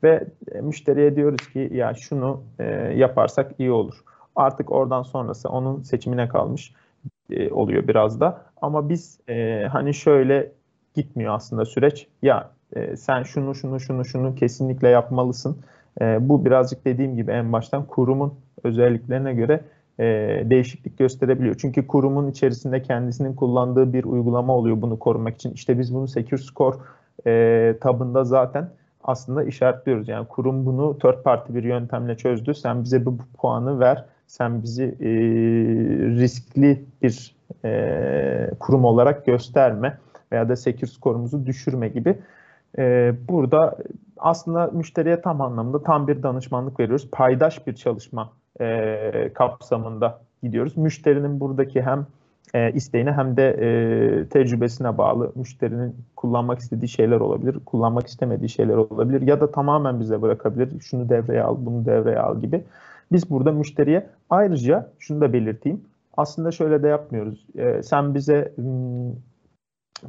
ve 0.03 0.27
e, 0.51 0.61
müşteriye 0.61 1.15
diyoruz 1.15 1.49
ki 1.49 1.69
ya 1.73 1.93
şunu 1.93 2.43
e, 2.59 2.63
yaparsak 2.95 3.51
iyi 3.59 3.71
olur. 3.71 4.03
Artık 4.35 4.71
oradan 4.71 5.03
sonrası 5.03 5.49
onun 5.49 5.81
seçimine 5.81 6.27
kalmış 6.27 6.73
e, 7.29 7.51
oluyor 7.51 7.87
biraz 7.87 8.19
da. 8.19 8.41
Ama 8.61 8.89
biz 8.89 9.19
e, 9.29 9.67
hani 9.71 9.93
şöyle 9.93 10.51
gitmiyor 10.95 11.33
aslında 11.33 11.65
süreç. 11.65 12.07
Ya 12.21 12.49
e, 12.75 12.97
sen 12.97 13.23
şunu 13.23 13.55
şunu 13.55 13.79
şunu 13.79 14.05
şunu 14.05 14.35
kesinlikle 14.35 14.89
yapmalısın. 14.89 15.57
E, 16.01 16.29
bu 16.29 16.45
birazcık 16.45 16.85
dediğim 16.85 17.15
gibi 17.15 17.31
en 17.31 17.53
baştan 17.53 17.85
kurumun 17.85 18.33
özelliklerine 18.63 19.33
göre 19.33 19.61
e, 19.99 20.03
değişiklik 20.49 20.97
gösterebiliyor. 20.97 21.55
Çünkü 21.57 21.87
kurumun 21.87 22.31
içerisinde 22.31 22.81
kendisinin 22.81 23.33
kullandığı 23.33 23.93
bir 23.93 24.03
uygulama 24.03 24.55
oluyor 24.55 24.81
bunu 24.81 24.99
korumak 24.99 25.35
için. 25.35 25.51
İşte 25.51 25.79
biz 25.79 25.95
bunu 25.95 26.07
Secure 26.07 26.41
Score 26.41 26.77
e, 27.27 27.75
tabında 27.81 28.23
zaten 28.23 28.69
aslında 29.03 29.43
işaretliyoruz. 29.43 30.07
Yani 30.07 30.27
kurum 30.27 30.65
bunu 30.65 30.97
third 30.99 31.23
party 31.23 31.53
bir 31.53 31.63
yöntemle 31.63 32.17
çözdü. 32.17 32.53
Sen 32.53 32.83
bize 32.83 33.05
bu 33.05 33.17
puanı 33.37 33.79
ver 33.79 34.05
sen 34.27 34.63
bizi 34.63 34.83
e, 34.83 35.09
riskli 36.19 36.85
bir 37.01 37.35
e, 37.65 38.51
kurum 38.59 38.85
olarak 38.85 39.25
gösterme 39.25 39.97
veya 40.31 40.49
da 40.49 40.55
secure 40.55 40.91
skorumuzu 40.91 41.45
düşürme 41.45 41.87
gibi. 41.87 42.17
E, 42.77 43.13
burada 43.29 43.77
aslında 44.17 44.67
müşteriye 44.67 45.21
tam 45.21 45.41
anlamda 45.41 45.83
tam 45.83 46.07
bir 46.07 46.23
danışmanlık 46.23 46.79
veriyoruz. 46.79 47.09
Paydaş 47.11 47.67
bir 47.67 47.75
çalışma 47.75 48.33
e, 48.61 49.31
kapsamında 49.33 50.21
gidiyoruz. 50.43 50.77
Müşterinin 50.77 51.39
buradaki 51.39 51.81
hem 51.81 52.07
e, 52.53 52.71
isteğine 52.71 53.11
hem 53.11 53.37
de 53.37 53.49
e, 53.49 54.27
tecrübesine 54.29 54.97
bağlı 54.97 55.31
müşterinin 55.35 55.95
kullanmak 56.15 56.59
istediği 56.59 56.87
şeyler 56.87 57.19
olabilir, 57.19 57.59
kullanmak 57.65 58.07
istemediği 58.07 58.49
şeyler 58.49 58.75
olabilir 58.75 59.21
ya 59.21 59.41
da 59.41 59.51
tamamen 59.51 59.99
bize 59.99 60.21
bırakabilir. 60.21 60.79
Şunu 60.79 61.09
devreye 61.09 61.43
al, 61.43 61.57
bunu 61.59 61.85
devreye 61.85 62.19
al 62.19 62.39
gibi. 62.39 62.63
Biz 63.13 63.29
burada 63.29 63.51
müşteriye 63.51 64.09
ayrıca 64.29 64.89
şunu 64.99 65.21
da 65.21 65.33
belirteyim. 65.33 65.81
Aslında 66.17 66.51
şöyle 66.51 66.83
de 66.83 66.87
yapmıyoruz. 66.87 67.47
E, 67.55 67.83
sen 67.83 68.15
bize 68.15 68.53
m, 68.57 68.63
hmm, 68.63 69.13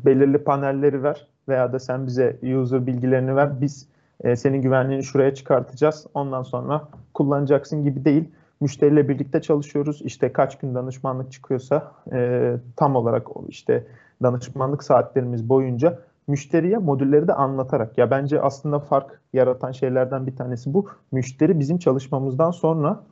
belirli 0.04 0.38
panelleri 0.38 1.02
ver 1.02 1.28
veya 1.48 1.72
da 1.72 1.78
sen 1.78 2.06
bize 2.06 2.38
user 2.42 2.86
bilgilerini 2.86 3.36
ver. 3.36 3.60
Biz 3.60 3.88
e, 4.24 4.36
senin 4.36 4.62
güvenliğini 4.62 5.02
şuraya 5.04 5.34
çıkartacağız. 5.34 6.06
Ondan 6.14 6.42
sonra 6.42 6.88
kullanacaksın 7.14 7.84
gibi 7.84 8.04
değil. 8.04 8.24
Müşteriyle 8.60 9.08
birlikte 9.08 9.42
çalışıyoruz. 9.42 10.02
İşte 10.04 10.32
kaç 10.32 10.58
gün 10.58 10.74
danışmanlık 10.74 11.32
çıkıyorsa 11.32 11.92
e, 12.12 12.52
tam 12.76 12.96
olarak 12.96 13.26
işte 13.48 13.86
danışmanlık 14.22 14.84
saatlerimiz 14.84 15.48
boyunca 15.48 15.98
müşteriye 16.26 16.78
modülleri 16.78 17.28
de 17.28 17.34
anlatarak 17.34 17.98
ya 17.98 18.10
bence 18.10 18.40
aslında 18.40 18.78
fark 18.78 19.20
yaratan 19.32 19.72
şeylerden 19.72 20.26
bir 20.26 20.36
tanesi 20.36 20.74
bu. 20.74 20.88
Müşteri 21.12 21.60
bizim 21.60 21.78
çalışmamızdan 21.78 22.50
sonra 22.50 23.02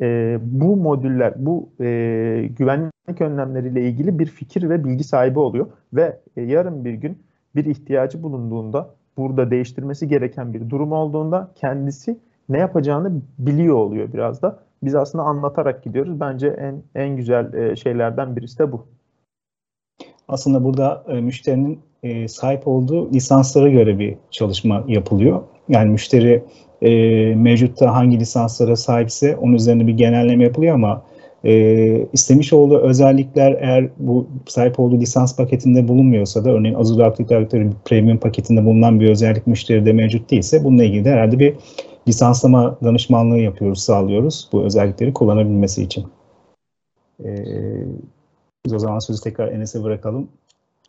e, 0.00 0.38
bu 0.42 0.76
modüller, 0.76 1.34
bu 1.36 1.70
e, 1.80 2.48
güvenlik 2.58 3.20
önlemleriyle 3.20 3.82
ilgili 3.88 4.18
bir 4.18 4.26
fikir 4.26 4.70
ve 4.70 4.84
bilgi 4.84 5.04
sahibi 5.04 5.38
oluyor 5.38 5.66
ve 5.92 6.20
e, 6.36 6.42
yarın 6.42 6.84
bir 6.84 6.94
gün 6.94 7.18
bir 7.54 7.64
ihtiyacı 7.64 8.22
bulunduğunda 8.22 8.94
burada 9.16 9.50
değiştirmesi 9.50 10.08
gereken 10.08 10.54
bir 10.54 10.70
durum 10.70 10.92
olduğunda 10.92 11.50
kendisi 11.54 12.18
ne 12.48 12.58
yapacağını 12.58 13.22
biliyor 13.38 13.76
oluyor 13.76 14.12
biraz 14.12 14.42
da. 14.42 14.58
Biz 14.82 14.94
aslında 14.94 15.24
anlatarak 15.24 15.84
gidiyoruz. 15.84 16.20
Bence 16.20 16.48
en 16.48 16.82
en 16.94 17.16
güzel 17.16 17.54
e, 17.54 17.76
şeylerden 17.76 18.36
birisi 18.36 18.58
de 18.58 18.72
bu. 18.72 18.86
Aslında 20.28 20.64
burada 20.64 21.04
e, 21.08 21.20
müşterinin 21.20 21.80
e, 22.02 22.28
sahip 22.28 22.68
olduğu 22.68 23.12
lisanslara 23.12 23.68
göre 23.68 23.98
bir 23.98 24.14
çalışma 24.30 24.84
yapılıyor. 24.88 25.42
Yani 25.68 25.90
müşteri 25.90 26.42
e, 26.82 26.90
mevcutta 27.34 27.94
hangi 27.94 28.20
lisanslara 28.20 28.76
sahipse 28.76 29.36
onun 29.36 29.52
üzerine 29.52 29.86
bir 29.86 29.92
genelleme 29.92 30.44
yapılıyor 30.44 30.74
ama 30.74 31.02
e, 31.44 32.06
istemiş 32.12 32.52
olduğu 32.52 32.78
özellikler 32.78 33.56
eğer 33.60 33.88
bu 33.98 34.26
sahip 34.46 34.80
olduğu 34.80 35.00
lisans 35.00 35.36
paketinde 35.36 35.88
bulunmuyorsa 35.88 36.44
da 36.44 36.50
örneğin 36.50 36.74
Azure 36.74 37.28
Directory 37.28 37.70
Premium 37.84 38.18
paketinde 38.18 38.64
bulunan 38.64 39.00
bir 39.00 39.10
özellik 39.10 39.46
müşteride 39.46 39.92
mevcut 39.92 40.30
değilse 40.30 40.64
bununla 40.64 40.84
ilgili 40.84 41.04
de 41.04 41.10
herhalde 41.10 41.38
bir 41.38 41.54
lisanslama 42.08 42.78
danışmanlığı 42.84 43.38
yapıyoruz, 43.38 43.82
sağlıyoruz 43.82 44.48
bu 44.52 44.62
özellikleri 44.62 45.12
kullanabilmesi 45.12 45.82
için. 45.82 46.06
Ee, 47.24 47.44
biz 48.66 48.72
o 48.74 48.78
zaman 48.78 48.98
sözü 48.98 49.22
tekrar 49.22 49.52
Enes'e 49.52 49.82
bırakalım. 49.82 50.28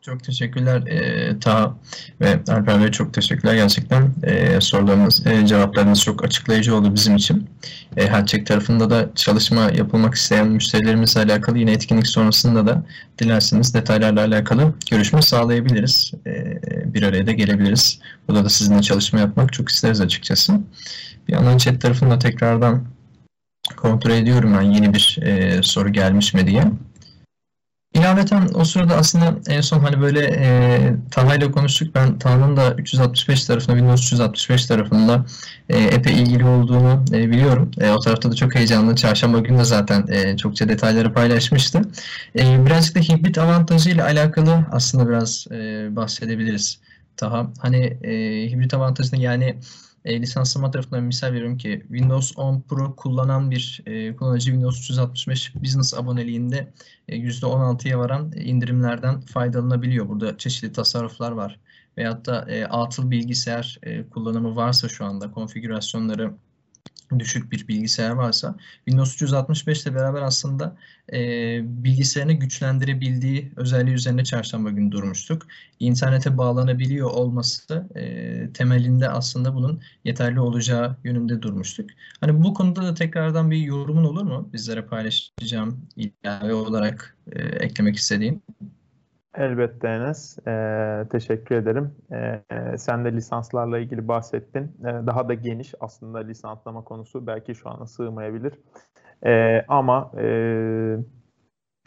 Çok 0.05 0.23
teşekkürler 0.23 0.87
e, 0.87 1.39
Ta 1.39 1.75
ve 2.21 2.39
Alper 2.47 2.81
Bey 2.81 2.91
çok 2.91 3.13
teşekkürler. 3.13 3.55
Gerçekten 3.55 4.13
e, 4.23 4.61
sorularınız, 4.61 5.27
e, 5.27 5.47
cevaplarınız 5.47 6.01
çok 6.01 6.23
açıklayıcı 6.23 6.75
oldu 6.75 6.95
bizim 6.95 7.15
için. 7.15 7.49
E, 7.97 8.07
Hatcheck 8.07 8.47
tarafında 8.47 8.89
da 8.89 9.09
çalışma 9.15 9.61
yapılmak 9.61 10.13
isteyen 10.13 10.47
müşterilerimizle 10.47 11.21
alakalı 11.21 11.57
yine 11.57 11.71
etkinlik 11.71 12.07
sonrasında 12.07 12.67
da 12.67 12.83
dilerseniz 13.19 13.73
detaylarla 13.73 14.21
alakalı 14.21 14.73
görüşme 14.91 15.21
sağlayabiliriz. 15.21 16.11
E, 16.25 16.59
bir 16.93 17.03
araya 17.03 17.27
da 17.27 17.31
gelebiliriz. 17.31 17.99
Burada 18.27 18.45
da 18.45 18.49
sizinle 18.49 18.81
çalışma 18.81 19.19
yapmak 19.19 19.53
çok 19.53 19.69
isteriz 19.69 20.01
açıkçası. 20.01 20.53
Bir 21.27 21.33
yandan 21.33 21.57
chat 21.57 21.81
tarafında 21.81 22.19
tekrardan 22.19 22.83
kontrol 23.77 24.11
ediyorum 24.11 24.55
ben 24.57 24.61
yeni 24.61 24.93
bir 24.93 25.19
e, 25.21 25.63
soru 25.63 25.89
gelmiş 25.89 26.33
mi 26.33 26.47
diye. 26.47 26.63
İlaveten 27.93 28.49
o 28.53 28.65
sırada 28.65 28.95
aslında 28.95 29.35
en 29.47 29.61
son 29.61 29.79
hani 29.79 30.01
böyle 30.01 30.19
e, 30.19 30.93
Taha 31.11 31.35
ile 31.35 31.51
konuştuk. 31.51 31.95
Ben 31.95 32.19
Taha'nın 32.19 32.57
da 32.57 32.73
365 32.73 33.45
tarafında, 33.45 33.75
Windows 33.75 34.03
365 34.03 34.65
tarafında 34.65 35.25
e, 35.69 35.79
epey 35.79 36.13
ilgili 36.23 36.45
olduğunu 36.45 37.05
e, 37.11 37.29
biliyorum. 37.29 37.71
E, 37.81 37.91
o 37.91 37.99
tarafta 37.99 38.31
da 38.31 38.35
çok 38.35 38.55
heyecanlı. 38.55 38.95
Çarşamba 38.95 39.39
günü 39.39 39.57
de 39.57 39.63
zaten 39.63 40.07
e, 40.07 40.37
çokça 40.37 40.69
detayları 40.69 41.13
paylaşmıştı. 41.13 41.81
E, 42.39 42.65
birazcık 42.65 42.95
da 42.95 42.99
hibrit 42.99 43.37
avantajı 43.37 43.89
ile 43.89 44.03
alakalı 44.03 44.65
aslında 44.71 45.09
biraz 45.09 45.47
e, 45.51 45.87
bahsedebiliriz. 45.95 46.79
Taha 47.17 47.47
hani 47.59 47.85
e, 48.03 48.11
hibrit 48.51 48.73
avantajını 48.73 49.19
yani 49.19 49.55
e, 50.05 50.21
lisanslama 50.21 50.71
tarafından 50.71 51.03
misal 51.03 51.27
veriyorum 51.27 51.57
ki 51.57 51.79
Windows 51.87 52.37
10 52.37 52.61
Pro 52.61 52.95
kullanan 52.95 53.51
bir 53.51 53.81
e, 53.85 54.15
kullanıcı 54.15 54.45
Windows 54.45 54.79
365 54.79 55.55
Business 55.55 55.93
aboneliğinde 55.93 56.73
e, 57.07 57.17
%16'ya 57.17 57.99
varan 57.99 58.31
indirimlerden 58.35 59.21
faydalanabiliyor. 59.21 60.09
Burada 60.09 60.37
çeşitli 60.37 60.71
tasarruflar 60.71 61.31
var. 61.31 61.59
Veyahut 61.97 62.25
da 62.25 62.45
e, 62.49 62.65
atıl 62.65 63.11
bilgisayar 63.11 63.79
e, 63.83 64.09
kullanımı 64.09 64.55
varsa 64.55 64.89
şu 64.89 65.05
anda 65.05 65.31
konfigürasyonları 65.31 66.33
düşük 67.19 67.51
bir 67.51 67.67
bilgisayar 67.67 68.09
varsa 68.09 68.55
Windows 68.75 69.15
365 69.15 69.83
ile 69.83 69.95
beraber 69.95 70.21
aslında 70.21 70.77
e, 71.13 71.17
bilgisayarını 71.83 72.33
güçlendirebildiği 72.33 73.51
özelliği 73.55 73.95
üzerine 73.95 74.23
çarşamba 74.23 74.69
günü 74.69 74.91
durmuştuk. 74.91 75.47
İnternete 75.79 76.37
bağlanabiliyor 76.37 77.09
olması 77.09 77.87
e, 77.95 78.53
temelinde 78.53 79.09
aslında 79.09 79.55
bunun 79.55 79.81
yeterli 80.03 80.39
olacağı 80.39 80.97
yönünde 81.03 81.41
durmuştuk. 81.41 81.89
Hani 82.19 82.43
bu 82.43 82.53
konuda 82.53 82.83
da 82.83 82.93
tekrardan 82.93 83.51
bir 83.51 83.57
yorumun 83.57 84.03
olur 84.03 84.23
mu? 84.23 84.49
Bizlere 84.53 84.81
paylaşacağım 84.81 85.85
ilave 85.95 86.53
olarak 86.53 87.17
e, 87.31 87.39
eklemek 87.41 87.95
istediğim. 87.95 88.41
Elbette 89.37 89.87
Enes. 89.87 90.37
Ee, 90.47 91.05
teşekkür 91.11 91.55
ederim. 91.55 91.91
Ee, 92.11 92.77
sen 92.77 93.05
de 93.05 93.13
lisanslarla 93.13 93.79
ilgili 93.79 94.07
bahsettin. 94.07 94.63
Ee, 94.63 94.83
daha 94.83 95.29
da 95.29 95.33
geniş 95.33 95.73
aslında 95.79 96.19
lisanslama 96.19 96.83
konusu. 96.83 97.27
Belki 97.27 97.55
şu 97.55 97.69
ana 97.69 97.85
sığmayabilir. 97.85 98.53
Ee, 99.25 99.65
ama 99.67 100.11
e, 100.17 100.97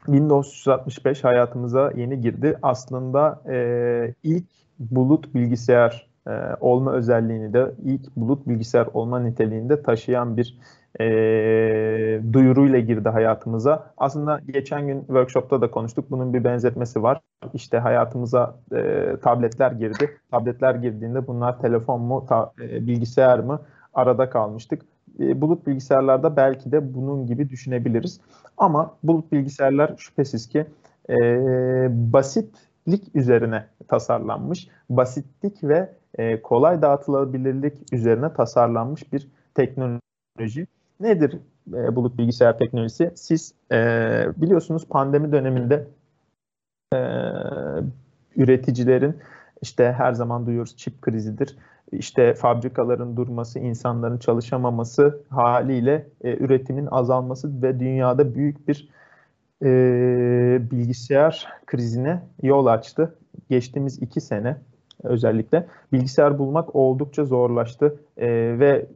Windows 0.06 0.48
365 0.48 1.24
hayatımıza 1.24 1.92
yeni 1.96 2.20
girdi. 2.20 2.58
Aslında 2.62 3.42
e, 3.48 4.14
ilk 4.22 4.46
bulut 4.78 5.34
bilgisayar 5.34 6.10
e, 6.26 6.30
olma 6.60 6.92
özelliğini 6.92 7.52
de 7.52 7.74
ilk 7.84 8.16
bulut 8.16 8.48
bilgisayar 8.48 8.88
olma 8.94 9.20
niteliğinde 9.20 9.82
taşıyan 9.82 10.36
bir 10.36 10.58
e, 11.00 11.06
duyuruyla 12.32 12.78
girdi 12.78 13.08
hayatımıza. 13.08 13.90
Aslında 13.96 14.40
geçen 14.52 14.86
gün 14.86 15.00
workshopta 15.00 15.60
da 15.60 15.70
konuştuk. 15.70 16.10
Bunun 16.10 16.34
bir 16.34 16.44
benzetmesi 16.44 17.02
var. 17.02 17.20
İşte 17.54 17.78
hayatımıza 17.78 18.58
e, 18.72 19.12
tabletler 19.22 19.72
girdi. 19.72 20.10
Tabletler 20.30 20.74
girdiğinde 20.74 21.26
bunlar 21.26 21.60
telefon 21.60 22.00
mu, 22.00 22.26
ta, 22.28 22.52
e, 22.60 22.86
bilgisayar 22.86 23.38
mı 23.38 23.60
arada 23.94 24.30
kalmıştık. 24.30 24.82
E, 25.20 25.40
bulut 25.40 25.66
bilgisayarlarda 25.66 26.36
belki 26.36 26.72
de 26.72 26.94
bunun 26.94 27.26
gibi 27.26 27.48
düşünebiliriz. 27.50 28.20
Ama 28.56 28.96
bulut 29.02 29.32
bilgisayarlar 29.32 29.94
şüphesiz 29.98 30.48
ki 30.48 30.66
e, 31.10 31.14
basitlik 32.12 33.16
üzerine 33.16 33.66
tasarlanmış. 33.88 34.68
Basitlik 34.90 35.64
ve 35.64 35.94
e, 36.18 36.42
kolay 36.42 36.82
dağıtılabilirlik 36.82 37.92
üzerine 37.92 38.32
tasarlanmış 38.32 39.12
bir 39.12 39.28
teknoloji. 39.54 40.66
Nedir 41.00 41.38
e, 41.74 41.96
bulut 41.96 42.18
bilgisayar 42.18 42.58
teknolojisi? 42.58 43.10
Siz 43.14 43.54
e, 43.72 43.76
biliyorsunuz 44.36 44.86
pandemi 44.88 45.32
döneminde 45.32 45.86
e, 46.94 46.98
üreticilerin 48.36 49.16
işte 49.62 49.92
her 49.92 50.12
zaman 50.12 50.46
duyuyoruz 50.46 50.76
çip 50.76 51.02
krizidir. 51.02 51.56
İşte 51.92 52.34
fabrikaların 52.34 53.16
durması, 53.16 53.58
insanların 53.58 54.18
çalışamaması 54.18 55.20
haliyle 55.28 56.06
e, 56.24 56.36
üretimin 56.36 56.88
azalması 56.90 57.62
ve 57.62 57.80
dünyada 57.80 58.34
büyük 58.34 58.68
bir 58.68 58.88
e, 59.62 59.68
bilgisayar 60.70 61.48
krizine 61.66 62.22
yol 62.42 62.66
açtı. 62.66 63.14
Geçtiğimiz 63.50 64.02
iki 64.02 64.20
sene 64.20 64.56
özellikle 65.02 65.66
bilgisayar 65.92 66.38
bulmak 66.38 66.76
oldukça 66.76 67.24
zorlaştı 67.24 68.00
e, 68.16 68.28
ve 68.58 68.86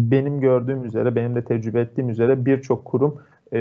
benim 0.00 0.40
gördüğüm 0.40 0.84
üzere, 0.84 1.14
benim 1.14 1.34
de 1.34 1.44
tecrübe 1.44 1.80
ettiğim 1.80 2.08
üzere 2.08 2.46
birçok 2.46 2.84
kurum, 2.84 3.22
e, 3.52 3.58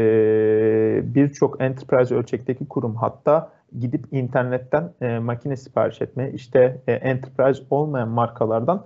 birçok 1.03 1.61
enterprise 1.61 2.15
ölçekteki 2.15 2.67
kurum 2.67 2.95
hatta 2.95 3.51
gidip 3.79 4.05
internetten 4.11 4.93
e, 5.01 5.19
makine 5.19 5.57
sipariş 5.57 6.01
etme, 6.01 6.31
işte 6.31 6.81
e, 6.87 6.93
enterprise 6.93 7.63
olmayan 7.69 8.09
markalardan 8.09 8.85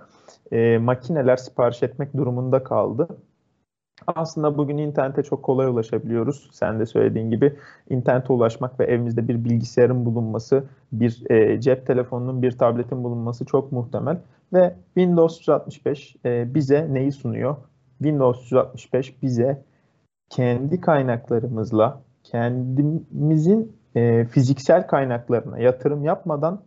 e, 0.52 0.78
makineler 0.78 1.36
sipariş 1.36 1.82
etmek 1.82 2.16
durumunda 2.16 2.64
kaldı. 2.64 3.08
Aslında 4.06 4.58
bugün 4.58 4.78
internete 4.78 5.22
çok 5.22 5.42
kolay 5.42 5.66
ulaşabiliyoruz. 5.66 6.48
Sen 6.52 6.80
de 6.80 6.86
söylediğin 6.86 7.30
gibi 7.30 7.56
internete 7.90 8.32
ulaşmak 8.32 8.80
ve 8.80 8.84
evimizde 8.84 9.28
bir 9.28 9.44
bilgisayarın 9.44 10.04
bulunması, 10.04 10.64
bir 10.92 11.30
e, 11.30 11.60
cep 11.60 11.86
telefonunun, 11.86 12.42
bir 12.42 12.52
tabletin 12.52 13.04
bulunması 13.04 13.44
çok 13.44 13.72
muhtemel. 13.72 14.18
Ve 14.52 14.74
Windows 14.94 15.38
365 15.40 16.16
e, 16.24 16.54
bize 16.54 16.94
neyi 16.94 17.12
sunuyor? 17.12 17.56
Windows 17.98 18.42
365 18.42 19.22
bize 19.22 19.64
kendi 20.28 20.80
kaynaklarımızla, 20.80 22.02
kendimizin 22.22 23.76
e, 23.94 24.24
fiziksel 24.24 24.86
kaynaklarına 24.86 25.58
yatırım 25.58 26.04
yapmadan 26.04 26.62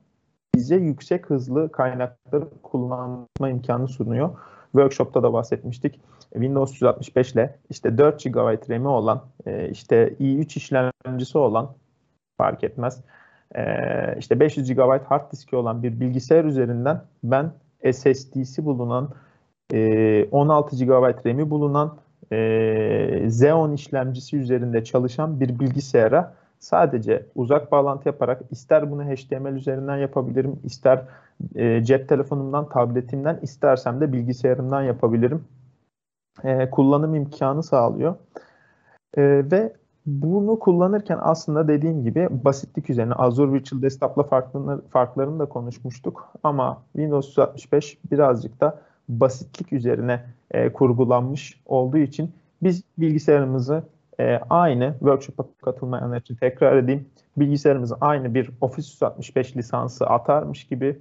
bize 0.56 0.76
yüksek 0.76 1.30
hızlı 1.30 1.72
kaynakları 1.72 2.50
kullanma 2.64 3.50
imkanı 3.50 3.88
sunuyor. 3.88 4.38
Workshop'ta 4.72 5.24
da 5.24 5.34
bahsetmiştik. 5.34 6.00
Windows 6.34 6.72
365 6.72 7.32
ile 7.34 7.60
işte 7.70 7.98
4 7.98 8.24
GB 8.24 8.70
RAM'i 8.70 8.88
olan, 8.88 9.22
e, 9.46 9.70
işte 9.70 10.16
i3 10.20 10.58
işlemcisi 10.58 11.38
olan 11.38 11.76
fark 12.38 12.64
etmez. 12.64 13.02
E, 13.56 13.64
işte 14.20 14.40
500 14.40 14.74
GB 14.74 15.04
hard 15.06 15.32
diski 15.32 15.56
olan 15.56 15.84
bir 15.84 16.00
bilgisayar 16.00 16.46
üzerinden 16.46 17.02
ben 17.24 17.52
SSD'si 17.92 18.66
bulunan, 18.66 19.10
16 20.32 20.76
GB 20.76 20.92
RAM'i 21.26 21.50
bulunan 21.50 21.98
Xeon 23.28 23.72
işlemcisi 23.72 24.38
üzerinde 24.38 24.84
çalışan 24.84 25.40
bir 25.40 25.60
bilgisayara 25.60 26.34
sadece 26.64 27.26
uzak 27.36 27.72
bağlantı 27.72 28.08
yaparak 28.08 28.42
ister 28.52 28.92
bunu 28.92 29.04
HTML 29.04 29.56
üzerinden 29.56 29.98
yapabilirim, 29.98 30.60
ister 30.64 31.06
e, 31.56 31.84
cep 31.84 32.10
telefonumdan, 32.10 32.70
tabletimden, 32.70 33.40
istersem 33.42 34.02
de 34.02 34.14
bilgisayarımdan 34.14 34.82
yapabilirim. 34.82 35.46
E, 36.44 36.70
kullanım 36.70 37.16
imkanı 37.16 37.64
sağlıyor. 37.64 38.16
E, 39.18 39.22
ve 39.52 39.74
bunu 40.06 40.60
kullanırken 40.60 41.20
aslında 41.22 41.68
dediğim 41.68 42.04
gibi 42.04 42.28
basitlik 42.32 42.90
üzerine 42.90 43.14
Azure 43.14 43.54
Virtual 43.54 43.82
Desktop'la 43.82 44.24
farklarını, 44.24 44.82
farklarını 44.90 45.40
da 45.40 45.46
konuşmuştuk. 45.46 46.30
Ama 46.44 46.84
Windows 46.94 47.30
365 47.30 47.98
birazcık 48.12 48.62
da 48.62 48.80
basitlik 49.10 49.74
üzerine 49.74 50.24
e, 50.52 50.74
kurgulanmış 50.74 51.62
olduğu 51.66 51.98
için 51.98 52.32
biz 52.64 52.84
bilgisayarımızı 52.98 53.84
e, 54.20 54.40
aynı 54.50 54.94
workshop'a 55.00 55.46
katılmayanlar 55.66 56.18
için 56.18 56.36
tekrar 56.36 56.78
edeyim. 56.78 57.06
Bilgisayarımızı 57.38 57.98
aynı 58.02 58.34
bir 58.34 58.50
Office 58.62 58.88
365 58.88 59.58
lisansı 59.58 60.08
atarmış 60.08 60.64
gibi 60.64 61.00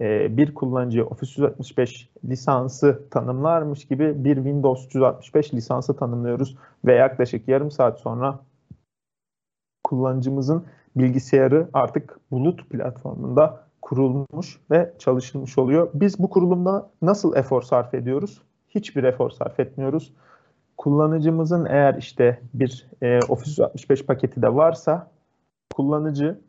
e, 0.00 0.36
bir 0.36 0.54
kullanıcıya 0.54 1.04
Office 1.04 1.32
365 1.32 2.10
lisansı 2.24 3.02
tanımlarmış 3.10 3.84
gibi 3.84 4.24
bir 4.24 4.36
Windows 4.36 4.86
365 4.86 5.54
lisansı 5.54 5.96
tanımlıyoruz 5.96 6.56
ve 6.84 6.94
yaklaşık 6.94 7.48
yarım 7.48 7.70
saat 7.70 8.00
sonra 8.00 8.38
kullanıcımızın 9.84 10.64
bilgisayarı 10.96 11.68
artık 11.72 12.20
bulut 12.30 12.70
platformunda 12.70 13.66
kurulmuş 13.82 14.60
ve 14.70 14.92
çalışılmış 14.98 15.58
oluyor. 15.58 15.90
Biz 15.94 16.18
bu 16.18 16.30
kurulumda 16.30 16.90
nasıl 17.02 17.36
efor 17.36 17.62
sarf 17.62 17.94
ediyoruz? 17.94 18.42
Hiçbir 18.68 19.04
efor 19.04 19.30
sarf 19.30 19.60
etmiyoruz. 19.60 20.12
Kullanıcımızın 20.76 21.64
eğer 21.64 21.94
işte 21.94 22.40
bir 22.54 22.86
e, 23.02 23.18
Office 23.28 23.50
365 23.50 24.06
paketi 24.06 24.42
de 24.42 24.54
varsa 24.54 25.10
kullanıcı 25.74 26.40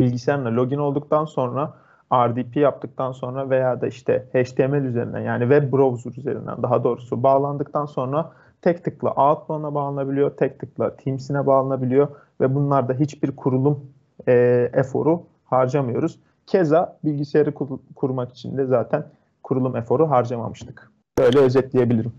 bilgisayarına 0.00 0.56
login 0.56 0.78
olduktan 0.78 1.24
sonra 1.24 1.74
RDP 2.12 2.56
yaptıktan 2.56 3.12
sonra 3.12 3.50
veya 3.50 3.80
da 3.80 3.86
işte 3.86 4.26
HTML 4.32 4.84
üzerinden 4.84 5.20
yani 5.20 5.42
web 5.42 5.72
browser 5.72 6.10
üzerinden 6.10 6.62
daha 6.62 6.84
doğrusu 6.84 7.22
bağlandıktan 7.22 7.86
sonra 7.86 8.32
tek 8.62 8.84
tıkla 8.84 9.10
Outbound'a 9.10 9.74
bağlanabiliyor, 9.74 10.30
tek 10.36 10.60
tıkla 10.60 10.96
Teams'ine 10.96 11.46
bağlanabiliyor 11.46 12.08
ve 12.40 12.54
bunlarda 12.54 12.94
hiçbir 12.94 13.36
kurulum 13.36 13.80
e, 14.28 14.70
eforu 14.72 15.22
harcamıyoruz. 15.44 16.18
Keza 16.46 16.98
bilgisayarı 17.04 17.54
kur- 17.54 17.78
kurmak 17.94 18.32
için 18.32 18.58
de 18.58 18.66
zaten 18.66 19.06
kurulum 19.42 19.76
eforu 19.76 20.10
harcamamıştık. 20.10 20.90
Böyle 21.18 21.38
özetleyebilirim. 21.38 22.12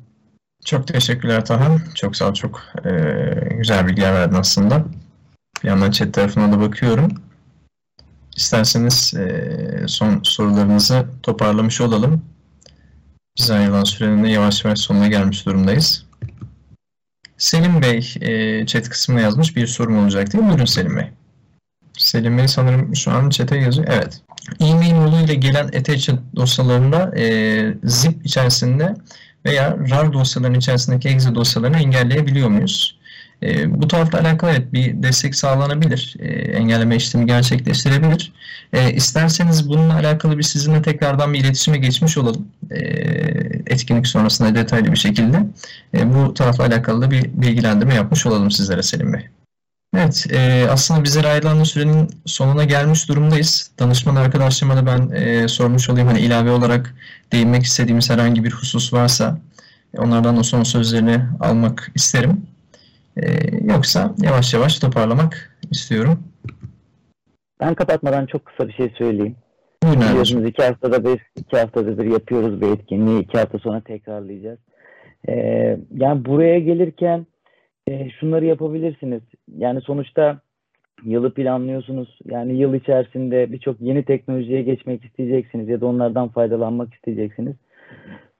Çok 0.65 0.87
teşekkürler 0.87 1.45
Tahan. 1.45 1.79
Çok 1.95 2.15
sağ 2.15 2.29
ol. 2.29 2.33
Çok 2.33 2.61
e, 2.85 2.91
güzel 3.57 3.87
bilgiler 3.87 4.13
verdin 4.13 4.35
aslında. 4.35 4.83
Bir 5.63 5.67
yandan 5.67 5.91
chat 5.91 6.13
tarafına 6.13 6.51
da 6.51 6.61
bakıyorum. 6.61 7.11
İsterseniz 8.35 9.13
e, 9.13 9.85
son 9.87 10.19
sorularımızı 10.23 11.05
toparlamış 11.23 11.81
olalım. 11.81 12.25
Bize 13.37 13.53
ayrılan 13.53 13.83
sürenin 13.83 14.23
de 14.23 14.29
yavaş 14.29 14.65
yavaş 14.65 14.79
sonuna 14.79 15.07
gelmiş 15.07 15.45
durumdayız. 15.45 16.05
Selim 17.37 17.81
Bey 17.81 18.13
e, 18.21 18.65
chat 18.65 18.89
kısmına 18.89 19.21
yazmış 19.21 19.55
bir 19.55 19.67
sorum 19.67 19.97
olacak 19.97 20.33
değil 20.33 20.43
mi? 20.43 20.49
Buyurun 20.49 20.65
Selim 20.65 20.97
Bey. 20.97 21.09
Selim 21.97 22.37
Bey 22.37 22.47
sanırım 22.47 22.95
şu 22.95 23.11
an 23.11 23.29
chat'e 23.29 23.57
yazıyor. 23.57 23.87
Evet. 23.91 24.21
E-mail 24.59 24.95
yoluyla 24.95 25.33
gelen 25.33 25.65
attachment 25.65 26.19
dosyalarında 26.35 27.17
e, 27.17 27.73
zip 27.83 28.25
içerisinde 28.25 28.95
veya 29.45 29.77
RAR 29.89 30.13
dosyaların 30.13 30.53
içerisindeki 30.53 31.09
exe 31.09 31.35
dosyalarını 31.35 31.77
engelleyebiliyor 31.77 32.49
muyuz? 32.49 32.99
E, 33.43 33.81
bu 33.81 33.87
tarafla 33.87 34.19
alakalı 34.19 34.51
evet 34.51 34.73
bir 34.73 35.03
destek 35.03 35.35
sağlanabilir. 35.35 36.15
E, 36.19 36.27
engelleme 36.31 36.95
işlemi 36.95 37.25
gerçekleştirebilir. 37.25 38.33
E, 38.73 38.93
isterseniz 38.93 39.69
bununla 39.69 39.93
alakalı 39.93 40.37
bir 40.37 40.43
sizinle 40.43 40.81
tekrardan 40.81 41.33
bir 41.33 41.39
iletişime 41.39 41.77
geçmiş 41.77 42.17
olalım. 42.17 42.47
E, 42.71 42.79
etkinlik 43.67 44.07
sonrasında 44.07 44.55
detaylı 44.55 44.91
bir 44.91 44.97
şekilde. 44.97 45.37
E, 45.93 46.15
bu 46.15 46.33
tarafla 46.33 46.65
alakalı 46.65 47.01
da 47.01 47.11
bir 47.11 47.23
bilgilendirme 47.23 47.95
yapmış 47.95 48.25
olalım 48.25 48.51
sizlere 48.51 48.83
Selim 48.83 49.13
Bey. 49.13 49.29
Evet, 49.95 50.25
e, 50.31 50.67
aslında 50.69 51.03
bizlere 51.03 51.27
ayrılan 51.27 51.63
sürenin 51.63 52.09
sonuna 52.25 52.63
gelmiş 52.63 53.09
durumdayız. 53.09 53.71
Danışman 53.79 54.15
arkadaşlarıma 54.15 54.77
da 54.77 54.85
ben 54.85 55.15
e, 55.15 55.47
sormuş 55.47 55.89
olayım. 55.89 56.07
Hani 56.07 56.19
ilave 56.19 56.51
olarak 56.51 56.95
değinmek 57.31 57.63
istediğimiz 57.63 58.09
herhangi 58.09 58.43
bir 58.43 58.51
husus 58.51 58.93
varsa 58.93 59.37
onlardan 59.97 60.37
da 60.37 60.43
son 60.43 60.63
sözlerini 60.63 61.21
almak 61.39 61.91
isterim. 61.95 62.41
E, 63.17 63.25
yoksa 63.73 64.15
yavaş 64.21 64.53
yavaş 64.53 64.79
toparlamak 64.79 65.57
istiyorum. 65.71 66.19
Ben 67.59 67.73
kapatmadan 67.73 68.25
çok 68.25 68.45
kısa 68.45 68.67
bir 68.67 68.73
şey 68.73 68.89
söyleyeyim. 68.97 69.35
Buyurun. 69.83 70.01
Biliyorsunuz 70.01 70.49
iki 70.49 70.63
haftada 70.63 71.03
bir, 71.03 71.21
iki 71.35 71.57
haftada 71.57 71.97
bir 71.97 72.11
yapıyoruz 72.11 72.61
bir 72.61 72.67
etkinliği. 72.67 73.21
iki 73.21 73.37
hafta 73.37 73.59
sonra 73.59 73.81
tekrarlayacağız. 73.81 74.59
Ee, 75.29 75.77
yani 75.93 76.25
buraya 76.25 76.59
gelirken 76.59 77.25
e, 77.87 78.09
şunları 78.09 78.45
yapabilirsiniz. 78.45 79.21
Yani 79.57 79.81
sonuçta 79.81 80.39
yılı 81.03 81.33
planlıyorsunuz. 81.33 82.19
Yani 82.25 82.57
yıl 82.57 82.73
içerisinde 82.73 83.51
birçok 83.51 83.81
yeni 83.81 84.05
teknolojiye 84.05 84.61
geçmek 84.61 85.05
isteyeceksiniz 85.05 85.69
ya 85.69 85.81
da 85.81 85.85
onlardan 85.85 86.29
faydalanmak 86.29 86.93
isteyeceksiniz. 86.93 87.55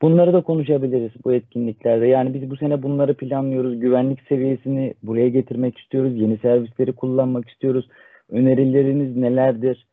Bunları 0.04 0.34
da 0.34 0.41
konuşabiliriz 0.41 1.12
bu 1.26 1.34
etkinliklerde. 1.34 2.08
Yani 2.08 2.34
biz 2.34 2.49
bu 2.49 2.58
sene 2.58 2.84
bunları 2.84 3.14
planlıyoruz. 3.14 3.80
Güvenlik 3.80 4.20
seviyesini 4.30 4.93
buraya 5.04 5.30
getirmek 5.30 5.78
istiyoruz. 5.78 6.12
Yeni 6.16 6.38
servisleri 6.38 6.93
kullanmak 6.93 7.49
istiyoruz. 7.49 7.88
Önerileriniz 8.32 9.18
nelerdir? 9.18 9.86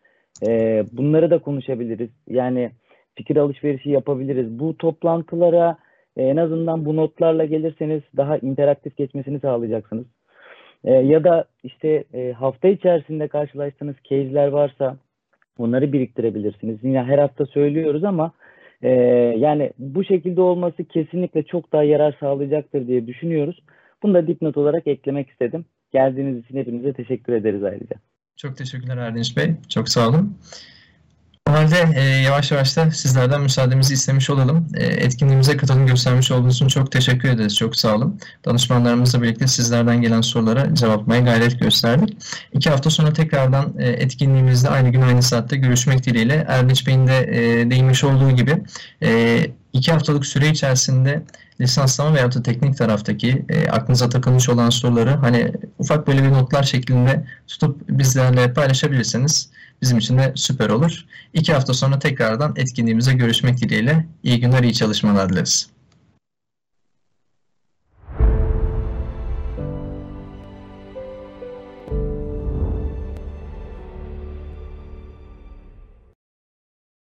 Ee, 0.49 0.85
bunları 0.93 1.31
da 1.31 1.39
konuşabiliriz. 1.39 2.11
Yani 2.29 2.71
fikir 3.15 3.37
alışverişi 3.37 3.91
yapabiliriz. 3.91 4.59
Bu 4.59 4.77
toplantılara 4.77 5.77
e, 6.17 6.23
en 6.23 6.37
azından 6.37 6.85
bu 6.85 6.97
notlarla 6.97 7.45
gelirseniz 7.45 8.03
daha 8.17 8.39
interaktif 8.39 8.97
geçmesini 8.97 9.41
sağlayacaksınız. 9.41 10.07
E, 10.85 10.93
ya 10.93 11.25
da 11.25 11.45
işte 11.63 12.05
e, 12.15 12.33
hafta 12.33 12.69
içerisinde 12.69 13.29
karşılaştığınız 13.29 13.97
case'ler 14.11 14.49
varsa 14.49 14.97
onları 15.59 15.93
biriktirebilirsiniz. 15.93 16.79
Yine 16.83 17.03
her 17.03 17.19
hafta 17.19 17.47
söylüyoruz 17.47 18.05
ama 18.05 18.33
e, 18.83 18.91
yani 19.39 19.73
bu 19.79 20.05
şekilde 20.05 20.41
olması 20.41 20.85
kesinlikle 20.85 21.43
çok 21.43 21.73
daha 21.73 21.83
yarar 21.83 22.17
sağlayacaktır 22.21 22.87
diye 22.87 23.07
düşünüyoruz. 23.07 23.63
Bunu 24.03 24.15
da 24.15 24.27
dipnot 24.27 24.57
olarak 24.57 24.87
eklemek 24.87 25.31
istedim. 25.31 25.65
Geldiğiniz 25.93 26.45
için 26.45 26.57
hepinize 26.57 26.93
teşekkür 26.93 27.33
ederiz 27.33 27.65
ayrıca. 27.65 27.97
Çok 28.37 28.57
teşekkürler 28.57 28.97
Erdinç 28.97 29.37
Bey. 29.37 29.51
Çok 29.69 29.89
sağ 29.89 30.09
olun. 30.09 30.39
O 31.49 31.53
halde 31.53 31.89
e, 31.97 32.03
yavaş 32.03 32.51
yavaş 32.51 32.77
da 32.77 32.91
sizlerden 32.91 33.41
müsaademizi 33.41 33.95
istemiş 33.95 34.31
olalım. 34.31 34.67
E, 34.75 34.87
etkinliğimize 34.87 35.57
katılım 35.57 35.87
göstermiş 35.87 36.31
olduğunuz 36.31 36.55
için 36.55 36.69
çok 36.69 36.93
teşekkür 36.93 37.29
ederiz. 37.29 37.57
Çok 37.57 37.77
sağ 37.77 37.95
olun. 37.95 38.21
Danışmanlarımızla 38.45 39.23
birlikte 39.23 39.47
sizlerden 39.47 40.03
gelen 40.03 40.21
sorulara 40.21 40.75
cevaplamaya 40.75 41.21
gayret 41.21 41.61
gösterdik. 41.61 42.17
İki 42.53 42.71
hafta 42.71 42.91
sonra 42.91 43.13
tekrardan 43.13 43.75
e, 43.79 43.89
etkinliğimizde 43.89 44.69
aynı 44.69 44.89
gün 44.89 45.01
aynı 45.01 45.23
saatte 45.23 45.57
görüşmek 45.57 46.07
dileğiyle. 46.07 46.45
Erdinç 46.49 46.87
Bey'in 46.87 47.07
de 47.07 47.19
e, 47.19 47.71
değinmiş 47.71 48.05
olduğu 48.05 48.31
gibi 48.31 48.63
e, 49.03 49.41
iki 49.73 49.93
haftalık 49.93 50.27
süre 50.27 50.49
içerisinde 50.49 51.23
lisanslama 51.61 52.15
veya 52.15 52.33
da 52.33 52.43
teknik 52.43 52.77
taraftaki 52.77 53.45
e, 53.49 53.71
aklınıza 53.71 54.09
takılmış 54.09 54.49
olan 54.49 54.71
soruları 54.71 55.11
hani 55.11 55.53
ufak 55.79 56.07
böyle 56.07 56.23
bir 56.23 56.31
notlar 56.31 56.63
şeklinde 56.63 57.25
tutup 57.49 57.89
bizlerle 57.89 58.53
paylaşabilirseniz 58.53 59.51
bizim 59.83 59.99
için 59.99 60.19
de 60.19 60.33
süper 60.37 60.71
olur. 60.71 61.05
İki 61.35 61.53
hafta 61.53 61.75
sonra 61.75 61.99
tekrardan 61.99 62.55
etkinliğimize 62.57 63.13
görüşmek 63.15 63.59
dileğiyle. 63.59 64.07
İyi 64.23 64.41
günler, 64.41 64.63
iyi 64.63 64.75
çalışmalar 64.75 65.29
dileriz. 65.29 65.71